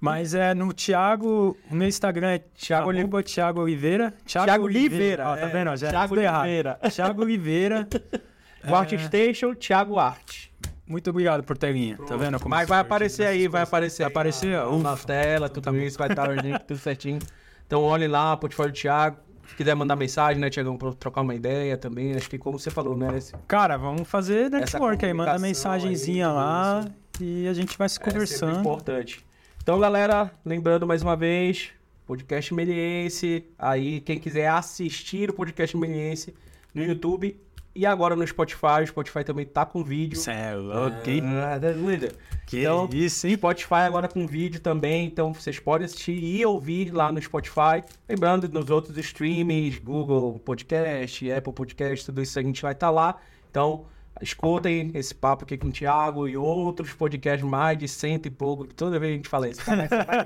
Mas 0.00 0.34
é 0.34 0.52
no 0.54 0.72
Thiago, 0.72 1.56
o 1.70 1.74
meu 1.74 1.88
Instagram 1.88 2.28
é 2.32 2.38
Thiago, 2.54 2.90
arroba 2.90 3.22
Thiago 3.22 3.60
Oliveira. 3.62 4.12
Thiago 4.26 4.64
Oliveira, 4.64 5.28
Ó, 5.28 5.34
tá 5.36 5.40
é. 5.42 5.48
vendo? 5.48 5.70
ó, 5.70 5.76
Já 5.76 5.88
Thiago. 5.90 6.14
Oliveira. 6.14 6.78
Thiago 6.92 7.22
Oliveira. 7.22 7.88
O 8.68 8.74
ArtStation, 8.74 9.54
Thiago 9.54 9.96
Art. 9.96 10.46
Muito 10.88 11.08
obrigado 11.10 11.44
por 11.44 11.56
telinha. 11.56 11.96
Tá 11.98 12.16
vendo? 12.16 12.40
como 12.40 12.52
Mas 12.52 12.68
vai 12.68 12.80
aparecer 12.80 13.24
aí, 13.24 13.46
vai 13.46 13.62
aparecer 13.62 14.02
Vai 14.02 14.10
aparecer, 14.10 14.56
na, 14.56 14.66
ó. 14.66 14.76
na 14.78 14.96
tela, 14.96 15.48
tudo 15.48 15.76
isso, 15.76 15.96
vai 15.96 16.08
estar 16.08 16.26
link, 16.42 16.58
tudo 16.64 16.76
certinho. 16.76 17.20
Então 17.64 17.80
olhe 17.84 18.08
lá, 18.08 18.36
portfólio 18.36 18.72
do 18.72 18.76
Thiago. 18.76 19.18
Se 19.46 19.54
quiser 19.54 19.76
mandar 19.76 19.94
mensagem, 19.94 20.40
né, 20.40 20.50
Thiagão, 20.50 20.76
pra 20.76 20.90
trocar 20.94 21.20
uma 21.20 21.32
ideia 21.36 21.76
também. 21.76 22.12
Acho 22.16 22.28
que 22.28 22.38
como 22.38 22.58
você 22.58 22.68
falou, 22.68 22.96
né? 22.96 23.16
esse- 23.16 23.32
Cara, 23.46 23.76
vamos 23.76 24.08
fazer 24.08 24.50
network 24.50 25.04
aí. 25.04 25.14
Manda 25.14 25.38
mensagenzinha 25.38 26.26
aí, 26.26 26.34
lá 26.34 26.84
isso. 27.14 27.22
e 27.22 27.46
a 27.46 27.54
gente 27.54 27.78
vai 27.78 27.88
se 27.88 27.94
É 27.94 27.98
sempre 27.98 28.12
conversando. 28.14 28.58
importante. 28.58 29.24
Então, 29.66 29.80
galera, 29.80 30.30
lembrando 30.44 30.86
mais 30.86 31.02
uma 31.02 31.16
vez, 31.16 31.70
podcast 32.06 32.54
Meliense. 32.54 33.44
Aí, 33.58 34.00
quem 34.00 34.16
quiser 34.16 34.46
assistir 34.46 35.28
o 35.28 35.32
podcast 35.32 35.76
Meliense 35.76 36.32
no 36.72 36.84
YouTube 36.84 37.36
e 37.74 37.84
agora 37.84 38.14
no 38.14 38.24
Spotify. 38.24 38.84
O 38.84 38.86
Spotify 38.86 39.24
também 39.24 39.44
tá 39.44 39.66
com 39.66 39.82
vídeo. 39.82 40.16
Cê 40.20 40.30
é 40.30 40.54
louco, 40.54 41.10
hein? 41.10 41.20
Ah, 41.24 41.58
tá. 41.58 42.16
Que 42.46 42.60
Então, 42.60 42.88
isso, 42.92 43.26
hein? 43.26 43.34
Spotify 43.34 43.74
agora 43.88 44.06
com 44.06 44.24
vídeo 44.24 44.60
também, 44.60 45.04
então 45.04 45.34
vocês 45.34 45.58
podem 45.58 45.84
assistir 45.84 46.12
e 46.12 46.46
ouvir 46.46 46.94
lá 46.94 47.10
no 47.10 47.20
Spotify. 47.20 47.82
Lembrando, 48.08 48.48
nos 48.48 48.70
outros 48.70 48.96
streams, 48.96 49.80
Google 49.80 50.38
Podcast, 50.44 51.32
Apple 51.32 51.52
Podcast, 51.52 52.06
tudo 52.06 52.22
isso 52.22 52.38
a 52.38 52.42
gente 52.44 52.62
vai 52.62 52.70
estar 52.70 52.90
lá. 52.90 53.16
Então, 53.50 53.84
escutem 54.20 54.90
esse 54.94 55.14
papo 55.14 55.44
aqui 55.44 55.56
com 55.56 55.68
o 55.68 55.72
Thiago 55.72 56.28
e 56.28 56.36
outros 56.36 56.92
podcasts, 56.92 57.46
mais 57.46 57.76
de 57.78 57.86
cento 57.88 58.26
e 58.26 58.30
pouco. 58.30 58.66
Toda 58.66 58.98
vez 58.98 59.12
a 59.12 59.16
gente 59.16 59.28
fala 59.28 59.48
isso. 59.48 59.60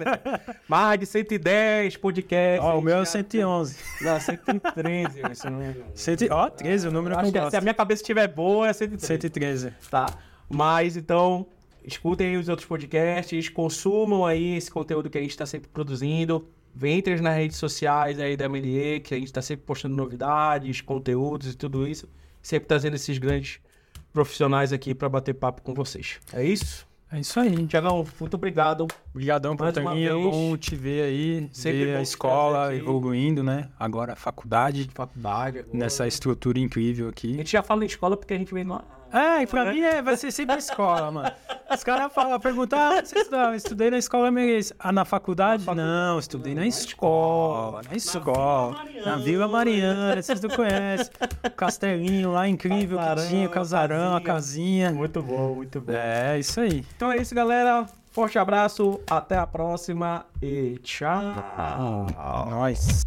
mais 0.69 1.01
de 1.01 1.07
110 1.07 1.97
podcasts. 1.97 2.65
Ó, 2.65 2.79
o 2.79 2.83
meu 2.83 2.95
é 2.95 3.01
o 3.01 3.05
Já- 3.05 3.13
111. 3.13 3.77
Não, 4.01 4.21
113. 4.21 5.23
Isso 5.33 5.51
não 5.51 5.63
é... 5.63 5.77
Cento... 5.95 6.27
Ó, 6.31 6.51
13, 6.51 6.89
o 6.89 6.93
número 6.93 7.15
que 7.17 7.21
Acho 7.21 7.33
que 7.33 7.51
se 7.51 7.57
a 7.57 7.61
minha 7.61 7.75
cabeça 7.75 8.03
estiver 8.03 8.29
boa, 8.29 8.69
é 8.69 8.73
113 8.73 9.07
113. 9.07 9.73
tá? 9.91 10.07
Mas 10.49 10.97
então, 10.97 11.47
escutem 11.85 12.29
aí 12.29 12.37
os 12.37 12.49
outros 12.49 12.67
podcasts, 12.67 13.49
consumam 13.49 14.25
aí 14.25 14.57
esse 14.57 14.71
conteúdo 14.71 15.11
que 15.11 15.19
a 15.19 15.21
gente 15.21 15.31
está 15.31 15.47
sempre 15.47 15.69
produzindo. 15.69 16.49
Entrem 16.83 17.21
nas 17.21 17.37
redes 17.37 17.57
sociais 17.57 18.21
aí 18.21 18.37
da 18.37 18.49
MLE, 18.49 19.01
que 19.01 19.15
a 19.15 19.17
gente 19.17 19.27
está 19.27 19.43
sempre 19.43 19.65
postando 19.67 19.97
novidades, 19.97 20.81
conteúdos 20.81 21.53
e 21.53 21.57
tudo 21.57 21.87
isso. 21.87 22.09
Sempre 22.41 22.69
trazendo 22.69 22.95
esses 22.95 23.19
grandes 23.19 23.61
profissionais 24.13 24.73
aqui 24.73 24.95
para 24.95 25.09
bater 25.09 25.35
papo 25.35 25.63
com 25.63 25.75
vocês. 25.75 26.19
É 26.33 26.45
isso? 26.45 26.87
É 27.13 27.19
isso 27.19 27.41
aí. 27.41 27.67
Tiagão, 27.67 28.07
muito 28.21 28.35
obrigado. 28.35 28.87
Obrigadão 29.13 29.57
por 29.57 29.73
ter 29.73 29.83
vindo. 29.83 30.31
Bom 30.31 30.57
te 30.57 30.77
ver 30.77 31.03
aí. 31.03 31.49
Sempre 31.53 31.87
ver 31.87 31.97
a 31.97 32.03
escola 32.03 32.75
evoluindo, 32.75 33.43
né? 33.43 33.69
Agora 33.79 34.13
a 34.13 34.17
faculdade. 34.17 34.89
Faculdade. 34.95 35.59
agora. 35.59 35.77
Nessa 35.77 36.07
estrutura 36.07 36.61
incrível 36.61 37.07
A 37.07 37.11
aqui. 37.11 37.35
gente 37.35 37.51
já 37.51 37.63
fala 37.65 37.83
em 37.83 37.87
escola 37.89 38.17
porque 38.17 38.33
a 38.33 38.39
gente 38.39 38.55
vem 38.55 38.65
lá. 38.65 38.85
É, 39.13 39.43
e 39.43 39.47
pra 39.47 39.73
mim 39.73 39.81
é, 39.81 40.01
vai 40.01 40.17
ser 40.17 40.31
sempre 40.31 40.57
a 40.57 40.59
escola, 40.59 41.11
mano. 41.11 41.33
Os 41.73 41.85
caras 41.85 42.13
falam, 42.13 42.39
perguntam, 42.41 42.79
ah, 42.79 43.01
você 43.05 43.19
estudou? 43.19 43.55
Estudei 43.55 43.91
na 43.91 43.99
escola 43.99 44.31
Menezes. 44.31 44.73
Ah, 44.79 44.93
na 44.93 45.05
faculdade? 45.05 45.65
Não, 45.67 46.19
estudei 46.19 46.55
na 46.55 46.67
escola, 46.67 47.83
na 47.89 47.97
escola, 47.97 48.85
na 49.05 49.17
Vila 49.17 49.47
Mariana, 49.49 50.21
vocês 50.21 50.41
não 50.41 50.51
conhecem. 50.51 51.13
O 51.45 51.51
castelinho 51.51 52.33
lá 52.33 52.49
incrível 52.49 52.99
Casarão, 52.99 53.23
que 53.23 53.29
tinha, 53.29 53.47
o 53.47 53.51
casarão, 53.51 54.17
a 54.17 54.21
casinha. 54.21 54.91
Muito 54.91 55.23
bom, 55.23 55.55
muito 55.55 55.81
bom. 55.81 55.93
É, 55.93 56.39
isso 56.39 56.61
aí. 56.61 56.85
Então 56.97 57.11
é 57.13 57.17
isso, 57.19 57.35
galera. 57.35 57.87
Forte 58.11 58.39
abraço, 58.39 59.01
até 59.09 59.37
a 59.37 59.47
próxima 59.47 60.27
e 60.43 60.79
tchau. 60.83 61.23
Nós. 62.51 63.05